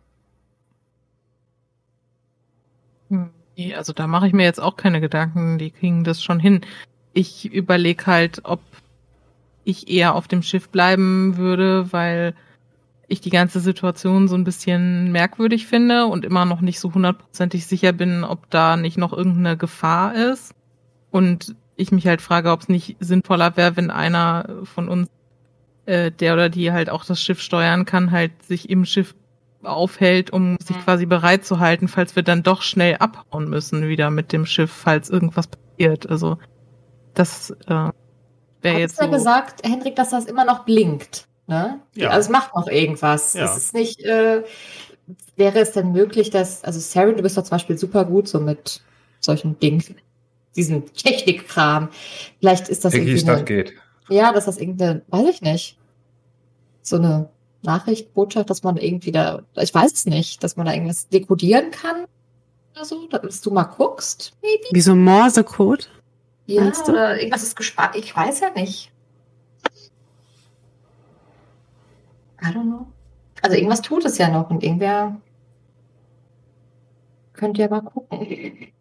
Hm, 3.10 3.30
also 3.76 3.94
da 3.94 4.08
mache 4.08 4.28
ich 4.28 4.34
mir 4.34 4.44
jetzt 4.44 4.62
auch 4.62 4.76
keine 4.76 5.02
Gedanken, 5.02 5.58
die 5.58 5.72
kriegen 5.72 6.04
das 6.04 6.24
schon 6.24 6.40
hin. 6.40 6.62
Ich 7.14 7.52
überlege 7.52 8.06
halt, 8.06 8.42
ob 8.44 8.62
ich 9.64 9.90
eher 9.90 10.16
auf 10.16 10.28
dem 10.28 10.44
Schiff 10.44 10.70
bleiben 10.70 11.38
würde, 11.38 11.92
weil 11.92 12.36
ich 13.08 13.22
die 13.22 13.30
ganze 13.30 13.60
Situation 13.60 14.28
so 14.28 14.36
ein 14.36 14.44
bisschen 14.44 15.12
merkwürdig 15.12 15.68
finde 15.68 16.08
und 16.08 16.26
immer 16.26 16.46
noch 16.46 16.62
nicht 16.62 16.80
so 16.80 16.94
hundertprozentig 16.94 17.66
sicher 17.66 17.94
bin, 17.94 18.24
ob 18.24 18.50
da 18.50 18.76
nicht 18.78 18.98
noch 18.98 19.14
irgendeine 19.14 19.56
Gefahr 19.58 20.14
ist. 20.16 20.54
Und 21.10 21.56
ich 21.78 21.92
mich 21.92 22.06
halt 22.08 22.22
frage, 22.22 22.52
ob 22.52 22.62
es 22.62 22.70
nicht 22.70 22.98
sinnvoller 23.00 23.56
wäre, 23.56 23.78
wenn 23.78 23.92
einer 23.92 24.50
von 24.64 24.90
uns, 24.90 25.08
äh, 25.86 26.12
der 26.12 26.34
oder 26.34 26.50
die 26.50 26.72
halt 26.74 26.90
auch 26.90 27.06
das 27.06 27.22
Schiff 27.22 27.40
steuern 27.40 27.86
kann, 27.86 28.12
halt 28.12 28.44
sich 28.44 28.70
im 28.70 28.84
Schiff 28.84 29.16
aufhält, 29.64 30.32
um 30.32 30.58
sich 30.60 30.76
Mhm. 30.78 30.82
quasi 30.82 31.06
bereit 31.06 31.46
zu 31.46 31.60
halten, 31.60 31.88
falls 31.88 32.16
wir 32.16 32.24
dann 32.24 32.44
doch 32.44 32.62
schnell 32.62 32.98
abhauen 32.98 33.50
müssen 33.50 33.88
wieder 33.88 34.10
mit 34.12 34.34
dem 34.34 34.46
Schiff, 34.46 34.72
falls 34.72 35.10
irgendwas 35.10 35.48
passiert. 35.48 36.10
Also 36.10 36.38
das 37.14 37.52
äh, 37.52 37.66
wäre 37.68 37.94
Hat 38.66 38.78
jetzt 38.80 39.00
ja 39.00 39.06
so. 39.06 39.12
gesagt, 39.12 39.66
Hendrik, 39.66 39.96
dass 39.96 40.10
das 40.10 40.26
immer 40.26 40.46
noch 40.46 40.66
blinkt. 40.66 41.27
Ne? 41.48 41.80
Ja. 41.96 42.10
Also 42.10 42.28
es 42.28 42.30
macht 42.30 42.54
noch 42.56 42.68
irgendwas. 42.68 43.34
Ja. 43.34 43.46
Es 43.46 43.58
ist 43.58 43.74
nicht, 43.74 44.02
äh, 44.02 44.44
wäre 45.38 45.60
es 45.60 45.72
denn 45.72 45.94
möglich, 45.94 46.30
dass, 46.30 46.64
also 46.64 46.80
Saren, 46.80 47.16
du 47.16 47.24
bist 47.24 47.38
doch 47.38 47.44
zum 47.44 47.52
Beispiel 47.52 47.78
super 47.78 48.04
gut 48.06 48.28
so 48.28 48.40
mit 48.40 48.82
solchen 49.22 49.58
Dingen, 49.60 49.84
diesen 50.56 50.94
Technikkram. 50.94 51.90
Vielleicht 52.40 52.68
ist 52.68 52.84
das 52.84 52.94
Vicky, 52.94 53.12
irgendwie 53.12 53.26
das 53.26 53.36
eine, 53.38 53.46
geht. 53.46 53.74
ja, 54.10 54.34
dass 54.34 54.46
das 54.46 54.58
irgendeine, 54.58 55.04
weiß 55.08 55.28
ich 55.30 55.42
nicht, 55.42 55.78
so 56.82 56.98
eine 56.98 57.30
Nachricht, 57.62 58.14
Botschaft, 58.14 58.50
dass 58.50 58.64
man 58.64 58.78
irgendwie 58.78 59.12
da, 59.12 59.44
ich 59.56 59.74
weiß 59.74 59.94
es 59.94 60.06
nicht, 60.06 60.44
dass 60.44 60.58
man 60.58 60.66
da 60.66 60.74
irgendwas 60.74 61.08
dekodieren 61.08 61.72
kann 61.72 62.06
oder 62.76 62.86
so, 62.86 63.08
dass 63.08 63.42
du 63.42 63.52
mal 63.52 63.64
guckst, 63.64 64.34
maybe. 64.42 64.66
Wie 64.72 64.82
so 64.82 64.92
ein 64.92 65.04
Morsecode. 65.04 65.90
Ja, 66.46 66.72
oder 66.88 67.18
irgendwas 67.18 67.44
ist 67.44 67.56
gespannt. 67.56 67.96
Ich 67.96 68.16
weiß 68.16 68.40
ja 68.40 68.52
nicht. 68.52 68.92
I 72.48 72.54
don't 72.54 72.64
know. 72.64 72.88
Also 73.42 73.56
irgendwas 73.56 73.82
tut 73.82 74.06
es 74.06 74.18
ja 74.18 74.30
noch 74.30 74.50
und 74.50 74.64
irgendwer 74.64 75.18
könnte 77.34 77.62
ja 77.62 77.70
mal 77.70 77.82
gucken. 77.82 78.72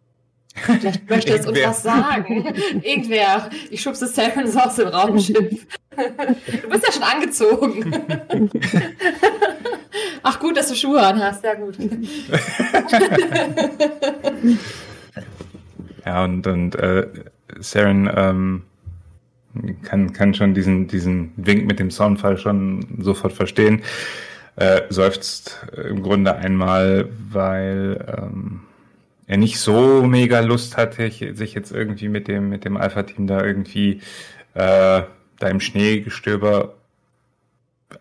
Vielleicht 0.55 1.09
möchte 1.09 1.33
es 1.33 1.45
uns 1.45 1.59
was 1.63 1.83
sagen. 1.83 2.45
Irgendwer. 2.81 3.49
Ich 3.69 3.81
schubse 3.81 4.07
Saren 4.07 4.47
so 4.47 4.59
aus 4.59 4.75
dem 4.75 4.87
Raumschiff. 4.87 5.67
Du 5.95 6.69
bist 6.69 6.85
ja 6.87 6.91
schon 6.91 7.03
angezogen. 7.03 7.91
Ach 10.23 10.39
gut, 10.39 10.57
dass 10.57 10.69
du 10.69 10.75
Schuhe 10.75 11.01
anhast. 11.01 11.43
Ja 11.43 11.53
gut. 11.53 11.77
Ja, 16.05 16.23
und, 16.23 16.47
und 16.47 16.75
äh, 16.75 17.07
Saren 17.59 18.09
ähm, 18.15 18.63
kann, 19.83 20.13
kann 20.13 20.33
schon 20.33 20.53
diesen, 20.53 20.87
diesen 20.87 21.31
Wink 21.37 21.65
mit 21.65 21.79
dem 21.79 21.91
Soundfall 21.91 22.37
schon 22.37 22.85
sofort 22.99 23.33
verstehen. 23.33 23.81
Äh, 24.55 24.81
seufzt 24.89 25.67
im 25.87 26.01
Grunde 26.01 26.35
einmal, 26.35 27.09
weil 27.31 28.03
ähm, 28.17 28.61
er 29.27 29.37
nicht 29.37 29.59
so 29.59 30.01
mega 30.01 30.39
Lust 30.39 30.77
hatte, 30.77 31.11
sich 31.11 31.53
jetzt 31.53 31.71
irgendwie 31.71 32.09
mit 32.09 32.27
dem, 32.27 32.49
mit 32.49 32.65
dem 32.65 32.75
Alpha-Team 32.75 33.27
da 33.27 33.43
irgendwie 33.43 34.01
äh, 34.55 35.03
da 35.39 35.47
im 35.47 35.59
Schneegestöber 35.59 36.73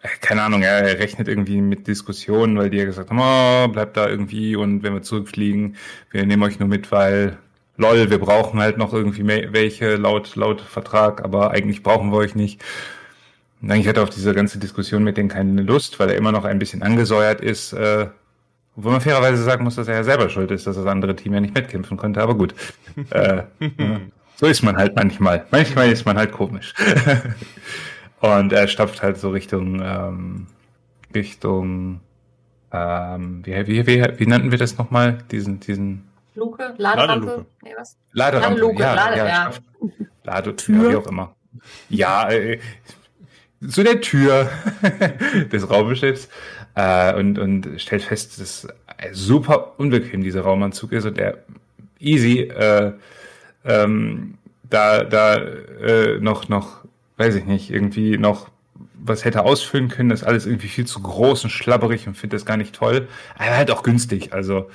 äh, 0.03 0.09
keine 0.21 0.43
Ahnung, 0.43 0.63
er 0.63 0.99
rechnet 0.99 1.29
irgendwie 1.29 1.61
mit 1.61 1.87
Diskussionen, 1.87 2.57
weil 2.57 2.71
die 2.71 2.79
ja 2.79 2.85
gesagt 2.85 3.11
haben, 3.11 3.21
oh, 3.21 3.73
bleibt 3.73 3.97
da 3.97 4.09
irgendwie 4.09 4.57
und 4.57 4.83
wenn 4.83 4.95
wir 4.95 5.03
zurückfliegen, 5.03 5.77
wir 6.11 6.27
nehmen 6.27 6.43
euch 6.43 6.59
nur 6.59 6.69
mit, 6.69 6.91
weil 6.91 7.39
lol, 7.77 8.11
wir 8.11 8.19
brauchen 8.19 8.61
halt 8.61 8.79
noch 8.79 8.93
irgendwie 8.93 9.27
welche 9.27 9.97
laut, 9.97 10.37
laut 10.37 10.61
Vertrag, 10.61 11.25
aber 11.25 11.51
eigentlich 11.51 11.83
brauchen 11.83 12.11
wir 12.11 12.19
euch 12.19 12.35
nicht. 12.35 12.63
Und 13.63 13.71
eigentlich 13.71 13.89
hat 13.89 13.97
er 13.97 14.03
auf 14.03 14.11
diese 14.11 14.35
ganze 14.35 14.59
Diskussion 14.59 15.03
mit 15.03 15.17
denen 15.17 15.29
keine 15.29 15.63
Lust, 15.63 15.99
weil 15.99 16.11
er 16.11 16.17
immer 16.17 16.33
noch 16.33 16.45
ein 16.45 16.59
bisschen 16.59 16.83
angesäuert 16.83 17.41
ist, 17.41 17.73
äh, 17.73 18.09
obwohl 18.77 18.93
man 18.93 19.01
fairerweise 19.01 19.43
sagen 19.43 19.65
muss, 19.65 19.77
dass 19.77 19.89
er 19.89 19.95
ja 19.95 20.05
selber 20.05 20.29
schuld 20.29 20.51
ist, 20.51 20.67
dass 20.67 20.77
das 20.77 20.87
andere 20.87 21.17
Team 21.17 21.33
ja 21.33 21.41
nicht 21.41 21.55
mitkämpfen 21.55 21.97
konnte, 21.97 22.21
aber 22.21 22.35
gut. 22.35 22.55
äh, 23.11 23.43
so 24.37 24.47
ist 24.47 24.63
man 24.63 24.77
halt 24.77 24.95
manchmal. 24.95 25.47
Manchmal 25.51 25.91
ist 25.91 26.05
man 26.05 26.19
halt 26.19 26.33
komisch. 26.33 26.75
Und 28.21 28.53
er 28.53 28.69
stapft 28.69 29.03
halt 29.03 29.17
so 29.19 29.31
Richtung, 29.31 29.81
ähm, 29.83 30.47
Richtung, 31.15 32.01
ähm, 32.73 33.41
wie, 33.45 33.67
wie, 33.67 33.87
wie, 33.87 34.07
wie 34.19 34.27
nannten 34.27 34.51
wir 34.51 34.59
das 34.59 34.77
nochmal? 34.77 35.19
Diesen, 35.31 35.61
diesen 35.61 36.05
Luke, 36.37 36.75
Laderampe. 36.79 37.27
Ladeluke. 37.27 37.47
Nee, 37.63 37.75
was? 37.77 37.97
Laderampe. 38.13 38.61
Ladeluke, 38.61 38.83
Lade- 38.83 39.17
ja. 39.17 39.51
stapft- 39.51 39.63
Ladetür, 40.25 40.91
wie 40.91 40.97
auch 40.97 41.07
immer. 41.07 41.35
Ja, 41.89 42.29
äh, 42.31 42.59
zu 43.69 43.83
der 43.83 44.01
Tür 44.01 44.49
des 45.53 45.69
Raumschiffs 45.71 46.29
äh, 46.75 47.15
und, 47.15 47.39
und 47.39 47.81
stellt 47.81 48.03
fest, 48.03 48.41
dass 48.41 48.67
er 48.99 49.15
super 49.15 49.75
unbequem 49.79 50.23
dieser 50.23 50.43
Raumanzug 50.43 50.93
ist 50.93 51.07
und 51.07 51.19
er 51.19 51.39
easy 51.99 52.41
äh, 52.41 52.93
ähm, 53.65 54.35
da, 54.69 55.05
da 55.05 55.37
äh, 55.37 56.19
noch, 56.21 56.49
noch, 56.49 56.85
weiß 57.17 57.35
ich 57.37 57.45
nicht, 57.47 57.71
irgendwie 57.71 58.19
noch 58.19 58.49
was 58.99 59.25
hätte 59.25 59.45
ausfüllen 59.45 59.89
können, 59.89 60.09
das 60.09 60.23
ist 60.23 60.27
alles 60.27 60.47
irgendwie 60.47 60.69
viel 60.69 60.85
zu 60.87 61.01
groß 61.01 61.45
und 61.45 61.51
schlabberig 61.51 62.09
und 62.09 62.15
finde 62.17 62.37
das 62.37 62.45
gar 62.45 62.57
nicht 62.57 62.75
toll. 62.75 63.07
Aber 63.39 63.57
halt 63.57 63.71
auch 63.71 63.83
günstig, 63.85 64.33
also 64.33 64.69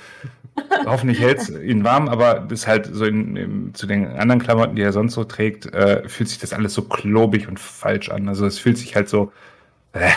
hoffentlich 0.86 1.20
hält 1.20 1.38
es 1.38 1.50
ihn 1.50 1.84
warm, 1.84 2.08
aber 2.08 2.40
das 2.40 2.60
ist 2.60 2.66
halt 2.66 2.88
so 2.92 3.04
in, 3.04 3.36
in, 3.36 3.74
zu 3.74 3.86
den 3.86 4.06
anderen 4.06 4.40
Klamotten, 4.40 4.76
die 4.76 4.82
er 4.82 4.92
sonst 4.92 5.14
so 5.14 5.24
trägt, 5.24 5.66
äh, 5.72 6.08
fühlt 6.08 6.28
sich 6.28 6.38
das 6.38 6.52
alles 6.52 6.74
so 6.74 6.82
klobig 6.82 7.48
und 7.48 7.58
falsch 7.58 8.10
an. 8.10 8.28
Also 8.28 8.46
es 8.46 8.58
fühlt 8.58 8.78
sich 8.78 8.94
halt 8.94 9.08
so 9.08 9.32
äh, 9.92 10.10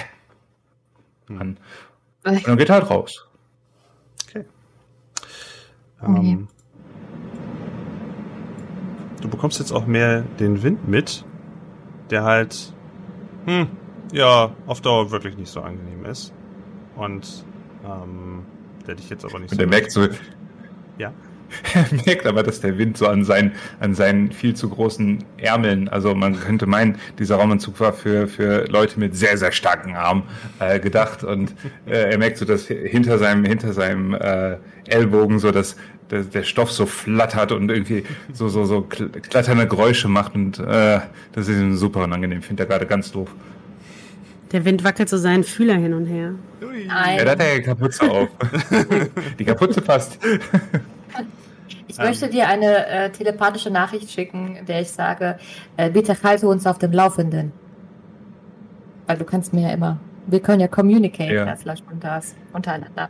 an. 1.29 1.57
Und 2.25 2.47
dann 2.47 2.57
geht 2.57 2.69
er 2.69 2.75
halt 2.75 2.89
raus. 2.89 3.25
Ähm, 6.03 6.47
du 9.21 9.29
bekommst 9.29 9.59
jetzt 9.59 9.71
auch 9.71 9.85
mehr 9.85 10.21
den 10.39 10.61
Wind 10.63 10.87
mit, 10.87 11.25
der 12.09 12.23
halt, 12.23 12.73
hm, 13.45 13.67
ja, 14.11 14.51
auf 14.67 14.81
Dauer 14.81 15.11
wirklich 15.11 15.37
nicht 15.37 15.49
so 15.49 15.61
angenehm 15.61 16.05
ist. 16.05 16.33
Und 16.95 17.45
ähm, 17.83 18.45
der 18.87 18.95
dich 18.95 19.09
jetzt 19.09 19.25
aber 19.25 19.39
nicht 19.39 19.51
Und 19.51 19.57
so. 19.57 19.63
er 19.63 19.67
merkt 19.69 19.91
so, 19.91 20.07
Ja. 20.97 21.11
er 21.73 21.85
merkt 22.05 22.25
aber, 22.25 22.41
dass 22.41 22.59
der 22.59 22.77
Wind 22.77 22.97
so 22.97 23.07
an 23.07 23.23
seinen, 23.23 23.51
an 23.79 23.93
seinen 23.93 24.31
viel 24.31 24.55
zu 24.55 24.67
großen 24.67 25.23
Ärmeln, 25.37 25.87
also 25.87 26.15
man 26.15 26.39
könnte 26.39 26.65
meinen, 26.65 26.97
dieser 27.19 27.35
Raumanzug 27.35 27.79
war 27.79 27.93
für, 27.93 28.27
für 28.27 28.65
Leute 28.65 28.99
mit 28.99 29.15
sehr, 29.15 29.37
sehr 29.37 29.51
starken 29.51 29.95
Armen 29.95 30.23
äh, 30.59 30.79
gedacht 30.79 31.23
und 31.23 31.53
äh, 31.85 32.11
er 32.11 32.17
merkt 32.17 32.39
so, 32.39 32.45
dass 32.45 32.65
hinter 32.67 33.19
seinem, 33.19 33.45
hinter 33.45 33.73
seinem 33.73 34.15
äh, 34.15 34.57
Ellbogen 34.87 35.37
so, 35.39 35.51
dass 35.51 35.75
der, 36.09 36.23
der 36.23 36.43
Stoff 36.43 36.71
so 36.71 36.85
flattert 36.87 37.51
und 37.51 37.69
irgendwie 37.69 38.03
so, 38.33 38.49
so, 38.49 38.65
so 38.65 38.79
kl- 38.89 39.09
klatternde 39.21 39.67
Geräusche 39.67 40.07
macht 40.07 40.33
und 40.35 40.59
äh, 40.59 40.99
das 41.33 41.47
ist 41.47 41.59
ihm 41.59 41.75
super 41.77 42.03
unangenehm, 42.03 42.41
findet 42.41 42.65
er 42.67 42.69
gerade 42.73 42.85
ganz 42.87 43.11
doof. 43.11 43.29
Der 44.55 44.63
Wind 44.63 44.85
wackelt 44.85 45.09
so 45.09 45.17
seinen 45.17 45.43
Fühler 45.43 45.75
hin 45.75 45.93
und 45.93 46.05
her. 46.05 46.31
Nein. 46.61 47.17
Ja, 47.17 47.25
da 47.25 47.31
hat 47.31 47.41
er 47.41 47.57
ja 47.57 47.61
Kapuze 47.61 48.09
auf. 48.09 48.29
Die 49.37 49.43
Kapuze 49.43 49.81
passt. 49.81 50.17
Ich 51.89 51.97
möchte 51.97 52.29
dir 52.29 52.47
eine 52.47 52.87
äh, 52.87 53.09
telepathische 53.09 53.69
Nachricht 53.69 54.09
schicken, 54.09 54.55
in 54.55 54.65
der 54.65 54.79
ich 54.79 54.91
sage, 54.91 55.37
äh, 55.75 55.89
bitte 55.89 56.15
halte 56.23 56.47
uns 56.47 56.65
auf 56.65 56.77
dem 56.77 56.93
Laufenden. 56.93 57.51
Weil 59.07 59.17
du 59.17 59.25
kannst 59.25 59.51
mir 59.51 59.63
ja 59.67 59.73
immer, 59.73 59.99
wir 60.27 60.39
können 60.39 60.61
ja 60.61 60.69
communicate 60.69 61.33
Ja. 61.33 61.55
Flash 61.57 61.79
und 61.91 62.01
das 62.01 62.33
untereinander. 62.53 63.09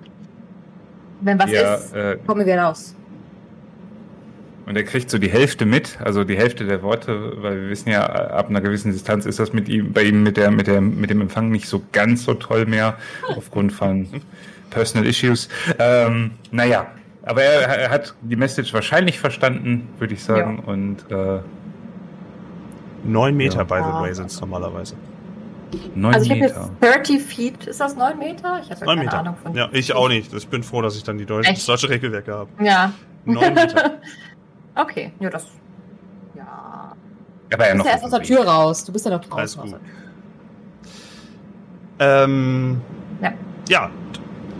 Wenn 1.21 1.37
was 1.37 1.51
Ja, 1.51 1.75
ist, 1.75 1.93
äh, 1.93 2.17
kommen 2.25 2.43
wir 2.43 2.57
raus. 2.57 2.95
Und 4.65 4.75
er 4.75 4.83
kriegt 4.83 5.09
so 5.11 5.17
die 5.19 5.29
Hälfte 5.29 5.65
mit, 5.65 5.99
also 6.03 6.23
die 6.23 6.35
Hälfte 6.37 6.65
der 6.65 6.81
Worte, 6.81 7.33
weil 7.43 7.61
wir 7.61 7.69
wissen 7.69 7.89
ja, 7.89 8.03
ab 8.05 8.49
einer 8.49 8.61
gewissen 8.61 8.91
Distanz 8.91 9.25
ist 9.27 9.37
das 9.39 9.53
mit 9.53 9.69
ihm, 9.69 9.93
bei 9.93 10.03
ihm 10.03 10.23
mit 10.23 10.37
der, 10.37 10.49
mit 10.49 10.65
der, 10.67 10.81
mit 10.81 11.09
dem 11.11 11.21
Empfang 11.21 11.49
nicht 11.49 11.67
so 11.67 11.83
ganz 11.91 12.23
so 12.23 12.33
toll 12.33 12.65
mehr, 12.65 12.97
aufgrund 13.35 13.71
von 13.73 14.07
Personal 14.71 15.07
Issues. 15.07 15.49
Ähm, 15.77 16.31
naja, 16.51 16.87
aber 17.21 17.43
er, 17.43 17.61
er 17.77 17.89
hat 17.91 18.15
die 18.21 18.35
Message 18.35 18.73
wahrscheinlich 18.73 19.19
verstanden, 19.19 19.87
würde 19.99 20.13
ich 20.15 20.23
sagen. 20.23 20.59
Und 20.59 21.09
äh, 21.11 21.39
Neun 23.03 23.37
Meter, 23.37 23.57
Ja. 23.57 23.63
by 23.63 23.75
the 23.85 24.01
way, 24.01 24.13
sind 24.13 24.31
es 24.31 24.41
normalerweise. 24.41 24.95
neun 25.93 26.13
Also 26.15 26.25
ich 26.25 26.31
habe 26.31 26.41
Meter. 26.41 26.69
jetzt 26.81 27.09
30 27.11 27.21
Feet. 27.21 27.67
Ist 27.67 27.79
das 27.79 27.95
9 27.95 28.17
Meter? 28.17 28.59
Ich 28.63 28.71
habe 28.71 28.79
ja 28.79 28.85
Neun 28.85 28.95
keine 28.97 29.03
Meter. 29.05 29.19
Ahnung 29.19 29.35
von. 29.43 29.53
Ja, 29.55 29.69
ich 29.71 29.93
auch 29.93 30.07
nicht. 30.09 30.33
Ich 30.33 30.47
bin 30.47 30.63
froh, 30.63 30.81
dass 30.81 30.95
ich 30.95 31.03
dann 31.03 31.19
die 31.19 31.25
deutsche, 31.27 31.53
deutsche 31.67 31.89
Regelwerk 31.89 32.27
habe. 32.27 32.49
Ja. 32.63 32.93
Neun 33.25 33.53
Meter. 33.53 33.99
okay, 34.75 35.11
ja, 35.19 35.29
das. 35.29 35.47
Ja. 36.35 36.93
Aber 37.53 37.65
er 37.65 37.71
Du 37.73 37.77
bist 37.77 37.85
ja 37.85 37.91
erst 37.93 38.03
aus 38.05 38.11
der 38.11 38.21
Tür 38.23 38.45
raus. 38.45 38.83
Du 38.85 38.91
bist 38.93 39.05
ja 39.05 39.11
noch 39.11 39.31
Alles 39.31 39.55
draußen. 39.55 39.71
gut. 39.71 39.79
Ähm, 41.99 42.81
Ja. 43.21 43.33
ja, 43.69 43.89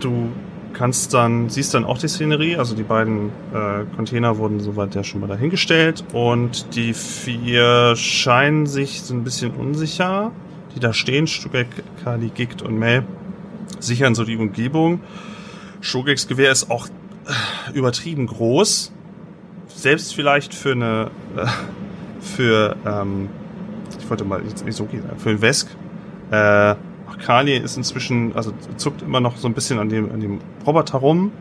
du 0.00 0.30
kannst 0.72 1.12
dann, 1.14 1.48
siehst 1.48 1.74
dann 1.74 1.84
auch 1.84 1.98
die 1.98 2.08
Szenerie, 2.08 2.56
also 2.56 2.74
die 2.74 2.82
beiden 2.82 3.30
äh, 3.52 3.84
Container 3.96 4.36
wurden 4.38 4.60
soweit 4.60 4.94
ja 4.94 5.04
schon 5.04 5.20
mal 5.20 5.26
dahingestellt 5.26 6.04
und 6.12 6.74
die 6.76 6.92
vier 6.94 7.94
scheinen 7.96 8.66
sich 8.66 9.02
so 9.02 9.14
ein 9.14 9.24
bisschen 9.24 9.52
unsicher, 9.52 10.32
die 10.74 10.80
da 10.80 10.92
stehen, 10.92 11.26
Stubeck, 11.26 11.68
Kali, 12.04 12.28
Gikt 12.28 12.62
und 12.62 12.78
Mel, 12.78 13.04
sichern 13.80 14.14
so 14.14 14.24
die 14.24 14.36
Umgebung. 14.36 15.00
Shogeks 15.80 16.26
Gewehr 16.28 16.52
ist 16.52 16.70
auch 16.70 16.88
äh, 16.88 17.72
übertrieben 17.72 18.26
groß, 18.26 18.92
selbst 19.76 20.14
vielleicht 20.14 20.54
für 20.54 20.72
eine, 20.72 21.10
äh, 21.36 21.46
für, 22.20 22.76
ähm, 22.86 23.28
ich 23.98 24.08
wollte 24.08 24.24
mal 24.24 24.42
jetzt 24.42 24.64
nicht 24.64 24.76
so 24.76 24.84
gehen, 24.84 25.04
für 25.18 25.30
ein 25.30 25.40
Wesk, 25.40 25.68
äh, 26.30 26.74
Kali 27.24 27.56
ist 27.56 27.76
inzwischen, 27.76 28.34
also 28.34 28.52
zuckt 28.76 29.02
immer 29.02 29.20
noch 29.20 29.36
so 29.36 29.48
ein 29.48 29.54
bisschen 29.54 29.78
an 29.78 29.88
dem, 29.88 30.10
an 30.12 30.20
dem 30.20 30.40
Roboter 30.66 30.98
rum, 30.98 31.32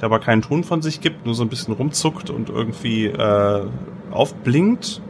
der 0.00 0.06
aber 0.06 0.18
keinen 0.18 0.42
Ton 0.42 0.64
von 0.64 0.82
sich 0.82 1.00
gibt, 1.00 1.24
nur 1.24 1.34
so 1.34 1.42
ein 1.42 1.48
bisschen 1.48 1.74
rumzuckt 1.74 2.30
und 2.30 2.48
irgendwie 2.48 3.06
äh, 3.06 3.66
aufblinkt. 4.10 5.00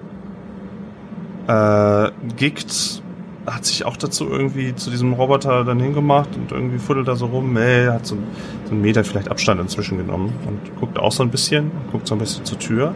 Äh, 1.46 2.10
Gikt 2.36 3.02
hat 3.46 3.64
sich 3.64 3.84
auch 3.84 3.96
dazu 3.96 4.28
irgendwie 4.28 4.74
zu 4.74 4.90
diesem 4.90 5.12
Roboter 5.12 5.64
dann 5.64 5.80
hingemacht 5.80 6.36
und 6.36 6.52
irgendwie 6.52 6.78
fuddelt 6.78 7.08
da 7.08 7.16
so 7.16 7.26
rum. 7.26 7.52
Mel 7.52 7.92
hat 7.92 8.06
so, 8.06 8.16
so 8.64 8.72
einen 8.72 8.82
Meter 8.82 9.02
vielleicht 9.04 9.30
Abstand 9.30 9.60
inzwischen 9.60 9.98
genommen 9.98 10.32
und 10.46 10.78
guckt 10.78 10.98
auch 10.98 11.12
so 11.12 11.22
ein 11.22 11.30
bisschen, 11.30 11.70
guckt 11.90 12.06
so 12.06 12.14
ein 12.14 12.18
bisschen 12.18 12.44
zur 12.44 12.58
Tür. 12.58 12.94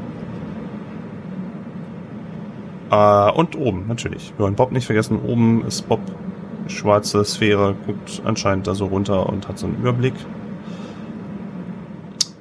Äh, 2.90 3.32
und 3.32 3.57
oben, 3.57 3.86
natürlich. 3.88 4.32
Wir 4.36 4.45
wollen 4.45 4.55
Bob 4.55 4.72
nicht 4.72 4.86
vergessen. 4.86 5.20
Oben 5.20 5.64
ist 5.66 5.88
Bob, 5.88 6.01
schwarze 6.68 7.24
Sphäre, 7.24 7.74
guckt 7.86 8.22
anscheinend 8.24 8.66
da 8.66 8.74
so 8.74 8.86
runter 8.86 9.28
und 9.28 9.49
hat 9.49 9.59
so 9.59 9.66
einen 9.66 9.76
Überblick. 9.76 10.14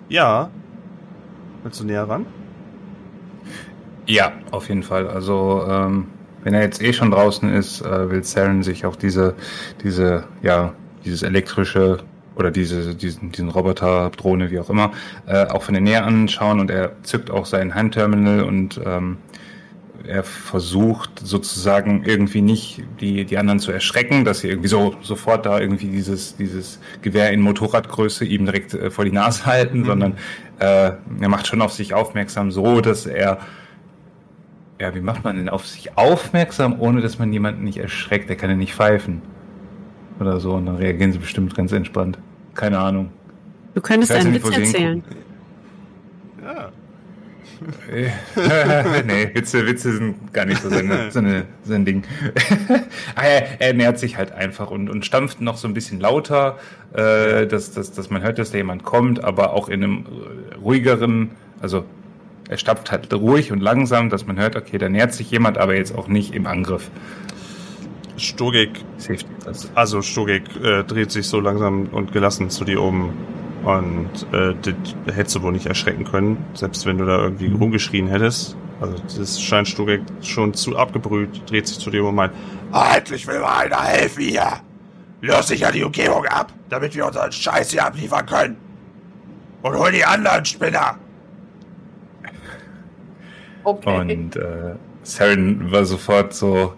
Ja. 0.10 0.50
Willst 1.64 1.80
du 1.80 1.86
näher 1.86 2.08
ran? 2.08 2.26
Ja, 4.06 4.34
auf 4.52 4.68
jeden 4.68 4.84
Fall. 4.84 5.08
Also 5.08 5.66
ähm, 5.68 6.08
wenn 6.44 6.54
er 6.54 6.62
jetzt 6.62 6.82
eh 6.82 6.94
schon 6.94 7.12
draußen 7.12 7.50
ist, 7.54 7.82
äh, 7.82 8.10
will 8.10 8.24
Saren 8.24 8.64
sich 8.64 8.86
auch 8.86 8.96
diese, 8.96 9.36
diese, 9.84 10.26
ja, 10.42 10.74
dieses 11.06 11.24
elektrische 11.24 12.00
oder 12.36 12.52
diese, 12.52 12.96
diesen, 12.96 13.32
diesen 13.32 13.50
Roboter, 13.50 14.10
Drohne, 14.16 14.50
wie 14.50 14.60
auch 14.60 14.70
immer, 14.70 14.92
äh, 15.28 15.46
auch 15.46 15.64
von 15.64 15.74
der 15.74 15.82
Nähe 15.82 16.04
anschauen 16.04 16.60
und 16.60 16.72
er 16.72 16.94
zückt 17.04 17.30
auch 17.30 17.46
sein 17.46 17.76
Handterminal 17.76 18.44
und 18.44 18.80
ähm, 18.84 19.18
er 20.06 20.24
versucht 20.24 21.12
sozusagen 21.24 22.04
irgendwie 22.04 22.42
nicht 22.42 22.84
die, 23.00 23.24
die 23.24 23.38
anderen 23.38 23.60
zu 23.60 23.72
erschrecken, 23.72 24.26
dass 24.26 24.40
sie 24.40 24.50
irgendwie 24.50 24.68
so 24.68 24.96
sofort 25.02 25.46
da 25.46 25.60
irgendwie 25.60 25.88
dieses, 25.88 26.36
dieses 26.36 26.80
Gewehr 27.02 27.32
in 27.32 27.40
Motorradgröße 27.40 28.26
ihm 28.26 28.46
direkt 28.46 28.74
äh, 28.74 28.90
vor 28.90 29.06
die 29.06 29.12
Nase 29.12 29.46
halten, 29.46 29.80
Mhm. 29.80 29.86
sondern 29.86 30.14
äh, 30.60 30.92
er 31.22 31.30
macht 31.30 31.48
schon 31.48 31.62
auf 31.62 31.72
sich 31.72 31.94
aufmerksam, 31.94 32.52
so 32.52 32.82
dass 32.82 33.06
er 33.06 33.40
ja, 34.80 34.94
wie 34.96 35.02
macht 35.02 35.24
man 35.24 35.38
denn 35.38 35.50
auf 35.50 35.68
sich 35.68 35.98
aufmerksam, 35.98 36.80
ohne 36.80 37.02
dass 37.02 37.20
man 37.20 37.32
jemanden 37.32 37.64
nicht 37.64 37.78
erschreckt? 37.78 38.30
Der 38.30 38.36
kann 38.36 38.50
ja 38.50 38.56
nicht 38.56 38.74
pfeifen. 38.74 39.22
Oder 40.20 40.40
so, 40.40 40.54
und 40.54 40.66
dann 40.66 40.76
reagieren 40.76 41.12
sie 41.12 41.20
bestimmt 41.20 41.56
ganz 41.56 41.72
entspannt. 41.72 42.20
Keine 42.56 42.80
Ahnung. 42.80 43.10
Du 43.74 43.82
könntest 43.82 44.12
einen 44.12 44.32
nicht, 44.32 44.46
Witz 44.46 44.58
erzählen. 44.58 45.04
Ja. 46.44 46.72
nee, 49.06 49.30
Witze, 49.34 49.66
Witze 49.66 49.94
sind 49.94 50.34
gar 50.34 50.46
nicht 50.46 50.62
so 50.62 50.70
seine, 50.70 51.12
seine, 51.12 51.46
sein 51.64 51.86
Ding. 51.86 52.04
Er, 53.16 53.62
er 53.62 53.74
nähert 53.74 54.00
sich 54.00 54.18
halt 54.18 54.32
einfach 54.34 54.70
und, 54.70 54.90
und 54.90 55.06
stampft 55.06 55.40
noch 55.40 55.56
so 55.56 55.68
ein 55.68 55.74
bisschen 55.74 56.00
lauter, 56.00 56.58
äh, 56.94 57.48
dass, 57.48 57.72
dass, 57.72 57.92
dass 57.92 58.10
man 58.10 58.22
hört, 58.22 58.38
dass 58.38 58.52
da 58.52 58.58
jemand 58.58 58.84
kommt, 58.84 59.24
aber 59.24 59.54
auch 59.54 59.70
in 59.70 59.84
einem 59.84 60.06
ruhigeren, 60.62 61.32
also 61.62 61.86
er 62.54 62.60
stampft 62.60 62.92
halt 62.92 63.12
ruhig 63.12 63.52
und 63.52 63.62
langsam, 63.62 64.12
dass 64.12 64.28
man 64.28 64.38
hört, 64.38 64.56
okay, 64.56 64.78
da 64.78 64.88
nähert 64.88 65.12
sich 65.12 65.32
jemand, 65.32 65.58
aber 65.58 65.76
jetzt 65.76 65.98
auch 65.98 66.08
nicht 66.08 66.36
im 66.36 66.46
Angriff. 66.46 66.92
Stogik, 68.16 68.70
also 69.74 70.04
Stogik 70.04 70.44
äh, 70.64 70.84
dreht 70.84 71.12
sich 71.12 71.28
so 71.28 71.40
langsam 71.40 71.88
und 71.88 72.12
gelassen 72.12 72.52
zu 72.52 72.64
dir 72.64 72.80
um 72.80 73.12
und 73.64 74.08
äh, 74.32 74.54
das 74.62 75.16
hättest 75.16 75.38
du 75.38 75.42
wohl 75.42 75.52
nicht 75.52 75.66
erschrecken 75.66 76.04
können, 76.04 76.46
selbst 76.54 76.86
wenn 76.86 77.00
du 77.00 77.06
da 77.06 77.24
irgendwie 77.24 77.52
rumgeschrien 77.52 78.06
hättest. 78.06 78.56
Also 78.80 78.98
das 79.18 79.42
scheint 79.42 79.68
Stogik 79.68 80.02
schon 80.22 80.54
zu 80.54 80.78
abgebrüht, 80.78 81.50
dreht 81.50 81.68
sich 81.68 81.80
zu 81.80 81.90
dir 81.90 82.04
um 82.04 82.10
und 82.10 82.16
meint, 82.16 82.34
Endlich 82.96 83.26
will 83.26 83.40
mal 83.40 83.66
einer 83.66 83.82
helfen 83.82 84.26
hier. 84.26 84.62
Löst 85.22 85.48
sich 85.48 85.62
ja 85.62 85.72
die 85.72 85.84
Umgebung 85.84 86.24
ab, 86.28 86.54
damit 86.70 86.94
wir 86.94 87.08
unseren 87.08 87.32
Scheiß 87.32 87.72
hier 87.72 87.86
abliefern 87.86 88.28
können. 88.28 88.58
Und 89.64 89.76
hol 89.76 89.92
die 89.92 90.06
anderen 90.06 90.46
Spinner. 90.46 91.00
Okay. 93.64 94.00
Und 94.00 94.36
äh, 94.36 94.76
Saren 95.04 95.72
war 95.72 95.86
sofort 95.86 96.34
so, 96.34 96.74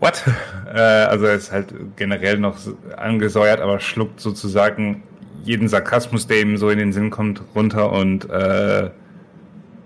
what? 0.00 0.22
Äh, 0.66 0.80
also 0.80 1.26
er 1.26 1.34
ist 1.34 1.52
halt 1.52 1.72
generell 1.94 2.38
noch 2.38 2.58
so 2.58 2.76
angesäuert, 2.96 3.60
aber 3.60 3.78
schluckt 3.78 4.20
sozusagen 4.20 5.04
jeden 5.44 5.68
Sarkasmus, 5.68 6.26
der 6.26 6.40
ihm 6.40 6.56
so 6.56 6.68
in 6.70 6.78
den 6.78 6.92
Sinn 6.92 7.10
kommt, 7.10 7.40
runter 7.54 7.92
und 7.92 8.28
äh, 8.28 8.90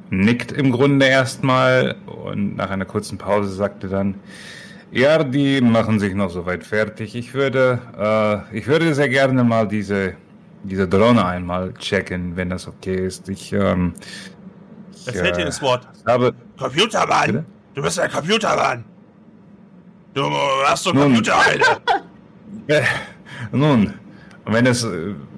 nickt 0.09 0.53
im 0.53 0.73
Grunde 0.73 1.07
erstmal 1.07 1.97
und 2.07 2.57
nach 2.57 2.71
einer 2.71 2.87
kurzen 2.87 3.19
Pause 3.19 3.53
sagte 3.53 3.89
dann, 3.89 4.15
ja, 4.91 5.23
die 5.23 5.61
machen 5.61 6.01
sich 6.01 6.15
noch 6.15 6.31
soweit 6.31 6.65
fertig. 6.65 7.15
Ich 7.15 7.33
würde, 7.33 7.79
äh, 7.97 8.57
ich 8.57 8.67
würde 8.67 8.93
sehr 8.95 9.09
gerne 9.09 9.45
mal 9.45 9.69
diese, 9.69 10.15
diese 10.65 10.89
Drohne 10.89 11.25
einmal 11.25 11.75
checken, 11.75 12.37
wenn 12.37 12.51
das 12.51 12.67
okay 12.67 13.07
ist. 13.07 13.29
Ich, 13.29 13.53
ähm, 13.53 13.93
ich, 15.07 15.17
fällt 15.17 15.37
dir 15.37 15.47
ins 15.47 15.61
Wort. 15.63 15.87
habe, 16.07 16.35
Computermann. 16.59 17.27
Bitte? 17.27 17.45
Du 17.75 17.83
bist 17.83 17.99
ein 18.01 18.11
Computermann. 18.11 18.85
Du 20.15 20.23
hast 20.67 20.83
so 20.85 20.93
Nun. 20.93 21.05
Computerheile. 21.05 21.65
Äh, 22.67 22.83
nun, 23.53 23.95
wenn 24.45 24.67
es, 24.67 24.85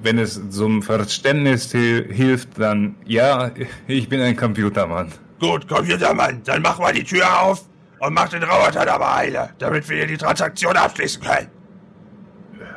wenn 0.02 0.18
es 0.18 0.40
zum 0.48 0.80
Verständnis 0.82 1.72
hi- 1.74 2.06
hilft, 2.10 2.58
dann 2.58 2.94
ja, 3.04 3.50
ich 3.86 4.08
bin 4.08 4.20
ein 4.22 4.34
Computermann. 4.34 5.12
Gut, 5.38 5.68
Computermann, 5.68 6.40
dann 6.44 6.62
mach 6.62 6.78
mal 6.78 6.92
die 6.94 7.04
Tür 7.04 7.24
auf 7.42 7.66
und 7.98 8.14
mach 8.14 8.28
den 8.30 8.42
Roboter 8.42 8.86
dabei 8.86 9.06
heile, 9.16 9.50
damit 9.58 9.86
wir 9.90 9.98
hier 9.98 10.06
die 10.06 10.16
Transaktion 10.16 10.74
abschließen 10.74 11.22
können. 11.22 11.48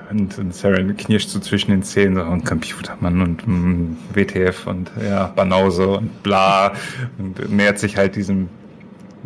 Und, 0.09 0.37
und 0.37 0.53
Saren 0.53 0.95
knirscht 0.97 1.29
so 1.29 1.39
zwischen 1.39 1.71
den 1.71 1.83
Zähnen 1.83 2.15
so, 2.15 2.23
und 2.23 2.45
Computermann 2.45 3.21
und 3.21 3.47
mm, 3.47 3.97
WTF 4.13 4.67
und 4.67 4.91
ja, 5.03 5.27
Banause 5.27 5.87
und 5.87 6.23
bla 6.23 6.73
und 7.17 7.51
nähert 7.51 7.79
sich 7.79 7.97
halt 7.97 8.15
diesem, 8.15 8.49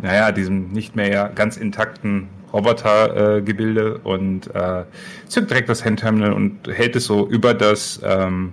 naja, 0.00 0.32
diesem 0.32 0.68
nicht 0.72 0.96
mehr 0.96 1.30
ganz 1.34 1.56
intakten 1.56 2.28
Robotergebilde 2.52 4.00
äh, 4.02 4.08
und 4.08 4.54
äh, 4.54 4.84
zückt 5.28 5.50
direkt 5.50 5.68
das 5.68 5.84
Handterminal 5.84 6.32
und 6.32 6.66
hält 6.68 6.96
es 6.96 7.04
so 7.04 7.28
über 7.28 7.54
das 7.54 8.00
ähm, 8.02 8.52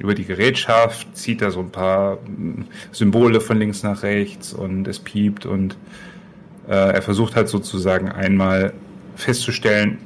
über 0.00 0.14
die 0.14 0.24
Gerätschaft, 0.24 1.16
zieht 1.16 1.42
da 1.42 1.50
so 1.50 1.60
ein 1.60 1.70
paar 1.70 2.16
mm, 2.16 2.66
Symbole 2.92 3.40
von 3.40 3.58
links 3.58 3.82
nach 3.82 4.02
rechts 4.02 4.52
und 4.52 4.86
es 4.86 4.98
piept 4.98 5.44
und 5.44 5.76
äh, 6.68 6.94
er 6.94 7.02
versucht 7.02 7.34
halt 7.34 7.48
sozusagen 7.48 8.08
einmal 8.08 8.72
festzustellen, 9.16 9.98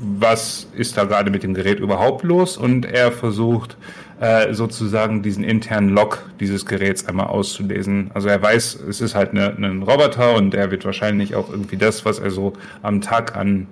was 0.00 0.66
ist 0.74 0.96
da 0.96 1.04
gerade 1.04 1.30
mit 1.30 1.42
dem 1.42 1.54
Gerät 1.54 1.80
überhaupt 1.80 2.24
los 2.24 2.56
und 2.56 2.84
er 2.84 3.12
versucht 3.12 3.76
äh, 4.20 4.54
sozusagen 4.54 5.22
diesen 5.22 5.44
internen 5.44 5.90
Log 5.90 6.22
dieses 6.40 6.66
Geräts 6.66 7.06
einmal 7.06 7.26
auszulesen. 7.26 8.10
Also 8.14 8.28
er 8.28 8.40
weiß, 8.40 8.80
es 8.88 9.00
ist 9.00 9.14
halt 9.14 9.30
eine, 9.30 9.54
ein 9.56 9.82
Roboter 9.82 10.34
und 10.34 10.54
er 10.54 10.70
wird 10.70 10.84
wahrscheinlich 10.84 11.34
auch 11.34 11.50
irgendwie 11.50 11.76
das, 11.76 12.04
was 12.04 12.18
er 12.18 12.30
so 12.30 12.52
am 12.82 13.00
Tag 13.00 13.36
an 13.36 13.66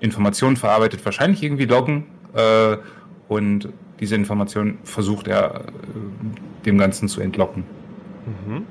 Informationen 0.00 0.56
verarbeitet, 0.56 1.04
wahrscheinlich 1.04 1.42
irgendwie 1.42 1.66
loggen 1.66 2.06
äh, 2.34 2.76
und 3.28 3.68
diese 4.00 4.14
Information 4.14 4.78
versucht 4.84 5.28
er 5.28 5.60
äh, 5.60 6.64
dem 6.66 6.78
Ganzen 6.78 7.08
zu 7.08 7.20
entlocken. 7.20 7.64
Mhm. 8.26 8.62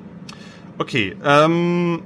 Okay, 0.78 1.16
ähm, 1.24 2.02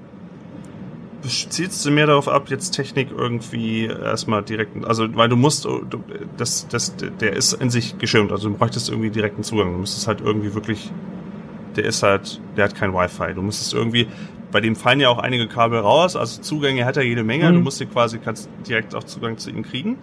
zielst 1.28 1.84
du 1.84 1.90
mehr 1.90 2.06
darauf 2.06 2.28
ab, 2.28 2.50
jetzt 2.50 2.70
Technik 2.70 3.08
irgendwie 3.16 3.86
erstmal 3.86 4.42
direkt, 4.42 4.84
also 4.84 5.06
weil 5.16 5.28
du 5.28 5.36
musst, 5.36 5.64
du, 5.64 5.84
das, 6.36 6.66
das, 6.68 6.94
der 6.96 7.34
ist 7.34 7.52
in 7.54 7.70
sich 7.70 7.98
geschirmt, 7.98 8.32
also 8.32 8.48
du 8.48 8.56
bräuchtest 8.56 8.88
irgendwie 8.88 9.10
direkten 9.10 9.42
Zugang. 9.42 9.72
Du 9.72 9.78
müsstest 9.78 10.06
halt 10.06 10.20
irgendwie 10.20 10.54
wirklich, 10.54 10.90
der 11.76 11.84
ist 11.84 12.02
halt, 12.02 12.40
der 12.56 12.64
hat 12.64 12.74
kein 12.74 12.92
Wi-Fi. 12.92 13.34
Du 13.34 13.42
musstest 13.42 13.74
irgendwie, 13.74 14.06
bei 14.52 14.60
dem 14.60 14.76
fallen 14.76 15.00
ja 15.00 15.08
auch 15.08 15.18
einige 15.18 15.48
Kabel 15.48 15.80
raus, 15.80 16.14
also 16.14 16.40
Zugänge 16.40 16.84
hat 16.84 16.96
er 16.96 17.02
jede 17.02 17.24
Menge. 17.24 17.50
Mhm. 17.50 17.54
Du 17.54 17.60
musst 17.60 17.80
dir 17.80 17.86
quasi, 17.86 18.18
kannst 18.18 18.48
direkt 18.68 18.94
auch 18.94 19.04
Zugang 19.04 19.38
zu 19.38 19.50
ihm 19.50 19.62
kriegen. 19.62 19.98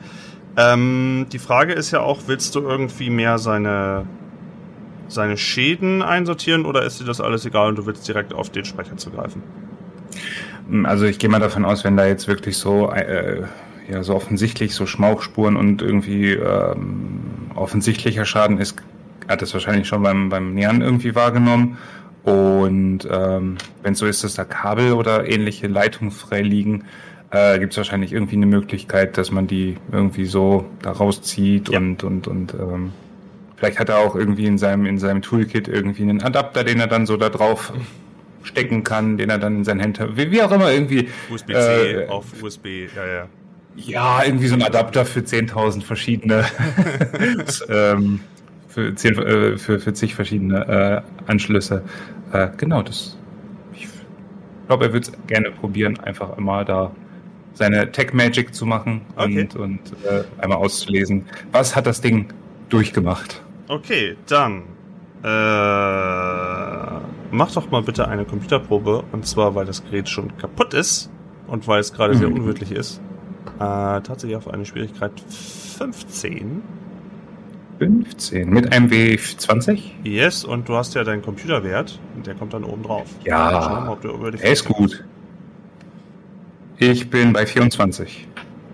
Ähm, 0.57 1.28
die 1.32 1.39
Frage 1.39 1.74
ist 1.74 1.91
ja 1.91 2.01
auch, 2.01 2.24
willst 2.28 2.55
du 2.55 2.61
irgendwie 2.61 3.09
mehr 3.09 3.38
seine, 3.38 4.05
seine 5.07 5.38
Schäden 5.38 6.01
einsortieren 6.01 6.65
oder 6.65 6.84
ist 6.84 6.99
dir 6.99 7.05
das 7.05 7.22
alles 7.22 7.45
egal 7.45 7.69
und 7.69 7.78
du 7.78 7.86
willst 7.86 8.07
direkt 8.07 8.34
auf 8.34 8.49
den 8.49 8.65
Speicher 8.65 8.97
zugreifen? 8.97 9.43
Also 10.86 11.05
ich 11.05 11.19
gehe 11.19 11.30
mal 11.30 11.39
davon 11.39 11.65
aus, 11.65 11.84
wenn 11.84 11.97
da 11.97 12.05
jetzt 12.05 12.28
wirklich 12.28 12.57
so, 12.57 12.89
äh, 12.91 13.43
ja, 13.89 14.03
so 14.03 14.15
offensichtlich 14.15 14.74
so 14.74 14.86
Schmauchspuren 14.86 15.55
und 15.57 15.82
irgendwie 15.82 16.32
ähm, 16.34 17.22
offensichtlicher 17.55 18.26
Schaden 18.26 18.57
ist, 18.57 18.78
hat 19.28 19.41
es 19.41 19.53
wahrscheinlich 19.53 19.88
schon 19.88 20.03
beim, 20.03 20.30
beim 20.30 20.53
Nähern 20.53 20.82
irgendwie 20.82 21.15
wahrgenommen. 21.15 21.78
Und 22.24 23.07
ähm, 23.09 23.57
wenn 23.84 23.95
so 23.95 24.05
ist, 24.05 24.24
dass 24.24 24.36
da 24.36 24.43
Kabel 24.45 24.93
oder 24.93 25.28
ähnliche 25.28 25.67
Leitungen 25.67 26.11
frei 26.11 26.41
liegen, 26.41 26.86
äh, 27.32 27.57
gibt 27.59 27.74
es 27.74 27.78
wahrscheinlich 27.78 28.13
irgendwie 28.13 28.36
eine 28.36 28.45
Möglichkeit, 28.45 29.17
dass 29.17 29.32
man 29.32 29.47
die 29.47 29.78
irgendwie 29.91 30.26
so 30.26 30.65
da 30.82 30.91
rauszieht 30.91 31.69
Ja. 31.69 31.80
und 31.80 32.03
und 32.03 32.28
und 32.28 32.53
ähm, 32.53 32.91
vielleicht 33.55 33.80
hat 33.80 33.89
er 33.89 33.99
auch 33.99 34.15
irgendwie 34.15 34.45
in 34.45 34.57
seinem 34.57 34.86
in 34.86 34.99
seinem 34.99 35.22
Toolkit 35.22 35.67
irgendwie 35.67 36.03
einen 36.03 36.22
Adapter, 36.22 36.63
den 36.63 36.80
er 36.80 36.88
dann 36.88 37.05
so 37.05 37.17
da 37.17 37.30
drauf 37.30 37.74
stecken 38.44 38.84
kann, 38.84 39.18
den 39.18 39.30
er 39.30 39.38
dann 39.39 39.58
in 39.58 39.64
sein 39.64 39.80
Händler, 39.80 40.16
wie, 40.18 40.32
wie 40.32 40.42
auch 40.42 40.52
immer 40.52 40.72
irgendwie 40.72 41.10
USB-C 41.30 42.04
Äh, 42.04 42.08
auf 42.08 42.26
USB, 42.42 42.66
ja, 42.96 43.06
ja. 43.06 43.28
ja, 43.76 44.24
irgendwie 44.26 44.48
so 44.48 44.56
ein 44.56 44.64
Adapter 44.64 45.06
für 45.06 45.22
10.000 45.22 45.84
verschiedene, 45.84 46.46
ähm, 47.70 48.22
für, 48.68 48.94
10, 48.96 49.18
äh, 49.18 49.58
für, 49.58 49.80
für 49.80 49.94
zig 49.94 50.16
verschiedene 50.16 51.04
äh, 51.28 51.30
Anschlüsse. 51.32 51.84
Äh, 52.34 52.50
genau, 52.58 52.82
das. 52.82 53.18
Ich 53.74 53.88
glaube, 54.68 54.86
er 54.86 54.94
würde 54.94 55.08
es 55.08 55.12
gerne 55.28 55.52
probieren, 55.52 56.00
einfach 56.00 56.38
einmal 56.38 56.66
da 56.66 56.92
seine 57.54 57.92
Tech 57.92 58.14
Magic 58.14 58.54
zu 58.56 58.66
machen 58.66 59.02
Okay. 59.18 59.42
und, 59.42 59.56
und 59.56 59.80
äh, 60.04 60.24
einmal 60.38 60.58
auszulesen. 60.60 61.26
Was 61.52 61.76
hat 61.76 61.86
das 61.86 62.00
Ding 62.02 62.28
durchgemacht? 62.70 63.42
Okay, 63.68 64.16
dann 64.28 64.64
äh, 65.24 65.28
mach 67.32 67.51
doch 67.53 67.71
mal 67.71 67.82
bitte 67.82 68.07
eine 68.07 68.25
Computerprobe. 68.25 69.03
Und 69.11 69.25
zwar, 69.25 69.55
weil 69.55 69.65
das 69.65 69.84
Gerät 69.84 70.09
schon 70.09 70.38
kaputt 70.38 70.73
ist 70.73 71.09
und 71.47 71.67
weil 71.67 71.79
es 71.79 71.93
gerade 71.93 72.15
sehr 72.15 72.29
Mhm. 72.29 72.36
unwirtlich 72.41 72.71
ist. 72.71 73.01
Äh, 73.57 73.59
tatsächlich 74.01 74.36
auf 74.36 74.47
eine 74.47 74.65
Schwierigkeit 74.65 75.11
15. 75.77 76.61
15 77.79 78.47
mit 78.49 78.71
einem 78.71 78.89
W20? 78.89 79.79
Yes, 80.03 80.43
und 80.45 80.69
du 80.69 80.75
hast 80.75 80.93
ja 80.93 81.03
deinen 81.03 81.23
Computerwert. 81.23 81.99
Und 82.15 82.27
der 82.27 82.36
kommt 82.36 82.53
dann 82.53 82.63
oben 82.63 82.84
drauf. 82.84 83.07
Ja. 83.25 83.97
Mal, 84.03 84.36
Er 84.39 84.51
ist 84.51 84.65
gut. 84.65 85.03
Ich 86.77 87.09
bin 87.09 87.34
bei 87.34 87.45
24. 87.45 88.27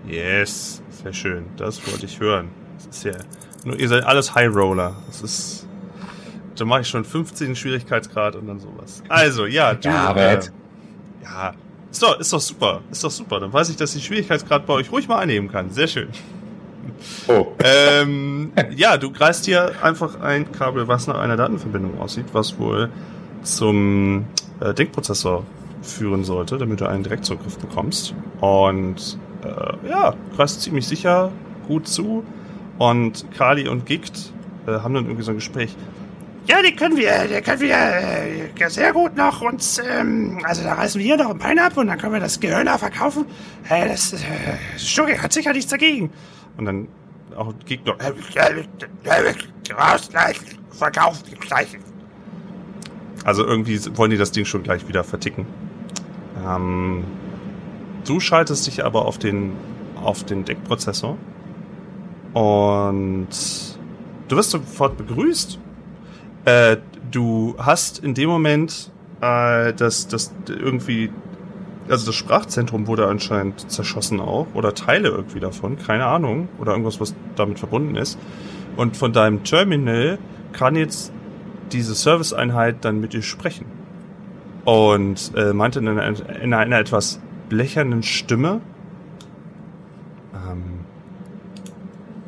Yes, 0.06 0.82
sehr 1.02 1.12
schön. 1.12 1.44
Das 1.56 1.86
wollte 1.90 2.06
ich 2.06 2.20
hören. 2.20 2.48
Das 2.76 2.86
ist 2.96 3.04
ja. 3.04 3.12
Nur 3.64 3.78
ihr 3.78 3.88
seid 3.88 4.04
alles 4.04 4.34
High 4.34 4.54
Roller. 4.54 4.94
Das 5.06 5.22
ist. 5.22 5.67
Da 6.60 6.64
mache 6.64 6.80
ich 6.80 6.88
schon 6.88 7.04
15 7.04 7.56
Schwierigkeitsgrad 7.56 8.36
und 8.36 8.46
dann 8.48 8.58
sowas. 8.58 9.02
Also, 9.08 9.46
ja, 9.46 9.74
du. 9.74 9.88
Ja, 9.88 10.08
aber 10.08 10.22
äh, 10.22 10.40
ja. 11.22 11.54
Ist 11.90 12.02
doch, 12.02 12.18
ist 12.18 12.32
doch 12.32 12.40
super. 12.40 12.80
Ist 12.90 13.02
doch 13.02 13.10
super. 13.10 13.40
Dann 13.40 13.52
weiß 13.52 13.70
ich, 13.70 13.76
dass 13.76 13.94
ich 13.94 14.04
Schwierigkeitsgrad 14.04 14.66
bei 14.66 14.74
euch 14.74 14.92
ruhig 14.92 15.08
mal 15.08 15.18
einnehmen 15.18 15.50
kann. 15.50 15.70
Sehr 15.70 15.86
schön. 15.86 16.08
Oh. 17.28 17.46
Ähm, 17.62 18.52
ja, 18.74 18.96
du 18.96 19.10
greifst 19.10 19.44
hier 19.44 19.72
einfach 19.82 20.20
ein 20.20 20.50
Kabel, 20.52 20.88
was 20.88 21.06
nach 21.06 21.18
einer 21.18 21.36
Datenverbindung 21.36 22.00
aussieht, 22.00 22.26
was 22.32 22.58
wohl 22.58 22.90
zum 23.42 24.26
äh, 24.60 24.74
Denkprozessor 24.74 25.44
führen 25.82 26.24
sollte, 26.24 26.58
damit 26.58 26.80
du 26.80 26.88
einen 26.88 27.04
Direktzugriff 27.04 27.58
bekommst. 27.58 28.14
Und 28.40 29.18
äh, 29.44 29.88
ja, 29.88 30.14
greifst 30.36 30.62
ziemlich 30.62 30.86
sicher 30.86 31.30
gut 31.66 31.86
zu. 31.86 32.24
Und 32.78 33.30
Kali 33.32 33.68
und 33.68 33.86
Gikt 33.86 34.32
äh, 34.66 34.72
haben 34.72 34.94
dann 34.94 35.04
irgendwie 35.06 35.22
so 35.22 35.30
ein 35.30 35.36
Gespräch. 35.36 35.74
Ja, 36.48 36.62
die 36.62 36.74
können 36.74 36.96
wir, 36.96 37.28
die 37.28 37.42
können 37.42 37.60
wir 37.60 37.76
äh, 37.76 38.68
sehr 38.70 38.94
gut 38.94 39.14
noch 39.14 39.42
uns, 39.42 39.78
ähm, 39.78 40.40
also 40.44 40.62
da 40.62 40.72
reißen 40.74 40.98
wir 40.98 41.04
hier 41.04 41.18
noch 41.18 41.28
ein 41.28 41.38
Bein 41.38 41.58
ab 41.58 41.76
und 41.76 41.88
dann 41.88 41.98
können 41.98 42.14
wir 42.14 42.20
das 42.20 42.40
Gehirn 42.40 42.64
da 42.64 42.78
verkaufen. 42.78 43.26
Äh, 43.68 43.86
das, 43.86 44.14
äh, 44.14 44.18
Stugge 44.78 45.20
hat 45.20 45.30
sicher 45.30 45.52
nichts 45.52 45.70
dagegen. 45.70 46.10
Und 46.56 46.64
dann 46.64 46.88
auch 47.36 47.52
Gikt 47.66 47.86
noch. 47.86 47.98
Äh, 48.00 48.64
äh, 49.04 49.72
raus 49.74 50.08
gleich, 50.08 50.38
verkauft 50.70 51.26
gleich. 51.38 51.78
Also 53.24 53.44
irgendwie 53.44 53.78
wollen 53.98 54.10
die 54.10 54.16
das 54.16 54.32
Ding 54.32 54.46
schon 54.46 54.62
gleich 54.62 54.88
wieder 54.88 55.04
verticken. 55.04 55.44
Ähm, 56.46 57.04
du 58.06 58.20
schaltest 58.20 58.66
dich 58.66 58.86
aber 58.86 59.04
auf 59.04 59.18
den, 59.18 59.52
auf 60.02 60.24
den 60.24 60.46
Deckprozessor 60.46 61.18
und 62.32 63.28
du 64.28 64.36
wirst 64.36 64.50
sofort 64.50 64.96
begrüßt. 64.96 65.58
Äh, 66.48 66.78
du 67.10 67.56
hast 67.58 67.98
in 67.98 68.14
dem 68.14 68.30
Moment 68.30 68.90
äh, 69.20 69.74
das, 69.74 70.08
das 70.08 70.32
irgendwie, 70.48 71.10
also 71.90 72.06
das 72.06 72.14
Sprachzentrum 72.14 72.86
wurde 72.86 73.06
anscheinend 73.06 73.70
zerschossen 73.70 74.18
auch 74.18 74.46
oder 74.54 74.74
Teile 74.74 75.10
irgendwie 75.10 75.40
davon, 75.40 75.76
keine 75.76 76.06
Ahnung, 76.06 76.48
oder 76.58 76.72
irgendwas, 76.72 77.02
was 77.02 77.14
damit 77.36 77.58
verbunden 77.58 77.96
ist. 77.96 78.18
Und 78.78 78.96
von 78.96 79.12
deinem 79.12 79.44
Terminal 79.44 80.18
kann 80.54 80.74
jetzt 80.74 81.12
diese 81.70 81.94
Serviceeinheit 81.94 82.82
dann 82.82 82.98
mit 82.98 83.12
dir 83.12 83.22
sprechen. 83.22 83.66
Und 84.64 85.32
äh, 85.36 85.52
meinte 85.52 85.80
in 85.80 85.88
einer, 85.88 86.40
in 86.40 86.54
einer 86.54 86.78
etwas 86.78 87.20
blechernen 87.50 88.02
Stimme, 88.02 88.62
ähm, 90.32 90.80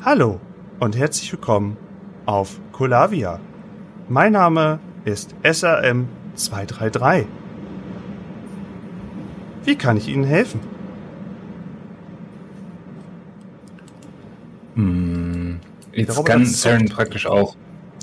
Hallo 0.05 0.41
und 0.79 0.95
herzlich 0.95 1.33
willkommen 1.33 1.79
auf 2.27 2.61
Colavia. 2.73 3.41
Mein 4.11 4.33
Name 4.33 4.81
ist 5.05 5.37
SRM 5.45 6.09
233. 6.35 7.29
Wie 9.65 9.77
kann 9.77 9.97
ich 9.97 10.09
Ihnen 10.09 10.25
helfen? 10.25 10.59
Hm. 14.75 15.61
Jetzt 15.93 16.25
kann. 16.25 16.45
Saren 16.45 16.89
praktisch 16.89 17.29
auch. 17.29 17.55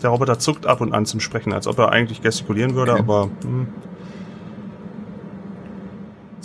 Der 0.02 0.12
Roboter 0.12 0.40
zuckt 0.40 0.66
ab 0.66 0.80
und 0.80 0.94
an 0.94 1.06
zum 1.06 1.20
Sprechen, 1.20 1.52
als 1.52 1.68
ob 1.68 1.78
er 1.78 1.92
eigentlich 1.92 2.22
gestikulieren 2.22 2.74
würde, 2.74 2.94
Okay. 2.94 3.02
aber 3.02 3.30
hm, 3.44 3.68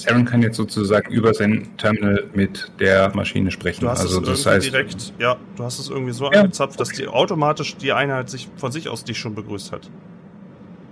Saren 0.03 0.25
kann 0.25 0.43
jetzt 0.43 0.57
sozusagen 0.57 1.13
über 1.13 1.35
sein 1.35 1.69
Terminal 1.79 2.25
mit 2.35 2.71
der 2.81 3.15
Maschine 3.15 3.51
sprechen. 3.51 3.83
Du 3.83 3.89
hast 3.89 4.01
also 4.01 4.21
es 4.21 4.27
das 4.27 4.47
irgendwie 4.47 4.51
heißt, 4.51 4.73
direkt, 4.73 5.13
ja, 5.19 5.37
du 5.57 5.65
hast 5.65 5.79
es 5.79 5.89
irgendwie 5.89 6.13
so 6.13 6.31
Ja, 6.31 6.41
angezapft, 6.41 6.79
dass 6.81 6.91
die 6.91 7.07
automatisch 7.07 7.77
die 7.77 7.93
Einheit 7.93 8.31
sich 8.31 8.49
von 8.57 8.73
sich 8.73 8.89
aus 8.89 9.05
dich 9.05 9.19
schon 9.19 9.35
begrüßt 9.35 9.73
hat. 9.73 9.91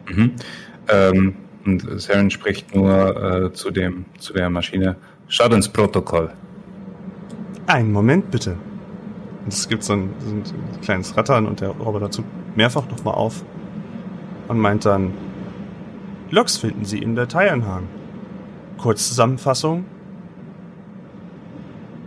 Mhm. 0.09 0.33
Ähm, 0.89 1.35
und 1.65 2.01
Saren 2.01 2.31
spricht 2.31 2.75
nur 2.75 3.45
äh, 3.47 3.53
zu 3.53 3.71
dem 3.71 4.07
zu 4.19 4.33
der 4.33 4.49
Maschine. 4.51 4.97
Schadensprotokoll. 5.29 6.33
Einen 7.67 7.93
Moment 7.93 8.31
bitte. 8.31 8.57
Es 9.47 9.69
gibt 9.69 9.85
so 9.85 9.93
ein, 9.93 10.11
so 10.21 10.35
ein 10.35 10.81
kleines 10.83 11.17
Rattern 11.17 11.47
und 11.47 11.61
der 11.61 11.69
Roboter 11.69 12.11
zuckt 12.11 12.29
mehrfach 12.57 12.89
nochmal 12.91 13.15
auf 13.15 13.45
und 14.49 14.59
meint 14.59 14.85
dann, 14.85 15.13
Logs 16.31 16.57
finden 16.57 16.85
Sie 16.85 16.99
im 16.99 17.15
Dateianhang. 17.15 17.85
Kurzzusammenfassung. 18.81 19.85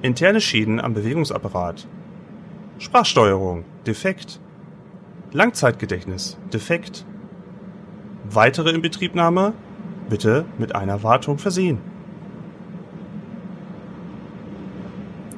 Interne 0.01 0.41
Schäden 0.41 0.81
am 0.81 0.95
Bewegungsapparat. 0.95 1.87
Sprachsteuerung, 2.79 3.63
defekt. 3.85 4.39
Langzeitgedächtnis, 5.31 6.37
defekt. 6.51 7.05
Weitere 8.27 8.71
Inbetriebnahme, 8.71 9.53
bitte 10.09 10.45
mit 10.57 10.73
einer 10.73 11.03
Wartung 11.03 11.37
versehen. 11.37 11.77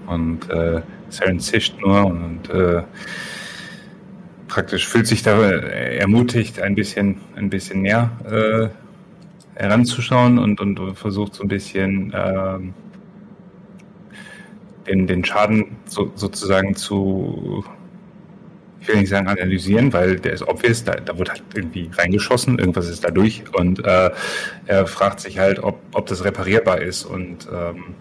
Und 0.07 0.49
äh, 0.49 0.83
Saren 1.09 1.41
zischt 1.41 1.81
nur 1.81 2.05
und, 2.05 2.23
und 2.23 2.49
äh, 2.49 2.83
praktisch 4.47 4.87
fühlt 4.87 5.07
sich 5.07 5.21
da 5.21 5.37
äh, 5.41 5.97
ermutigt, 5.97 6.61
ein 6.61 6.75
bisschen, 6.75 7.19
ein 7.35 7.49
bisschen 7.49 7.81
näher 7.81 8.11
äh, 8.23 8.84
heranzuschauen 9.55 10.37
und, 10.37 10.59
und 10.61 10.95
versucht 10.95 11.33
so 11.33 11.43
ein 11.43 11.47
bisschen 11.47 12.13
ähm, 12.15 12.73
den, 14.87 15.07
den 15.07 15.23
Schaden 15.23 15.77
so, 15.85 16.11
sozusagen 16.15 16.75
zu, 16.75 17.65
ich 18.81 18.87
will 18.87 18.97
nicht 18.97 19.09
sagen 19.09 19.27
analysieren, 19.27 19.91
weil 19.93 20.19
der 20.19 20.33
ist 20.33 20.47
obvious, 20.47 20.83
da, 20.83 20.93
da 20.95 21.17
wird 21.17 21.29
halt 21.29 21.43
irgendwie 21.53 21.89
reingeschossen, 21.97 22.59
irgendwas 22.59 22.87
ist 22.87 23.03
da 23.03 23.11
durch 23.11 23.43
und 23.53 23.83
äh, 23.83 24.11
er 24.65 24.87
fragt 24.87 25.19
sich 25.21 25.39
halt, 25.39 25.59
ob, 25.63 25.79
ob 25.93 26.05
das 26.05 26.23
reparierbar 26.23 26.81
ist 26.81 27.05
und 27.05 27.47
ähm, 27.51 27.95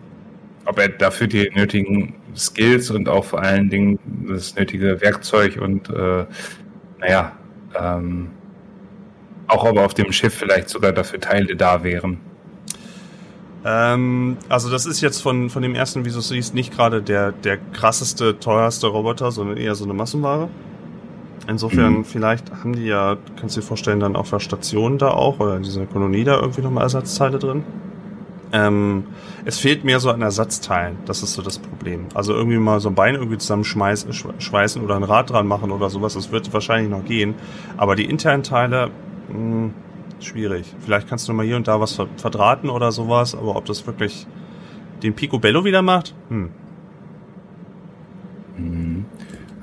ob 0.67 0.79
er 0.79 0.89
dafür 0.89 1.27
die 1.27 1.51
nötigen 1.55 2.15
Skills 2.37 2.91
und 2.91 3.09
auch 3.09 3.25
vor 3.25 3.43
allen 3.43 3.71
Dingen 3.71 3.99
das 4.29 4.57
nötige 4.57 5.01
Werkzeug 5.01 5.59
und 5.61 5.89
äh, 5.91 6.25
naja, 6.99 7.33
ähm, 7.79 8.31
auch 9.49 9.65
ob 9.65 9.79
auf 9.79 9.95
dem 9.95 10.13
Schiff 10.13 10.35
vielleicht 10.35 10.69
sogar 10.69 10.93
dafür 10.93 11.21
Teile 11.21 11.57
da 11.57 11.83
wären. 11.85 12.21
Ähm, 13.65 14.37
also 14.49 14.71
das 14.71 14.85
ist 14.87 15.01
jetzt 15.01 15.23
von, 15.23 15.49
von 15.49 15.63
dem 15.63 15.75
ersten, 15.75 16.05
wie 16.05 16.11
du 16.11 16.21
siehst, 16.21 16.55
nicht 16.55 16.73
gerade 16.73 17.03
der, 17.03 17.33
der 17.33 17.57
krasseste, 17.57 18.39
teuerste 18.39 18.89
Roboter, 18.89 19.33
sondern 19.33 19.57
eher 19.57 19.75
so 19.75 19.85
eine 19.85 19.95
Massenware. 19.95 20.49
Insofern, 21.47 21.99
mhm. 21.99 22.05
vielleicht 22.05 22.51
haben 22.53 22.75
die 22.75 22.87
ja, 22.87 23.17
kannst 23.39 23.57
du 23.57 23.61
dir 23.61 23.67
vorstellen, 23.67 24.01
dann 24.01 24.17
auf 24.17 24.31
der 24.31 24.41
Station 24.41 24.99
da 24.99 25.09
auch 25.09 25.41
oder 25.41 25.57
in 25.57 25.63
dieser 25.63 25.87
Kolonie 25.87 26.25
da 26.25 26.37
irgendwie 26.41 26.63
nochmal 26.63 26.85
Ersatzteile 26.85 27.39
drin. 27.39 27.65
Ähm, 28.53 29.05
es 29.45 29.59
fehlt 29.59 29.85
mehr 29.85 29.99
so 29.99 30.11
an 30.11 30.23
Ersatzteilen, 30.23 30.99
das 31.07 31.23
ist 31.23 31.35
so 31.35 31.43
das 31.43 31.59
Problem. 31.59 32.07
Also 32.15 32.35
irgendwie 32.35 32.59
mal 32.59 32.81
so 32.81 32.89
ein 32.89 32.95
Bein 32.95 33.15
irgendwie 33.15 33.37
zusammenschweißen 33.37 34.83
oder 34.83 34.95
ein 34.95 35.03
Rad 35.03 35.31
dran 35.31 35.47
machen 35.47 35.73
oder 35.73 35.91
sowas, 35.91 36.15
das 36.15 36.31
wird 36.31 36.53
wahrscheinlich 36.53 36.91
noch 36.91 37.05
gehen. 37.05 37.35
Aber 37.77 37.97
die 37.97 38.05
internen 38.05 38.43
Teile, 38.43 38.91
mh, 39.29 39.35
hm, 39.35 39.75
schwierig. 40.21 40.75
Vielleicht 40.81 41.09
kannst 41.09 41.29
du 41.29 41.33
mal 41.33 41.45
hier 41.45 41.57
und 41.57 41.69
da 41.69 41.81
was 41.81 42.01
verdrahten 42.17 42.71
oder 42.71 42.93
sowas, 42.93 43.35
aber 43.35 43.57
ob 43.57 43.65
das 43.67 43.87
wirklich 43.87 44.27
den 45.03 45.15
Picobello 45.15 45.65
wieder 45.65 45.83
macht, 45.83 46.15
hm. 46.29 46.51
Mhm. 48.57 49.05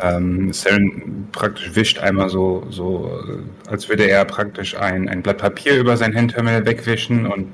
Ähm, 0.01 0.51
Saren 0.51 1.28
praktisch 1.32 1.76
wischt 1.76 1.99
einmal 1.99 2.30
so, 2.30 2.66
so, 2.70 3.09
äh, 3.28 3.70
als 3.70 3.88
würde 3.88 4.03
er 4.03 4.26
praktisch 4.26 4.76
ein, 4.76 5.07
ein 5.07 5.22
Blatt 5.22 5.38
Papier 5.38 5.80
über 5.80 5.95
sein 5.95 6.16
Handterminal 6.16 6.66
wegwischen 6.66 7.28
und 7.28 7.47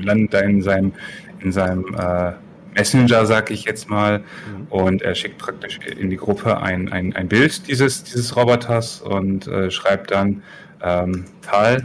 landet 0.00 0.34
da 0.34 0.40
in 0.40 0.60
seinem, 0.60 0.92
in 1.40 1.52
seinem 1.52 1.84
äh, 1.94 2.32
Messenger, 2.74 3.26
sag 3.26 3.50
ich 3.50 3.64
jetzt 3.64 3.88
mal, 3.88 4.18
mhm. 4.18 4.66
und 4.70 5.02
er 5.02 5.14
schickt 5.14 5.38
praktisch 5.38 5.78
in 5.98 6.10
die 6.10 6.16
Gruppe 6.16 6.60
ein, 6.60 6.90
ein, 6.90 7.14
ein 7.14 7.28
Bild 7.28 7.68
dieses, 7.68 8.04
dieses 8.04 8.36
Roboters 8.36 9.00
und 9.00 9.46
äh, 9.46 9.70
schreibt 9.70 10.10
dann, 10.10 10.42
ähm, 10.82 11.24
Tal, 11.42 11.84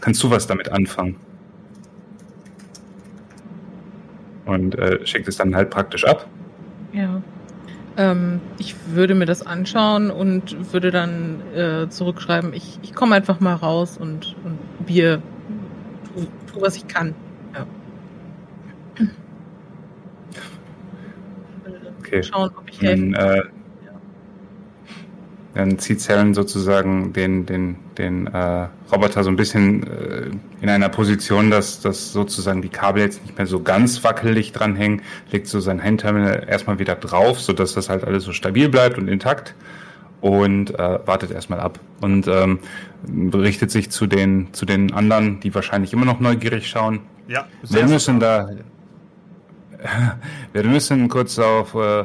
kannst 0.00 0.22
du 0.22 0.30
was 0.30 0.46
damit 0.46 0.70
anfangen? 0.70 1.16
Und 4.44 4.76
äh, 4.78 5.06
schickt 5.06 5.28
es 5.28 5.36
dann 5.36 5.54
halt 5.54 5.70
praktisch 5.70 6.04
ab. 6.04 6.26
Ja. 6.92 7.22
Ähm, 7.96 8.40
ich 8.58 8.74
würde 8.88 9.14
mir 9.14 9.26
das 9.26 9.46
anschauen 9.46 10.10
und 10.10 10.72
würde 10.72 10.90
dann 10.90 11.40
äh, 11.54 11.88
zurückschreiben, 11.88 12.54
ich, 12.54 12.78
ich 12.82 12.94
komme 12.94 13.14
einfach 13.14 13.40
mal 13.40 13.54
raus 13.54 13.98
und, 13.98 14.34
und 14.44 14.58
wir 14.86 15.22
tu, 16.14 16.26
tu, 16.50 16.60
was 16.60 16.76
ich 16.76 16.88
kann. 16.88 17.14
Ja. 17.54 17.66
Okay. 22.00 22.22
Schauen, 22.22 22.50
ob 22.56 22.68
ich 22.68 22.80
helfen 22.80 23.12
kann. 23.12 23.36
Äh, 23.36 23.42
dann 25.54 25.78
zieht 25.78 26.00
Saren 26.00 26.34
sozusagen 26.34 27.12
den, 27.12 27.44
den, 27.44 27.76
den 27.98 28.26
äh, 28.26 28.68
Roboter 28.90 29.22
so 29.22 29.30
ein 29.30 29.36
bisschen 29.36 29.86
äh, 29.86 30.30
in 30.62 30.68
einer 30.68 30.88
Position, 30.88 31.50
dass, 31.50 31.80
dass 31.80 32.12
sozusagen 32.12 32.62
die 32.62 32.70
Kabel 32.70 33.02
jetzt 33.02 33.22
nicht 33.22 33.36
mehr 33.36 33.46
so 33.46 33.60
ganz 33.60 34.02
wackelig 34.02 34.52
dranhängen, 34.52 35.02
legt 35.30 35.46
so 35.46 35.60
sein 35.60 35.82
Handterminal 35.82 36.46
erstmal 36.48 36.78
wieder 36.78 36.94
drauf, 36.94 37.38
sodass 37.38 37.74
das 37.74 37.90
halt 37.90 38.04
alles 38.04 38.24
so 38.24 38.32
stabil 38.32 38.68
bleibt 38.68 38.96
und 38.96 39.08
intakt 39.08 39.54
und 40.22 40.78
äh, 40.78 41.06
wartet 41.06 41.32
erstmal 41.32 41.60
ab 41.60 41.80
und 42.00 42.28
ähm, 42.28 42.60
berichtet 43.02 43.70
sich 43.70 43.90
zu 43.90 44.06
den, 44.06 44.54
zu 44.54 44.64
den 44.64 44.94
anderen, 44.94 45.40
die 45.40 45.54
wahrscheinlich 45.54 45.92
immer 45.92 46.06
noch 46.06 46.20
neugierig 46.20 46.68
schauen. 46.68 47.00
Ja, 47.28 47.46
wir 47.68 47.86
müssen 47.86 48.20
da, 48.20 48.48
wir 50.52 50.64
müssen 50.64 51.08
kurz 51.08 51.38
auf 51.38 51.74
äh, 51.74 52.04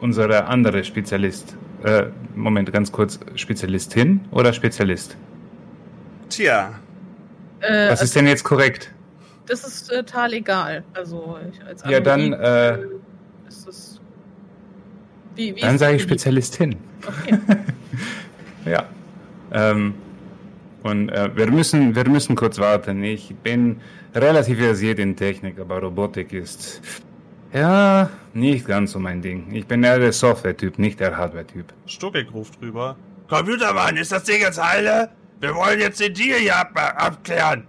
unsere 0.00 0.46
andere 0.46 0.82
Spezialist 0.84 1.56
äh, 1.86 2.06
Moment, 2.34 2.72
ganz 2.72 2.90
kurz. 2.90 3.18
Spezialistin 3.36 4.20
oder 4.30 4.52
Spezialist? 4.52 5.16
Tja. 6.28 6.74
Äh, 7.60 7.90
Was 7.90 8.02
ist 8.02 8.14
denn 8.16 8.26
jetzt 8.26 8.44
korrekt? 8.44 8.90
Das 9.46 9.64
ist 9.64 9.88
total 9.88 10.32
egal. 10.32 10.82
Also 10.94 11.38
als 11.66 11.82
Ja, 11.88 12.00
dann 12.00 12.32
äh, 12.32 12.78
ist 13.48 13.68
es. 13.68 14.00
Wie, 15.36 15.54
wie 15.54 15.60
dann 15.60 15.78
sage 15.78 15.96
ich 15.96 16.02
Spezialistin. 16.02 16.76
Okay. 17.06 17.38
ja. 18.64 18.84
Ähm, 19.52 19.94
und 20.82 21.08
äh, 21.10 21.30
wir 21.36 21.50
müssen, 21.50 21.94
wir 21.94 22.08
müssen 22.08 22.34
kurz 22.34 22.58
warten. 22.58 23.04
Ich 23.04 23.34
bin 23.42 23.80
relativ 24.14 24.58
versiert 24.58 24.98
in 24.98 25.14
Technik, 25.14 25.58
aber 25.60 25.80
Robotik 25.80 26.32
ist 26.32 26.80
ja, 27.56 28.10
nicht 28.34 28.66
ganz 28.66 28.92
so 28.92 28.98
mein 28.98 29.22
Ding. 29.22 29.52
Ich 29.52 29.66
bin 29.66 29.82
eher 29.82 29.98
der 29.98 30.12
Software-Typ, 30.12 30.78
nicht 30.78 31.00
der 31.00 31.16
Hardware-Typ. 31.16 31.72
Stuckig 31.86 32.32
ruft 32.32 32.60
drüber. 32.60 32.96
Computermann, 33.28 33.96
ist 33.96 34.12
das 34.12 34.24
Ding 34.24 34.40
jetzt 34.40 34.62
heile? 34.62 35.10
Wir 35.40 35.54
wollen 35.54 35.80
jetzt 35.80 36.00
den 36.00 36.12
Deal 36.12 36.38
hier 36.38 36.56
ab 36.56 36.70
abklären. 36.74 37.66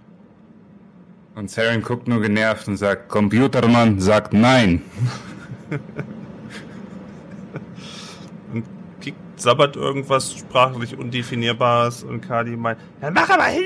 Und 1.35 1.49
Saren 1.49 1.81
guckt 1.81 2.07
nur 2.07 2.21
genervt 2.21 2.67
und 2.67 2.77
sagt, 2.77 3.09
Computermann 3.09 3.99
sagt 3.99 4.33
nein. 4.33 4.81
und 8.53 8.65
Kik 8.99 9.15
sabbert 9.35 9.75
irgendwas 9.75 10.33
sprachlich 10.33 10.97
Undefinierbares 10.97 12.03
und 12.03 12.21
Kali 12.21 12.57
meint, 12.57 12.79
dann 13.01 13.13
mach 13.13 13.29
aber 13.29 13.45
hin, 13.45 13.63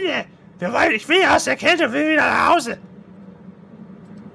wir 0.60 0.74
wollen, 0.74 0.92
ich 0.92 1.08
will 1.08 1.26
aus 1.28 1.46
der 1.46 1.56
Kälte, 1.56 1.92
will 1.92 2.10
wieder 2.10 2.30
nach 2.30 2.56
Hause. 2.56 2.78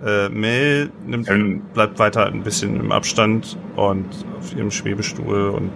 Äh, 0.05 0.29
Mel 0.29 0.91
nimmt, 1.07 1.29
ähm, 1.31 1.63
bleibt 1.73 1.99
weiter 1.99 2.27
ein 2.27 2.43
bisschen 2.43 2.79
im 2.79 2.93
Abstand 2.93 3.57
und 3.77 4.07
auf 4.39 4.55
ihrem 4.55 4.71
Schwebestuhl 4.71 5.49
und 5.49 5.71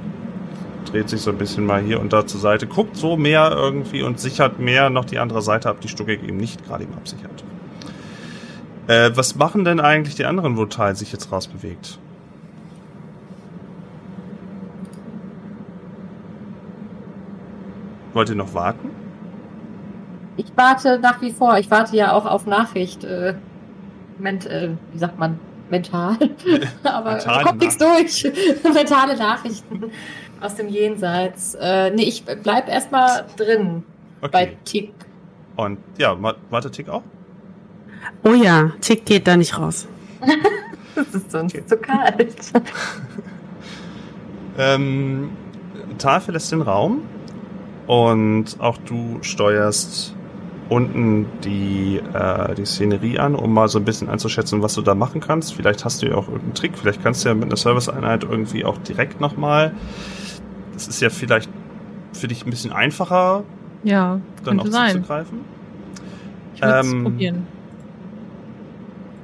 dreht 0.85 1.09
sich 1.09 1.23
so 1.23 1.31
ein 1.31 1.39
bisschen 1.39 1.65
mal 1.65 1.81
hier 1.81 2.01
und 2.01 2.13
da 2.13 2.27
zur 2.27 2.41
Seite, 2.41 2.67
guckt 2.67 2.97
so 2.97 3.17
mehr 3.17 3.51
irgendwie 3.53 4.03
und 4.03 4.21
sichert 4.21 4.59
mehr 4.59 4.91
noch 4.91 5.05
die 5.05 5.19
andere 5.19 5.41
Seite 5.41 5.71
ab, 5.71 5.81
die 5.81 5.89
Stucke 5.89 6.15
eben 6.15 6.37
nicht 6.37 6.67
gerade 6.67 6.85
ihm 6.85 6.93
absichert. 6.95 7.45
Äh, 8.89 9.13
was 9.15 9.37
machen 9.37 9.65
denn 9.65 9.81
eigentlich 9.81 10.17
die 10.17 10.25
anderen, 10.25 10.57
wo 10.57 10.67
Teil 10.67 10.97
sich 10.97 11.13
jetzt 11.13 11.33
rausbewegt? 11.33 11.99
Wollt 18.13 18.29
ihr 18.29 18.35
noch 18.35 18.55
warten? 18.55 18.91
Ich 20.37 20.47
warte 20.57 20.99
nach 20.99 21.23
wie 21.23 21.31
vor. 21.31 21.59
Ich 21.59 21.71
warte 21.71 21.97
ja 21.97 22.13
auch 22.13 22.27
auf 22.27 22.47
Nachricht. 22.47 23.05
Äh, 23.05 23.35
ment, 24.21 24.47
äh, 24.47 24.71
wie 24.93 24.99
sagt 24.99 25.19
man, 25.19 25.39
mental. 25.71 26.17
Aber 26.83 27.13
Mentale 27.13 27.45
kommt 27.45 27.61
nichts 27.61 27.79
durch. 27.79 28.25
Mentale 28.75 29.17
Nachrichten 29.17 29.91
aus 30.41 30.55
dem 30.55 30.69
Jenseits. 30.69 31.55
Äh, 31.55 31.91
nee, 31.91 32.05
ich 32.05 32.25
bleib 32.25 32.69
erstmal 32.69 33.27
drin 33.37 33.85
okay. 34.21 34.31
bei 34.33 34.57
Tick. 34.65 34.93
Und 35.57 35.79
ja, 35.99 36.17
warte 36.51 36.71
Tick 36.71 36.89
auch? 36.89 37.03
Oh 38.25 38.35
ja, 38.35 38.73
Tick 38.81 39.05
geht 39.05 39.27
da 39.27 39.37
nicht 39.37 39.59
raus. 39.59 39.87
das 40.95 41.15
ist 41.15 41.31
sonst 41.31 41.55
okay. 41.55 41.67
zu 41.67 41.77
kalt. 41.77 42.35
ähm, 44.59 45.31
Tal 45.99 46.21
verlässt 46.21 46.53
den 46.53 46.63
Raum 46.63 47.03
und 47.87 48.59
auch 48.59 48.79
du 48.79 49.19
steuerst 49.21 50.15
unten 50.71 51.27
die, 51.45 52.01
äh, 52.15 52.55
die 52.55 52.65
Szenerie 52.65 53.19
an, 53.19 53.35
um 53.35 53.53
mal 53.53 53.69
so 53.69 53.79
ein 53.79 53.85
bisschen 53.85 54.09
einzuschätzen, 54.09 54.63
was 54.63 54.75
du 54.75 54.83
da 54.83 54.95
machen 54.95 55.21
kannst. 55.21 55.55
Vielleicht 55.55 55.85
hast 55.85 56.01
du 56.01 56.07
ja 56.07 56.15
auch 56.15 56.29
irgendeinen 56.29 56.55
Trick, 56.55 56.79
vielleicht 56.79 57.03
kannst 57.03 57.25
du 57.25 57.29
ja 57.29 57.35
mit 57.35 57.45
einer 57.45 57.57
Serviceeinheit 57.57 58.25
irgendwie 58.25 58.65
auch 58.65 58.79
direkt 58.79 59.21
nochmal. 59.21 59.73
Das 60.73 60.87
ist 60.87 61.03
ja 61.03 61.11
vielleicht 61.11 61.51
für 62.13 62.29
dich 62.29 62.47
ein 62.47 62.51
bisschen 62.51 62.73
einfacher, 62.73 63.43
ja, 63.83 64.21
dann 64.45 64.61
auch 64.61 64.67
sein. 64.67 64.93
zuzugreifen. 64.93 65.41
Ich 66.55 66.63
würde 66.63 66.89
ähm, 66.89 67.03
probieren. 67.03 67.47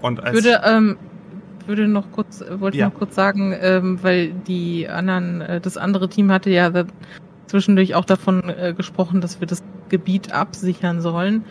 Und 0.03 0.23
als 0.23 0.39
ich 0.39 0.45
würde, 0.45 0.61
ähm, 0.65 0.97
würde 1.67 1.89
noch 1.89 2.11
kurz, 2.11 2.45
wollte 2.59 2.79
ja. 2.79 2.89
noch 2.89 2.95
kurz 2.95 3.15
sagen, 3.15 3.55
ähm, 3.61 3.99
weil 4.03 4.33
die 4.33 4.89
anderen, 4.89 5.41
äh, 5.43 5.61
das 5.61 5.77
andere 5.77 6.09
Team 6.09 6.31
hatte 6.33 6.51
ja 6.51 6.71
zwischendurch 7.47 7.95
auch 7.95 8.05
davon 8.05 8.49
äh, 8.49 8.75
gesprochen, 8.77 9.21
dass 9.21 9.41
wir 9.41 9.47
das 9.47 9.63
Gebiet 9.89 10.33
absichern 10.33 11.01
sollen, 11.01 11.45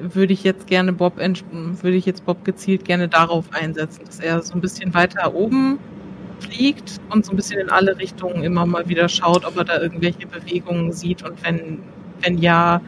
würde 0.00 0.32
ich 0.32 0.42
jetzt 0.42 0.66
gerne 0.66 0.92
Bob 0.92 1.18
würde 1.18 1.96
ich 1.96 2.06
jetzt 2.06 2.24
Bob 2.24 2.44
gezielt 2.44 2.84
gerne 2.84 3.08
darauf 3.08 3.46
einsetzen, 3.52 4.04
dass 4.04 4.20
er 4.20 4.42
so 4.42 4.54
ein 4.54 4.60
bisschen 4.60 4.94
weiter 4.94 5.34
oben 5.34 5.78
fliegt 6.40 7.00
und 7.10 7.24
so 7.24 7.32
ein 7.32 7.36
bisschen 7.36 7.60
in 7.60 7.70
alle 7.70 7.96
Richtungen 7.98 8.42
immer 8.42 8.66
mal 8.66 8.88
wieder 8.88 9.08
schaut, 9.08 9.44
ob 9.44 9.56
er 9.56 9.64
da 9.64 9.80
irgendwelche 9.80 10.26
Bewegungen 10.26 10.92
sieht 10.92 11.22
und 11.22 11.42
wenn 11.44 11.78
wenn 12.20 12.38
ja 12.38 12.80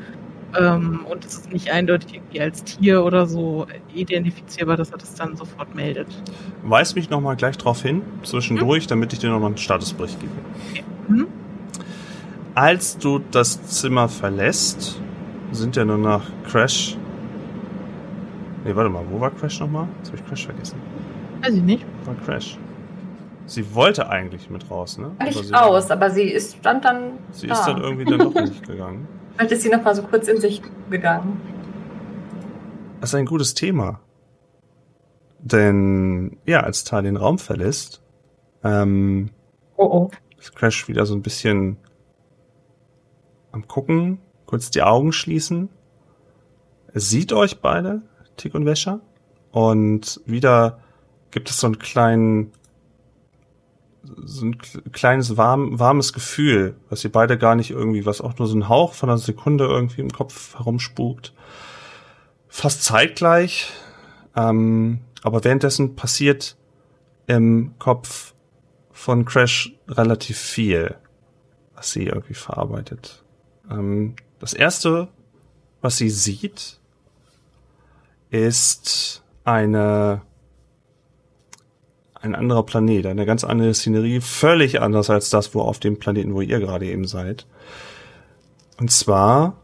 ähm, 0.59 1.01
und 1.11 1.25
es 1.25 1.35
ist 1.35 1.53
nicht 1.53 1.71
eindeutig 1.71 2.15
irgendwie 2.15 2.41
als 2.41 2.63
Tier 2.65 3.05
oder 3.05 3.27
so 3.27 3.67
identifizierbar, 3.93 4.77
dass 4.77 4.91
er 4.91 4.99
das 4.99 5.15
dann 5.15 5.37
sofort 5.37 5.75
meldet. 5.75 6.07
Weis 6.63 6.95
mich 6.95 7.11
nochmal 7.11 7.37
gleich 7.37 7.59
drauf 7.59 7.83
hin, 7.83 8.03
zwischendurch, 8.23 8.85
hm? 8.85 8.89
damit 8.89 9.13
ich 9.13 9.19
dir 9.19 9.31
nochmal 9.31 9.49
einen 9.49 9.57
Statusbericht 9.57 10.21
gebe. 10.21 10.33
Okay. 10.71 10.85
Hm? 11.09 11.27
Als 12.55 12.99
du 12.99 13.19
das 13.31 13.63
Zimmer 13.67 14.09
verlässt, 14.09 15.01
sind 15.53 15.77
ja 15.77 15.85
nur 15.85 15.99
noch 15.99 16.23
Crash. 16.47 16.97
Nee, 18.65 18.75
warte 18.75 18.91
mal, 18.91 19.05
wo 19.11 19.21
war 19.21 19.31
Crash 19.31 19.61
nochmal? 19.61 19.89
Jetzt 19.99 20.09
habe 20.09 20.19
ich 20.19 20.27
Crash 20.27 20.47
vergessen. 20.47 20.79
Weiß 21.43 21.55
ich 21.55 21.63
nicht. 21.63 21.85
War 22.05 22.15
Crash. 22.25 22.59
Sie 23.47 23.75
wollte 23.75 24.09
eigentlich 24.09 24.49
mit 24.49 24.71
raus, 24.71 24.97
ne? 24.97 25.11
Aber 25.19 25.25
Nicht 25.29 25.45
sie, 25.45 25.55
aus, 25.55 25.91
aber 25.91 26.11
sie 26.11 26.23
ist, 26.23 26.57
stand 26.57 26.85
dann 26.87 27.13
Sie 27.33 27.47
da. 27.47 27.55
ist 27.55 27.67
dann 27.67 27.81
irgendwie 27.83 28.05
dann 28.07 28.19
doch 28.21 28.35
nicht 28.35 28.67
gegangen. 28.67 29.07
Vielleicht 29.37 29.53
ist 29.53 29.63
sie 29.63 29.69
noch 29.69 29.83
mal 29.85 29.95
so 29.95 30.03
kurz 30.03 30.29
in 30.29 30.41
sich 30.41 30.63
gegangen. 30.89 31.39
Das 33.01 33.11
ist 33.11 33.15
ein 33.17 33.27
gutes 33.27 33.53
Thema. 33.55 34.01
Denn, 35.41 36.39
ja, 36.47 36.61
als 36.61 36.85
Tal 36.85 37.03
den 37.03 37.17
Raum 37.19 37.39
verlässt, 37.39 38.01
ähm, 38.63 39.29
Oh 39.77 39.85
oh. 39.85 40.11
ist 40.39 40.57
Crash 40.57 40.89
wieder 40.89 41.05
so 41.05 41.15
ein 41.15 41.21
bisschen 41.21 41.77
am 43.55 43.69
gucken, 43.69 44.19
kurz 44.47 44.71
die 44.71 44.83
Augen 44.83 45.13
schließen. 45.13 45.69
Er 46.93 47.01
sieht 47.01 47.33
euch 47.33 47.61
beide, 47.61 48.03
Tick 48.37 48.55
und 48.55 48.67
Wäscher. 48.67 49.01
Und 49.51 50.21
wieder 50.27 50.81
gibt 51.31 51.49
es 51.51 51.61
so 51.61 51.67
einen 51.67 51.79
kleinen, 51.79 52.53
so 54.03 54.47
ein 54.47 54.57
kle- 54.57 54.91
kleines 54.91 55.37
warm, 55.37 55.79
warmes 55.79 56.13
Gefühl, 56.13 56.77
was 56.91 57.05
ihr 57.05 57.13
beide 57.13 57.39
gar 57.39 57.55
nicht 57.55 57.71
irgendwie, 57.71 58.05
was 58.05 58.21
auch 58.21 58.39
nur 58.39 58.49
so 58.49 58.57
ein 58.57 58.69
Hauch 58.69 58.93
von 58.93 59.09
einer 59.09 59.19
Sekunde 59.19 59.65
irgendwie 59.65 60.03
im 60.03 60.11
Kopf 60.11 60.59
herumspukt. 60.59 61.33
Fast 62.49 62.85
zeitgleich. 62.85 63.73
Ähm, 64.37 65.01
aber 65.23 65.43
währenddessen 65.45 65.97
passiert 65.97 66.57
im 67.27 67.75
Kopf 67.79 68.35
von 68.93 69.25
Crash 69.25 69.75
relativ 69.89 70.39
viel, 70.39 70.97
was 71.75 71.93
sie 71.93 72.05
irgendwie 72.05 72.35
verarbeitet. 72.35 73.24
Ähm, 73.71 74.15
das 74.39 74.53
erste, 74.53 75.09
was 75.81 75.97
sie 75.97 76.11
sieht, 76.11 76.79
ist 78.31 79.23
eine 79.45 80.23
ein 82.25 82.35
anderer 82.35 82.63
Planet, 82.63 83.05
eine 83.07 83.27
ganz 83.27 83.45
andere 83.45 83.75
Szenerie, 83.75 84.21
völlig 84.23 84.81
anders 84.81 85.11
als 85.11 85.29
das, 85.29 85.55
wo 85.55 85.61
auf 85.61 85.79
dem 85.79 85.99
Planeten, 85.99 86.33
wo 86.33 86.41
ihr 86.41 86.59
gerade 86.59 86.87
eben 86.87 87.07
seid. 87.07 87.47
Und 88.79 88.91
zwar 88.91 89.59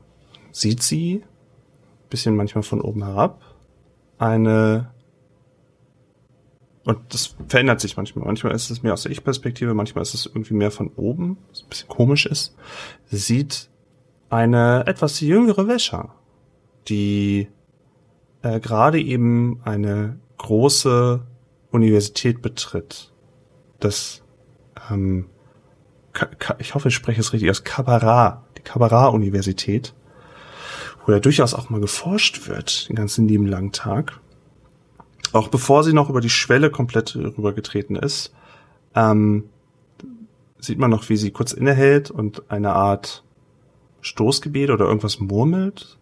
sieht 0.53 0.83
sie, 0.83 1.25
bisschen 2.11 2.37
manchmal 2.37 2.63
von 2.63 2.83
oben 2.83 3.05
herab, 3.05 3.41
eine 4.19 4.91
und 6.85 6.99
das 7.11 7.37
verändert 7.49 7.81
sich 7.81 7.97
manchmal. 7.97 8.25
Manchmal 8.25 8.55
ist 8.55 8.71
es 8.71 8.83
mehr 8.83 8.95
aus 8.95 9.03
der 9.03 9.13
Ich-Perspektive, 9.13 9.75
manchmal 9.75 10.03
ist 10.03 10.15
es 10.15 10.27
irgendwie 10.27 10.55
mehr 10.55 10.71
von 10.71 10.89
oben, 10.97 11.39
was 11.51 11.63
ein 11.63 11.69
bisschen 11.69 11.89
komisch 11.89 12.27
ist. 12.27 12.55
Sie 13.07 13.19
sieht 13.19 13.70
eine 14.31 14.85
etwas 14.87 15.21
jüngere 15.21 15.69
Wäscher, 15.69 16.15
die 16.89 17.49
äh, 18.43 18.61
gerade 18.61 19.01
eben 19.01 19.61
eine 19.65 20.19
große 20.39 21.21
Universität 21.71 22.41
betritt. 22.41 23.13
Das, 23.79 24.23
ähm, 24.91 25.27
ich 26.59 26.75
hoffe, 26.75 26.89
ich 26.89 26.95
spreche 26.95 27.21
es 27.21 27.33
richtig 27.33 27.51
aus, 27.51 27.65
Kabarat, 27.65 28.43
die 28.57 28.63
Kabarat-Universität, 28.63 29.95
wo 31.05 31.13
ja 31.13 31.21
durchaus 31.21 31.55
auch 31.55 31.71
mal 31.71 31.81
geforscht 31.81 32.49
wird, 32.49 32.89
den 32.89 32.97
ganzen 32.97 33.29
lieben 33.29 33.47
langen 33.47 33.73
Tag 33.73 34.21
auch 35.33 35.49
bevor 35.49 35.85
sie 35.85 35.93
noch 35.93 36.11
über 36.11 36.21
die 36.21 36.31
Schwelle 36.31 36.71
komplett 36.71 37.15
rübergetreten 37.15 37.97
ist, 37.97 38.33
ähm, 38.95 39.45
sieht 40.59 40.79
man 40.79 40.91
noch, 40.91 41.09
wie 41.09 41.17
sie 41.17 41.31
kurz 41.31 41.53
innehält 41.53 42.11
und 42.11 42.51
eine 42.51 42.73
Art 42.73 43.25
Stoßgebet 44.01 44.71
oder 44.71 44.87
irgendwas 44.87 45.21
murmelt. 45.21 45.99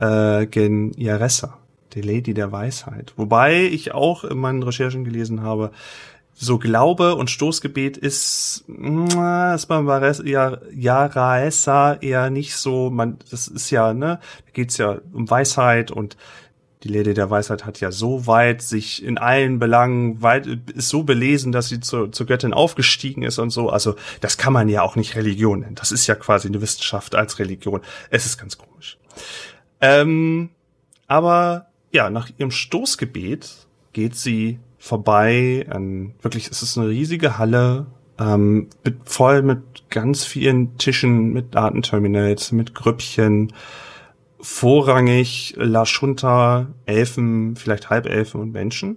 Äh, 0.00 0.46
gen 0.46 0.92
Yaressa, 0.96 1.58
die 1.94 2.02
Lady 2.02 2.32
der 2.32 2.52
Weisheit. 2.52 3.12
Wobei 3.16 3.64
ich 3.64 3.92
auch 3.92 4.24
in 4.24 4.38
meinen 4.38 4.62
Recherchen 4.62 5.04
gelesen 5.04 5.42
habe, 5.42 5.72
so 6.40 6.58
Glaube 6.58 7.16
und 7.16 7.30
Stoßgebet 7.30 7.96
ist, 7.96 8.64
mm, 8.68 9.08
ist 9.54 9.66
beim 9.66 9.88
Yaraessa 9.88 11.94
eher 11.94 12.30
nicht 12.30 12.54
so, 12.54 12.90
man, 12.90 13.18
das 13.30 13.48
ist 13.48 13.70
ja, 13.70 13.92
ne, 13.92 14.20
da 14.46 14.52
geht's 14.52 14.78
ja 14.78 14.98
um 15.12 15.28
Weisheit 15.28 15.90
und 15.90 16.16
die 16.84 16.88
Lady 16.88 17.12
der 17.14 17.28
Weisheit 17.28 17.64
hat 17.64 17.80
ja 17.80 17.90
so 17.90 18.26
weit 18.26 18.62
sich 18.62 19.02
in 19.02 19.18
allen 19.18 19.58
Belangen 19.58 20.22
weit, 20.22 20.46
ist 20.46 20.88
so 20.88 21.02
belesen, 21.02 21.50
dass 21.50 21.68
sie 21.68 21.80
zur, 21.80 22.12
zur 22.12 22.26
Göttin 22.26 22.52
aufgestiegen 22.52 23.22
ist 23.22 23.38
und 23.38 23.50
so. 23.50 23.68
Also, 23.68 23.96
das 24.20 24.38
kann 24.38 24.52
man 24.52 24.68
ja 24.68 24.82
auch 24.82 24.94
nicht 24.94 25.16
Religion 25.16 25.60
nennen. 25.60 25.74
Das 25.74 25.90
ist 25.90 26.06
ja 26.06 26.14
quasi 26.14 26.48
eine 26.48 26.62
Wissenschaft 26.62 27.14
als 27.14 27.38
Religion. 27.38 27.80
Es 28.10 28.26
ist 28.26 28.38
ganz 28.38 28.58
komisch. 28.58 28.98
Ähm, 29.80 30.50
aber 31.08 31.66
ja, 31.90 32.10
nach 32.10 32.28
ihrem 32.38 32.50
Stoßgebet 32.50 33.66
geht 33.92 34.14
sie 34.14 34.60
vorbei 34.78 35.66
an, 35.68 36.14
wirklich, 36.22 36.48
es 36.48 36.62
ist 36.62 36.78
eine 36.78 36.88
riesige 36.88 37.38
Halle, 37.38 37.86
ähm, 38.20 38.68
voll 39.04 39.42
mit 39.42 39.62
ganz 39.90 40.24
vielen 40.24 40.76
Tischen, 40.78 41.32
mit 41.32 41.54
Datenterminals, 41.54 42.52
mit 42.52 42.74
Grüppchen, 42.74 43.52
vorrangig 44.40 45.54
La 45.56 45.86
Shunta, 45.86 46.68
Elfen, 46.86 47.56
vielleicht 47.56 47.90
Halbelfen 47.90 48.40
und 48.40 48.52
Menschen, 48.52 48.96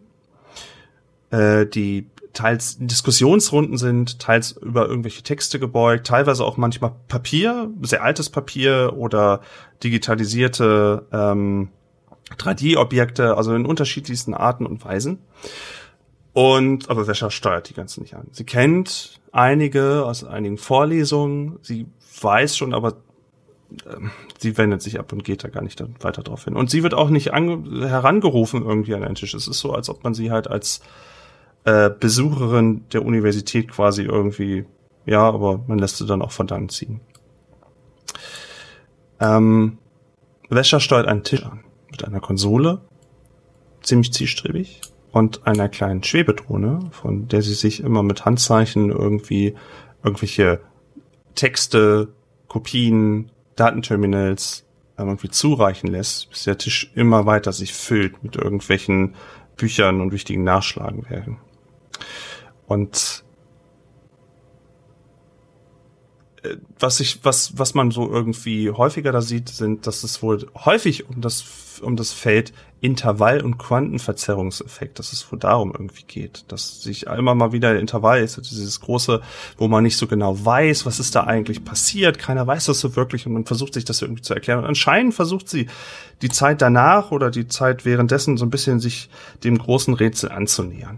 äh, 1.32 1.66
die 1.66 2.08
teils 2.34 2.78
Diskussionsrunden 2.80 3.78
sind, 3.78 4.20
teils 4.20 4.54
über 4.54 4.88
irgendwelche 4.88 5.24
Texte 5.24 5.60
gebeugt, 5.60 6.08
teilweise 6.08 6.46
auch 6.46 6.58
manchmal 6.58 6.94
Papier, 7.08 7.70
sehr 7.82 8.04
altes 8.04 8.30
Papier 8.30 8.94
oder 8.96 9.42
digitalisierte 9.84 11.08
ähm, 11.12 11.70
3D-Objekte, 12.38 13.36
also 13.36 13.54
in 13.54 13.66
unterschiedlichsten 13.66 14.34
Arten 14.34 14.66
und 14.66 14.84
Weisen. 14.86 15.20
Und 16.34 16.90
aber 16.90 17.08
Wäscher 17.08 17.30
steuert 17.30 17.70
die 17.70 17.74
ganzen 17.74 18.04
nicht 18.04 18.16
an. 18.16 18.28
Sie 18.32 18.46
kennt 18.46 19.20
einige 19.34 20.06
aus 20.06 20.24
einigen 20.24 20.58
Vorlesungen, 20.58 21.60
sie 21.62 21.88
weiß 22.22 22.56
schon, 22.56 22.74
aber 22.74 22.96
sie 24.40 24.58
wendet 24.58 24.82
sich 24.82 25.00
ab 25.00 25.12
und 25.14 25.24
geht 25.24 25.44
da 25.44 25.50
gar 25.50 25.64
nicht 25.64 25.84
weiter 26.04 26.24
drauf 26.24 26.46
hin. 26.46 26.56
Und 26.56 26.70
sie 26.70 26.84
wird 26.84 26.94
auch 26.94 27.10
nicht 27.10 27.34
ange 27.34 27.88
herangerufen 27.88 28.64
irgendwie 28.64 28.96
an 28.96 29.02
den 29.02 29.16
Tisch. 29.16 29.34
Es 29.34 29.48
ist 29.48 29.60
so, 29.60 29.74
als 29.74 29.90
ob 29.90 30.04
man 30.04 30.14
sie 30.14 30.32
halt 30.32 30.48
als 30.48 30.82
äh, 31.64 31.90
Besucherin 31.90 32.86
der 32.92 33.06
Universität 33.06 33.70
quasi 33.70 34.04
irgendwie, 34.04 34.66
ja, 35.06 35.22
aber 35.22 35.64
man 35.68 35.80
lässt 35.80 35.98
sie 35.98 36.06
dann 36.06 36.22
auch 36.22 36.32
von 36.32 36.48
dann 36.48 36.70
ziehen. 36.70 37.02
Ähm, 39.20 39.78
Wäscher 40.50 40.80
steuert 40.80 41.08
einen 41.08 41.24
Tisch 41.24 41.44
an 41.44 41.64
mit 41.90 42.04
einer 42.04 42.20
Konsole, 42.20 42.82
ziemlich 43.82 44.12
zielstrebig, 44.12 44.82
und 45.12 45.46
einer 45.46 45.70
kleinen 45.70 46.04
Schwebedrohne, 46.04 46.90
von 46.92 47.28
der 47.28 47.42
sie 47.42 47.54
sich 47.54 47.82
immer 47.84 48.02
mit 48.02 48.26
Handzeichen 48.26 48.90
irgendwie 48.90 49.56
irgendwelche 50.04 50.62
Texte, 51.36 52.10
Kopien, 52.48 53.31
Datenterminals 53.56 54.66
ähm, 54.98 55.08
irgendwie 55.08 55.30
zureichen 55.30 55.88
lässt, 55.90 56.30
bis 56.30 56.44
der 56.44 56.58
Tisch 56.58 56.92
immer 56.96 57.26
weiter 57.26 57.52
sich 57.52 57.74
füllt 57.74 58.24
mit 58.24 58.36
irgendwelchen 58.36 59.16
Büchern 59.58 60.02
und 60.02 60.12
wichtigen 60.12 60.44
Nachschlagenwerken. 60.44 61.38
Und 62.68 63.24
äh, 66.44 66.58
was 66.80 67.00
ich, 67.00 67.24
was, 67.24 67.58
was 67.58 67.74
man 67.74 67.92
so 67.92 68.10
irgendwie 68.10 68.72
häufiger 68.72 69.12
da 69.12 69.22
sieht, 69.22 69.50
sind, 69.50 69.88
dass 69.88 70.04
es 70.04 70.22
wohl 70.24 70.48
häufig 70.56 71.10
um 71.10 71.22
das, 71.22 71.42
um 71.80 71.96
das 71.96 72.12
Feld 72.12 72.54
Intervall- 72.82 73.42
und 73.42 73.60
Quantenverzerrungseffekt, 73.60 74.98
dass 74.98 75.14
es 75.14 75.32
wohl 75.32 75.38
darum 75.38 75.72
irgendwie 75.72 76.04
geht, 76.04 76.46
dass 76.48 76.82
sich 76.82 77.06
immer 77.06 77.36
mal 77.36 77.52
wieder 77.52 77.80
Intervall 77.80 78.24
ist, 78.24 78.38
dieses 78.38 78.80
große, 78.80 79.22
wo 79.58 79.68
man 79.68 79.84
nicht 79.84 79.98
so 79.98 80.08
genau 80.08 80.44
weiß, 80.44 80.86
was 80.88 81.00
ist 81.00 81.14
da 81.14 81.26
eigentlich 81.26 81.64
passiert, 81.64 82.18
keiner 82.18 82.48
weiß 82.48 82.66
das 82.66 82.80
so 82.80 82.96
wirklich 82.96 83.28
und 83.28 83.34
man 83.34 83.46
versucht 83.46 83.76
sich 83.76 83.86
das 83.86 84.02
irgendwie 84.02 84.24
zu 84.24 84.34
erklären. 84.34 84.60
Und 84.60 84.66
anscheinend 84.66 85.14
versucht 85.14 85.48
sie 85.48 85.68
die 86.24 86.30
Zeit 86.30 86.62
danach 86.62 87.12
oder 87.12 87.30
die 87.30 87.48
Zeit 87.48 87.86
währenddessen 87.86 88.38
so 88.38 88.46
ein 88.46 88.50
bisschen 88.50 88.80
sich 88.80 89.10
dem 89.44 89.60
großen 89.60 89.94
Rätsel 89.94 90.32
anzunähern. 90.32 90.98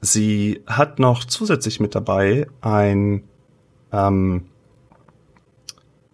Sie 0.00 0.62
hat 0.66 1.00
noch 1.00 1.24
zusätzlich 1.24 1.80
mit 1.80 1.94
dabei 1.94 2.46
ein 2.60 3.24
ähm, 3.90 4.46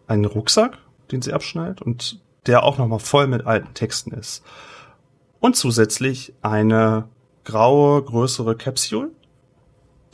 einen 0.06 0.24
Rucksack, 0.24 0.78
den 1.12 1.22
sie 1.22 1.32
abschneidet 1.32 1.82
und 1.82 2.20
der 2.46 2.62
auch 2.62 2.78
nochmal 2.78 2.98
voll 2.98 3.26
mit 3.26 3.46
alten 3.46 3.74
Texten 3.74 4.12
ist. 4.12 4.42
Und 5.40 5.56
zusätzlich 5.56 6.34
eine 6.42 7.08
graue, 7.44 8.02
größere 8.02 8.56
Capsule, 8.56 9.10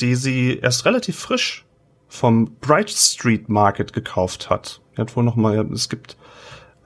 die 0.01 0.15
sie 0.15 0.59
erst 0.59 0.85
relativ 0.85 1.19
frisch 1.19 1.65
vom 2.09 2.57
Bright 2.61 2.91
Street 2.91 3.49
Market 3.49 3.93
gekauft 3.93 4.51
hat. 4.51 4.81
Er 4.95 5.03
hat 5.03 5.17
wohl 5.17 5.73
es 5.73 5.89
gibt 5.89 6.17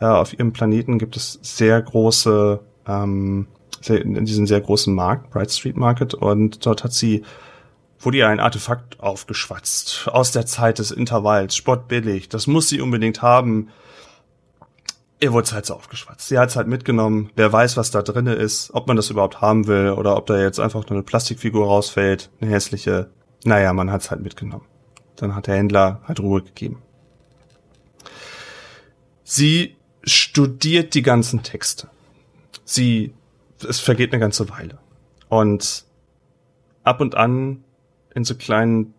äh, 0.00 0.06
auf 0.06 0.32
ihrem 0.32 0.52
Planeten 0.52 0.98
gibt 0.98 1.16
es 1.16 1.38
sehr 1.42 1.80
große, 1.80 2.60
ähm, 2.86 3.46
sehr, 3.80 4.02
diesen 4.02 4.46
sehr 4.46 4.60
großen 4.60 4.94
Markt, 4.94 5.30
Bright 5.30 5.52
Street 5.52 5.76
Market, 5.76 6.14
und 6.14 6.64
dort 6.64 6.84
hat 6.84 6.92
sie 6.92 7.22
wurde 8.02 8.16
ihr 8.16 8.28
ein 8.28 8.40
Artefakt 8.40 8.98
aufgeschwatzt 9.00 10.08
aus 10.10 10.32
der 10.32 10.46
Zeit 10.46 10.78
des 10.78 10.90
Intervalls, 10.90 11.54
spottbillig. 11.54 12.30
Das 12.30 12.46
muss 12.46 12.70
sie 12.70 12.80
unbedingt 12.80 13.20
haben. 13.20 13.68
Ihr 15.22 15.32
wurde 15.32 15.52
halt 15.52 15.66
so 15.66 15.74
aufgeschwatzt. 15.74 16.28
Sie 16.28 16.38
hat 16.38 16.48
es 16.48 16.56
halt 16.56 16.66
mitgenommen. 16.66 17.30
Wer 17.36 17.52
weiß, 17.52 17.76
was 17.76 17.90
da 17.90 18.00
drinne 18.00 18.34
ist, 18.34 18.70
ob 18.72 18.86
man 18.86 18.96
das 18.96 19.10
überhaupt 19.10 19.42
haben 19.42 19.66
will 19.66 19.90
oder 19.90 20.16
ob 20.16 20.26
da 20.26 20.40
jetzt 20.40 20.58
einfach 20.58 20.80
nur 20.88 20.92
eine 20.92 21.02
Plastikfigur 21.02 21.66
rausfällt, 21.66 22.30
eine 22.40 22.50
hässliche. 22.50 23.10
Naja, 23.44 23.72
man 23.74 23.90
hat 23.90 24.00
es 24.00 24.10
halt 24.10 24.22
mitgenommen. 24.22 24.64
Dann 25.16 25.34
hat 25.34 25.46
der 25.46 25.56
Händler 25.56 26.00
halt 26.04 26.20
Ruhe 26.20 26.42
gegeben. 26.42 26.82
Sie 29.22 29.76
studiert 30.02 30.94
die 30.94 31.02
ganzen 31.02 31.42
Texte. 31.42 31.88
Sie, 32.64 33.12
es 33.68 33.78
vergeht 33.78 34.12
eine 34.12 34.20
ganze 34.20 34.48
Weile. 34.48 34.78
Und 35.28 35.84
ab 36.82 37.00
und 37.00 37.14
an 37.14 37.62
in 38.14 38.24
so 38.24 38.34
kleinen 38.34 38.94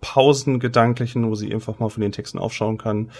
Pausen 0.00 0.60
gedanklichen, 0.60 1.28
wo 1.28 1.34
sie 1.34 1.54
einfach 1.54 1.78
mal 1.78 1.88
von 1.88 2.00
den 2.00 2.12
Texten 2.12 2.38
aufschauen 2.38 2.78
kann, 2.78 3.10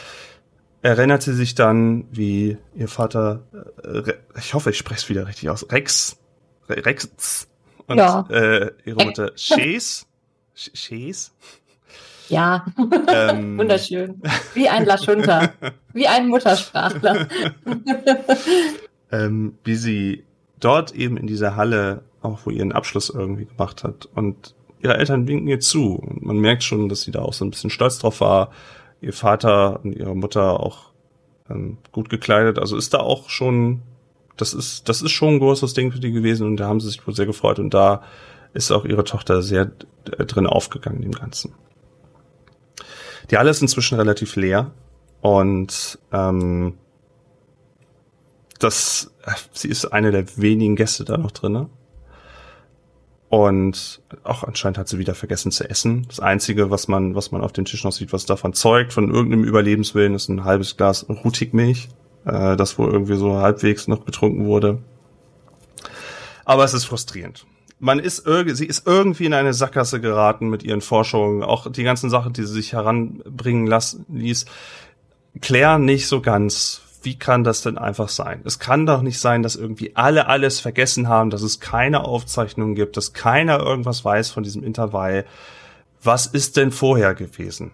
erinnert 0.87 1.23
sie 1.23 1.35
sich 1.35 1.55
dann, 1.55 2.05
wie 2.13 2.57
ihr 2.75 2.89
Vater, 2.89 3.43
äh, 3.83 4.13
ich 4.39 4.55
hoffe, 4.55 4.71
ich 4.71 4.79
spreche 4.79 5.01
es 5.01 5.09
wieder 5.09 5.27
richtig 5.27 5.51
aus, 5.51 5.71
Rex, 5.71 6.17
Rex 6.69 7.49
und 7.87 7.99
Ja. 7.99 8.27
äh, 8.31 8.71
ihre 8.85 9.05
Mutter 9.05 9.33
Shays, 9.35 10.07
Shays, 10.55 11.33
Ja, 12.29 12.67
ähm, 13.13 13.59
wunderschön. 13.59 14.21
Wie 14.55 14.69
ein 14.69 14.85
Laschunter. 14.85 15.53
Wie 15.93 16.07
ein 16.07 16.29
Muttersprachler. 16.29 17.29
ähm, 19.13 19.59
wie 19.65 19.77
sie 19.77 20.25
dort 20.61 20.93
eben 20.95 21.17
in 21.17 21.27
dieser 21.27 21.57
Halle 21.57 22.03
auch 22.23 22.41
wo 22.45 22.51
ihren 22.51 22.73
Abschluss 22.73 23.11
irgendwie 23.11 23.45
gemacht 23.45 23.85
hat 23.85 24.09
und 24.15 24.55
ihre 24.81 24.97
Eltern 24.97 25.29
winken 25.29 25.47
ihr 25.49 25.61
zu 25.61 25.95
und 25.95 26.25
man 26.25 26.39
merkt 26.39 26.65
schon, 26.65 26.89
dass 26.89 27.03
sie 27.03 27.13
da 27.13 27.23
auch 27.23 27.33
so 27.33 27.45
ein 27.45 27.51
bisschen 27.51 27.71
stolz 27.71 27.99
drauf 27.99 28.21
war. 28.21 28.51
Ihr 29.01 29.13
Vater 29.13 29.81
und 29.85 29.93
ihre 29.93 30.17
Mutter 30.17 30.61
auch 30.61 30.91
ähm, 31.51 31.79
gut 31.93 32.09
gekleidet, 32.09 32.59
also 32.59 32.77
ist 32.77 32.95
da 32.95 32.99
auch 32.99 33.29
schon, 33.29 33.83
das 34.37 34.55
ist, 34.55 34.89
das 34.89 35.03
ist 35.03 35.13
schon 35.13 35.35
ein 35.35 35.39
großes 35.39 35.75
Ding 35.75 35.93
für 35.93 36.01
die 36.01 36.13
gewesen 36.13 36.47
und 36.47 36.57
da 36.57 36.67
haben 36.67 36.81
sie 36.81 36.89
sich 36.89 37.07
wohl 37.07 37.15
sehr 37.15 37.27
gefreut 37.27 37.59
und 37.59 37.75
da 37.75 38.03
ist 38.55 38.71
auch 38.71 38.85
ihre 38.85 39.05
Tochter 39.05 39.43
sehr 39.43 39.71
äh, 40.17 40.25
drin 40.25 40.47
aufgegangen 40.47 41.03
dem 41.03 41.13
Ganzen. 41.13 41.55
Die 43.31 43.39
Halle 43.39 43.51
ist 43.51 43.63
inzwischen 43.63 43.99
relativ 43.99 44.37
leer 44.37 44.73
und 45.21 45.99
ähm, 46.13 46.75
das, 48.59 49.13
äh, 49.25 49.33
sie 49.53 49.69
ist 49.69 49.87
eine 49.87 50.11
der 50.11 50.37
wenigen 50.37 50.77
Gäste 50.77 51.05
da 51.05 51.17
noch 51.17 51.33
drinne. 51.33 51.69
Und 53.37 54.01
auch 54.25 54.45
anscheinend 54.45 54.79
hat 54.79 54.89
sie 54.89 54.99
wieder 54.99 55.15
vergessen 55.15 55.53
zu 55.53 55.69
essen. 55.69 56.07
Das 56.09 56.21
Einzige, 56.21 56.71
was 56.71 56.89
man, 56.89 57.15
was 57.15 57.33
man 57.33 57.43
auf 57.43 57.53
dem 57.53 57.67
Tisch 57.67 57.85
noch 57.85 57.93
sieht, 57.93 58.15
was 58.15 58.25
davon 58.25 58.55
zeugt, 58.55 58.95
von 58.95 59.13
irgendeinem 59.13 59.45
Überlebenswillen, 59.45 60.15
ist 60.15 60.31
ein 60.31 60.45
halbes 60.45 60.79
Glas 60.79 61.05
Rutigmilch, 61.07 61.91
äh, 62.25 62.57
das 62.57 62.79
wohl 62.79 62.91
irgendwie 62.91 63.17
so 63.17 63.37
halbwegs 63.37 63.89
noch 63.89 64.07
getrunken 64.07 64.47
wurde. 64.47 64.79
Aber 66.47 66.65
es 66.65 66.73
ist 66.73 66.87
frustrierend. 66.87 67.45
Man 67.79 67.99
ist 67.99 68.27
irgendwie, 68.27 68.57
sie 68.57 68.65
ist 68.65 68.87
irgendwie 68.87 69.27
in 69.27 69.35
eine 69.35 69.53
Sackgasse 69.53 70.01
geraten 70.01 70.49
mit 70.49 70.63
ihren 70.63 70.81
Forschungen. 70.81 71.43
Auch 71.43 71.71
die 71.71 71.85
ganzen 71.85 72.09
Sachen, 72.09 72.33
die 72.33 72.41
sie 72.41 72.55
sich 72.55 72.73
heranbringen 72.73 73.67
lassen, 73.67 74.07
ließ, 74.09 74.47
klären 75.43 75.85
nicht 75.85 76.09
so 76.09 76.23
ganz, 76.23 76.81
wie 77.07 77.19
kann 77.19 77.45
das 77.45 77.63
denn 77.63 77.79
einfach 77.79 78.09
sein? 78.09 78.43
Es 78.45 78.59
kann 78.59 78.85
doch 78.85 79.01
nicht 79.01 79.21
sein, 79.21 79.43
dass 79.43 79.57
irgendwie 79.57 79.95
alle 79.95 80.27
alles 80.27 80.61
vergessen 80.61 81.09
haben, 81.09 81.31
dass 81.31 81.41
es 81.41 81.61
keine 81.61 82.05
Aufzeichnungen 82.05 82.75
gibt, 82.75 82.97
dass 82.97 83.13
keiner 83.13 83.61
irgendwas 83.61 84.05
weiß 84.05 84.31
von 84.31 84.43
diesem 84.43 84.63
Intervall. 84.65 85.25
Was 86.03 86.27
ist 86.27 86.57
denn 86.57 86.73
vorher 86.73 87.15
gewesen? 87.15 87.71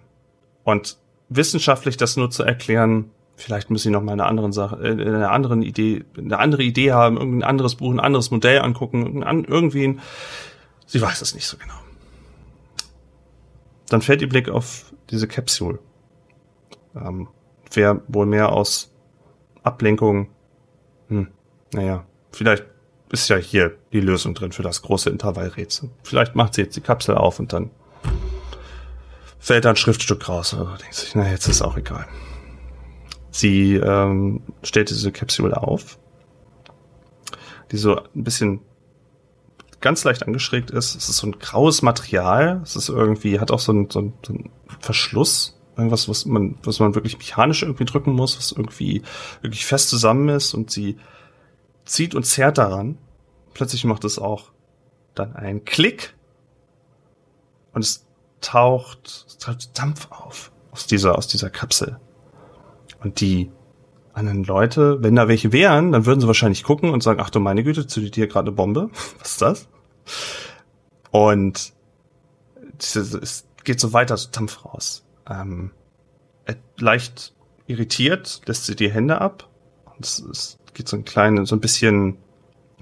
Und 0.65 0.99
wissenschaftlich 1.31 1.97
das 1.97 2.17
nur 2.19 2.31
zu 2.31 2.43
erklären, 2.45 3.11
vielleicht 3.37 3.71
müssen 3.71 3.85
sie 3.85 3.91
noch 3.91 4.03
mal 4.03 4.13
eine 4.13 4.27
andere 4.27 4.53
Sache, 4.53 4.77
äh, 4.77 4.91
eine 4.93 5.31
andere 5.31 5.57
Idee, 5.57 6.05
eine 6.17 6.39
andere 6.39 6.63
Idee 6.63 6.93
haben, 6.93 7.17
irgendein 7.17 7.49
anderes 7.49 7.77
Buch, 7.77 7.91
ein 7.91 7.99
anderes 7.99 8.31
Modell 8.31 8.61
angucken, 8.61 9.07
irgendein- 9.07 9.45
irgendwen. 9.45 10.01
Sie 10.87 11.01
weiß 11.01 11.23
es 11.23 11.35
nicht 11.35 11.47
so 11.47 11.57
genau. 11.57 11.75
Dann 13.89 14.03
fällt 14.03 14.21
ihr 14.21 14.29
Blick 14.29 14.51
auf 14.51 14.93
diese 15.11 15.27
Capsule. 15.27 15.79
Ähm, 16.95 17.29
wer 17.73 18.03
wohl 18.09 18.27
mehr 18.27 18.53
aus 18.53 18.92
Ablenkung. 19.63 20.29
Hm, 21.09 21.29
naja, 21.73 22.05
vielleicht 22.33 22.65
ist 23.11 23.29
ja 23.29 23.37
hier 23.37 23.77
die 23.93 24.01
Lösung 24.01 24.35
drin 24.35 24.53
für 24.53 24.63
das 24.63 24.83
große 24.83 25.11
Intervallrätsel. 25.11 25.91
Vielleicht 26.03 26.35
macht 26.35 26.55
sie 26.55 26.63
jetzt 26.63 26.77
die 26.77 26.81
Kapsel 26.81 27.17
auf 27.17 27.39
und 27.39 27.53
dann 27.53 27.71
fällt 29.39 29.65
da 29.65 29.71
ein 29.71 29.77
Schriftstück 29.77 30.29
raus. 30.29 30.55
Oder 30.55 30.77
denkt 30.79 30.95
sich, 30.95 31.15
na, 31.15 31.29
jetzt 31.31 31.47
ist 31.49 31.63
auch 31.63 31.77
egal. 31.77 32.07
Sie 33.31 33.75
ähm, 33.77 34.43
stellt 34.63 34.91
diese 34.91 35.13
Kapsel 35.13 35.53
auf, 35.55 35.99
die 37.71 37.77
so 37.77 37.97
ein 37.97 38.25
bisschen 38.25 38.61
ganz 39.81 40.05
leicht 40.05 40.23
angeschrägt 40.27 40.71
ist. 40.71 40.95
Es 40.95 41.09
ist 41.09 41.17
so 41.17 41.27
ein 41.27 41.39
graues 41.39 41.83
Material. 41.83 42.61
Es 42.63 42.77
ist 42.77 42.89
irgendwie, 42.89 43.41
hat 43.41 43.51
auch 43.51 43.59
so 43.59 43.73
einen- 43.73 43.91
so 43.91 43.99
einen 44.01 44.51
Verschluss. 44.81 45.59
Irgendwas, 45.77 46.09
was 46.09 46.27
man, 46.27 46.59
was 46.63 46.81
man 46.81 46.95
wirklich 46.95 47.17
mechanisch 47.17 47.63
irgendwie 47.63 47.85
drücken 47.85 48.13
muss, 48.13 48.37
was 48.37 48.53
irgendwie 48.53 49.03
wirklich 49.41 49.65
fest 49.65 49.89
zusammen 49.89 50.29
ist 50.29 50.55
und 50.55 50.71
sie 50.71 50.99
zieht 51.85 52.15
und 52.15 52.25
zerrt 52.25 52.59
daran. 52.59 52.99
Plötzlich 53.55 53.85
macht 53.85 54.05
es 54.05 54.19
auch 54.19 54.53
dann 55.15 55.35
einen 55.35 55.65
Klick 55.65 56.15
und 57.73 57.83
es 57.83 58.07
taucht, 58.41 59.25
es 59.27 59.39
taucht 59.39 59.79
Dampf 59.79 60.09
auf 60.11 60.53
aus 60.73 60.87
dieser, 60.87 61.17
aus 61.17 61.29
dieser 61.29 61.51
Kapsel. 61.51 61.99
Und 63.01 63.21
die 63.21 63.51
anderen 64.15 64.45
Leute, 64.45 65.03
wenn 65.03 65.15
da 65.15 65.29
welche 65.29 65.53
wären, 65.53 65.93
dann 65.93 66.07
würden 66.07 66.21
sie 66.21 66.27
wahrscheinlich 66.27 66.65
gucken 66.65 66.91
und 66.91 67.03
sagen, 67.03 67.21
ach 67.21 67.31
du 67.31 67.41
meine 67.41 67.63
Güte, 67.63 67.87
zündet 67.87 68.15
hier 68.15 68.27
gerade 68.27 68.49
eine 68.49 68.57
Bombe? 68.57 68.91
Was 69.21 69.33
ist 69.33 69.43
das? 69.43 69.69
Und 71.11 71.73
es 72.79 73.47
geht 73.65 73.81
so 73.81 73.93
weiter, 73.93 74.17
so 74.17 74.31
Dampf 74.31 74.65
raus. 74.65 75.05
Ähm, 75.29 75.71
äh, 76.47 76.55
leicht 76.79 77.35
irritiert, 77.67 78.43
lässt 78.47 78.67
sie 78.67 78.77
die 78.77 78.91
Hände 78.91 79.21
ab. 79.21 79.49
Und 79.85 80.05
es, 80.05 80.19
es 80.21 80.59
geht 80.75 80.89
so 80.89 80.97
ein 80.97 81.05
kleiner, 81.05 81.47
so 81.47 81.57
ein 81.57 81.61
bisschen 81.61 82.19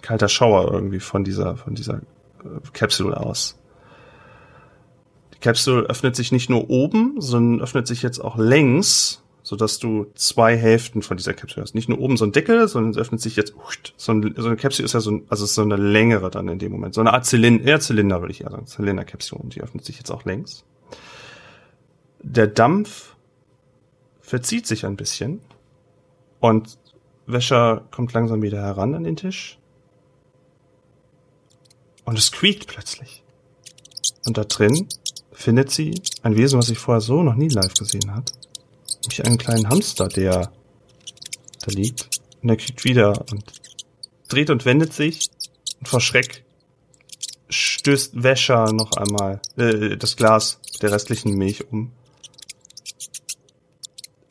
kalter 0.02 0.28
Schauer 0.28 0.72
irgendwie 0.72 1.00
von 1.00 1.24
dieser, 1.24 1.56
von 1.56 1.74
dieser 1.74 1.98
äh, 2.44 2.60
Kapsel 2.72 3.14
aus. 3.14 3.58
Die 5.34 5.38
Kapsel 5.38 5.84
öffnet 5.86 6.16
sich 6.16 6.32
nicht 6.32 6.50
nur 6.50 6.70
oben, 6.70 7.20
sondern 7.20 7.60
öffnet 7.60 7.86
sich 7.86 8.02
jetzt 8.02 8.18
auch 8.18 8.36
längs, 8.36 9.22
so 9.42 9.56
dass 9.56 9.78
du 9.78 10.06
zwei 10.14 10.56
Hälften 10.56 11.02
von 11.02 11.16
dieser 11.16 11.34
Kapsel 11.34 11.62
hast. 11.62 11.74
Nicht 11.74 11.88
nur 11.88 11.98
oben 11.98 12.16
so 12.16 12.24
ein 12.24 12.32
Deckel, 12.32 12.68
sondern 12.68 12.92
es 12.92 12.98
öffnet 12.98 13.20
sich 13.20 13.36
jetzt, 13.36 13.54
so, 13.96 14.12
ein, 14.12 14.34
so 14.36 14.46
eine 14.46 14.56
Kapsel 14.56 14.84
ist 14.84 14.94
ja 14.94 15.00
so, 15.00 15.12
ein, 15.12 15.26
also 15.28 15.46
so 15.46 15.62
eine 15.62 15.76
längere 15.76 16.30
dann 16.30 16.48
in 16.48 16.58
dem 16.58 16.72
Moment. 16.72 16.94
So 16.94 17.00
eine 17.00 17.12
Art 17.12 17.26
Zylinder, 17.26 17.64
eher 17.64 17.80
Zylinder 17.80 18.20
würde 18.20 18.32
ich 18.32 18.42
eher 18.42 18.50
sagen, 18.50 18.66
Zylinderkapsel. 18.66 19.38
Und 19.38 19.54
die 19.54 19.62
öffnet 19.62 19.84
sich 19.84 19.96
jetzt 19.96 20.10
auch 20.10 20.24
längs. 20.24 20.64
Der 22.22 22.46
Dampf 22.46 23.16
verzieht 24.20 24.66
sich 24.66 24.84
ein 24.84 24.96
bisschen 24.96 25.40
und 26.40 26.78
Wäscher 27.26 27.86
kommt 27.90 28.12
langsam 28.12 28.42
wieder 28.42 28.60
heran 28.60 28.94
an 28.94 29.04
den 29.04 29.16
Tisch. 29.16 29.58
Und 32.04 32.18
es 32.18 32.32
quiekt 32.32 32.66
plötzlich. 32.66 33.22
Und 34.26 34.36
da 34.36 34.44
drin 34.44 34.88
findet 35.32 35.70
sie 35.70 36.02
ein 36.22 36.36
Wesen, 36.36 36.58
was 36.58 36.66
sie 36.66 36.74
vorher 36.74 37.00
so 37.00 37.22
noch 37.22 37.34
nie 37.34 37.48
live 37.48 37.74
gesehen 37.74 38.14
hat. 38.14 38.32
Nämlich 39.02 39.24
einen 39.24 39.38
kleinen 39.38 39.68
Hamster, 39.68 40.08
der 40.08 40.52
da 41.60 41.72
liegt. 41.72 42.20
Und 42.42 42.48
er 42.48 42.56
quiekt 42.56 42.84
wieder 42.84 43.24
und 43.30 43.44
dreht 44.28 44.50
und 44.50 44.64
wendet 44.64 44.92
sich. 44.92 45.30
Und 45.78 45.88
vor 45.88 46.00
Schreck 46.00 46.44
stößt 47.48 48.22
Wäscher 48.22 48.72
noch 48.72 48.92
einmal 48.92 49.40
äh, 49.56 49.96
das 49.96 50.16
Glas 50.16 50.60
der 50.82 50.92
restlichen 50.92 51.34
Milch 51.34 51.70
um. 51.70 51.92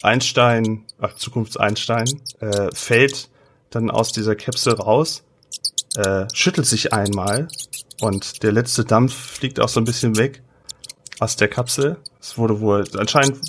Einstein, 0.02 0.86
ach, 1.00 1.16
Zukunfts-Einstein, 1.16 2.22
äh, 2.40 2.70
fällt 2.74 3.30
dann 3.70 3.92
aus 3.92 4.12
dieser 4.12 4.36
Kapsel 4.36 4.74
raus, 4.74 5.24
äh, 5.96 6.26
schüttelt 6.34 6.68
sich 6.68 6.94
einmal 6.94 7.48
und 8.02 8.44
der 8.44 8.52
letzte 8.52 8.86
Dampf 8.86 9.14
fliegt 9.14 9.60
auch 9.60 9.70
so 9.70 9.80
ein 9.80 9.86
bisschen 9.86 10.18
weg 10.18 10.42
aus 11.20 11.36
der 11.36 11.50
Kapsel. 11.50 11.98
Es 12.20 12.38
wurde 12.38 12.62
wohl, 12.62 12.86
anscheinend 12.98 13.40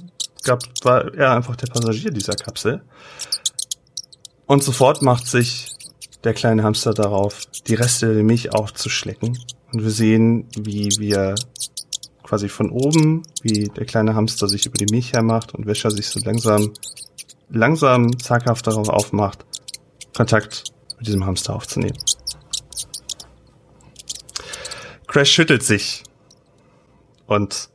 gab, 0.42 0.62
war 0.82 1.14
er 1.14 1.32
einfach 1.32 1.56
der 1.56 1.68
Passagier 1.68 2.10
dieser 2.10 2.34
Kapsel. 2.34 2.82
Und 4.46 4.64
sofort 4.64 5.02
macht 5.02 5.26
sich 5.26 5.68
der 6.24 6.34
kleine 6.34 6.64
Hamster 6.64 6.92
darauf, 6.92 7.46
die 7.68 7.74
Reste 7.74 8.14
der 8.14 8.24
Milch 8.24 8.52
aufzuschlecken. 8.52 9.38
Und 9.72 9.82
wir 9.82 9.90
sehen, 9.90 10.48
wie 10.56 10.88
wir 10.98 11.36
quasi 12.30 12.48
von 12.48 12.70
oben, 12.70 13.24
wie 13.42 13.64
der 13.64 13.84
kleine 13.86 14.14
Hamster 14.14 14.46
sich 14.46 14.64
über 14.64 14.76
die 14.76 14.86
Milch 14.86 15.14
hermacht 15.14 15.52
und 15.52 15.66
Wäscher 15.66 15.90
sich 15.90 16.06
so 16.06 16.20
langsam, 16.20 16.72
langsam 17.48 18.20
zaghaft 18.20 18.68
darauf 18.68 18.88
aufmacht, 18.88 19.44
Kontakt 20.16 20.62
mit 20.96 21.08
diesem 21.08 21.26
Hamster 21.26 21.56
aufzunehmen. 21.56 21.98
Crash 25.08 25.32
schüttelt 25.32 25.64
sich 25.64 26.04
und 27.26 27.68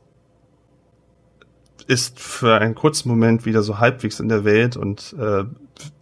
ist 1.86 2.18
für 2.18 2.58
einen 2.58 2.74
kurzen 2.74 3.10
Moment 3.10 3.44
wieder 3.44 3.62
so 3.62 3.78
halbwegs 3.78 4.20
in 4.20 4.30
der 4.30 4.46
Welt 4.46 4.78
und 4.78 5.14
äh, 5.18 5.44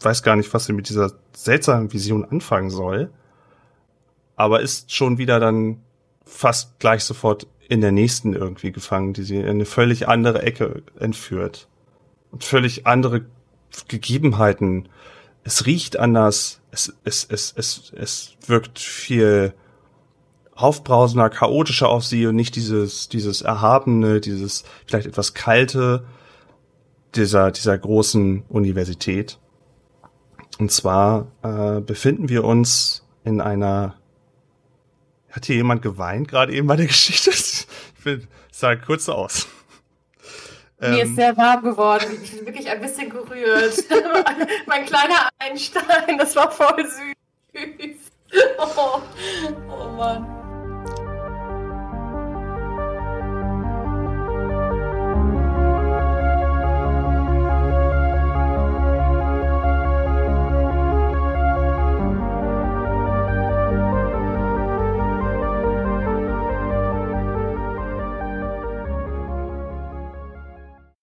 weiß 0.00 0.22
gar 0.22 0.36
nicht, 0.36 0.54
was 0.54 0.66
sie 0.66 0.72
mit 0.72 0.88
dieser 0.88 1.10
seltsamen 1.32 1.92
Vision 1.92 2.24
anfangen 2.24 2.70
soll. 2.70 3.10
Aber 4.36 4.60
ist 4.60 4.92
schon 4.92 5.18
wieder 5.18 5.40
dann 5.40 5.80
fast 6.24 6.78
gleich 6.78 7.02
sofort 7.02 7.48
in 7.68 7.80
der 7.80 7.92
nächsten 7.92 8.34
irgendwie 8.34 8.72
gefangen, 8.72 9.12
die 9.12 9.22
sie 9.22 9.36
in 9.36 9.46
eine 9.46 9.64
völlig 9.64 10.08
andere 10.08 10.42
Ecke 10.42 10.82
entführt. 10.98 11.68
Und 12.30 12.44
völlig 12.44 12.86
andere 12.86 13.26
Gegebenheiten. 13.88 14.88
Es 15.44 15.66
riecht 15.66 15.98
anders, 15.98 16.60
es, 16.70 16.94
es, 17.04 17.24
es, 17.24 17.54
es, 17.56 17.92
es 17.96 18.36
wirkt 18.46 18.78
viel 18.78 19.54
aufbrausender, 20.54 21.30
chaotischer 21.30 21.88
auf 21.88 22.04
sie 22.04 22.26
und 22.26 22.36
nicht 22.36 22.56
dieses, 22.56 23.08
dieses 23.08 23.42
erhabene, 23.42 24.20
dieses 24.20 24.64
vielleicht 24.86 25.06
etwas 25.06 25.34
kalte 25.34 26.04
dieser, 27.14 27.50
dieser 27.50 27.76
großen 27.76 28.44
Universität. 28.48 29.38
Und 30.58 30.70
zwar 30.70 31.26
äh, 31.42 31.80
befinden 31.80 32.28
wir 32.28 32.44
uns 32.44 33.04
in 33.24 33.40
einer. 33.40 33.94
Hat 35.34 35.46
hier 35.46 35.56
jemand 35.56 35.82
geweint 35.82 36.28
gerade 36.28 36.52
eben 36.52 36.68
bei 36.68 36.76
der 36.76 36.86
Geschichte? 36.94 37.30
Ich 37.30 38.04
will, 38.04 38.28
sah 38.52 38.76
kurz 38.76 39.06
so 39.06 39.14
aus. 39.14 39.48
Mir 40.80 41.00
Ähm, 41.00 41.08
ist 41.08 41.16
sehr 41.16 41.36
warm 41.36 41.62
geworden. 41.62 42.06
Ich 42.22 42.36
bin 42.36 42.46
wirklich 42.46 42.68
ein 42.70 42.80
bisschen 42.80 43.10
gerührt. 43.10 43.74
mein 44.66 44.86
kleiner 44.86 45.28
Einstein, 45.38 46.18
das 46.18 46.36
war 46.36 46.50
voll 46.50 46.84
süß. 46.86 47.96
Oh, 48.58 49.00
oh 49.70 49.88
Mann. 49.92 50.43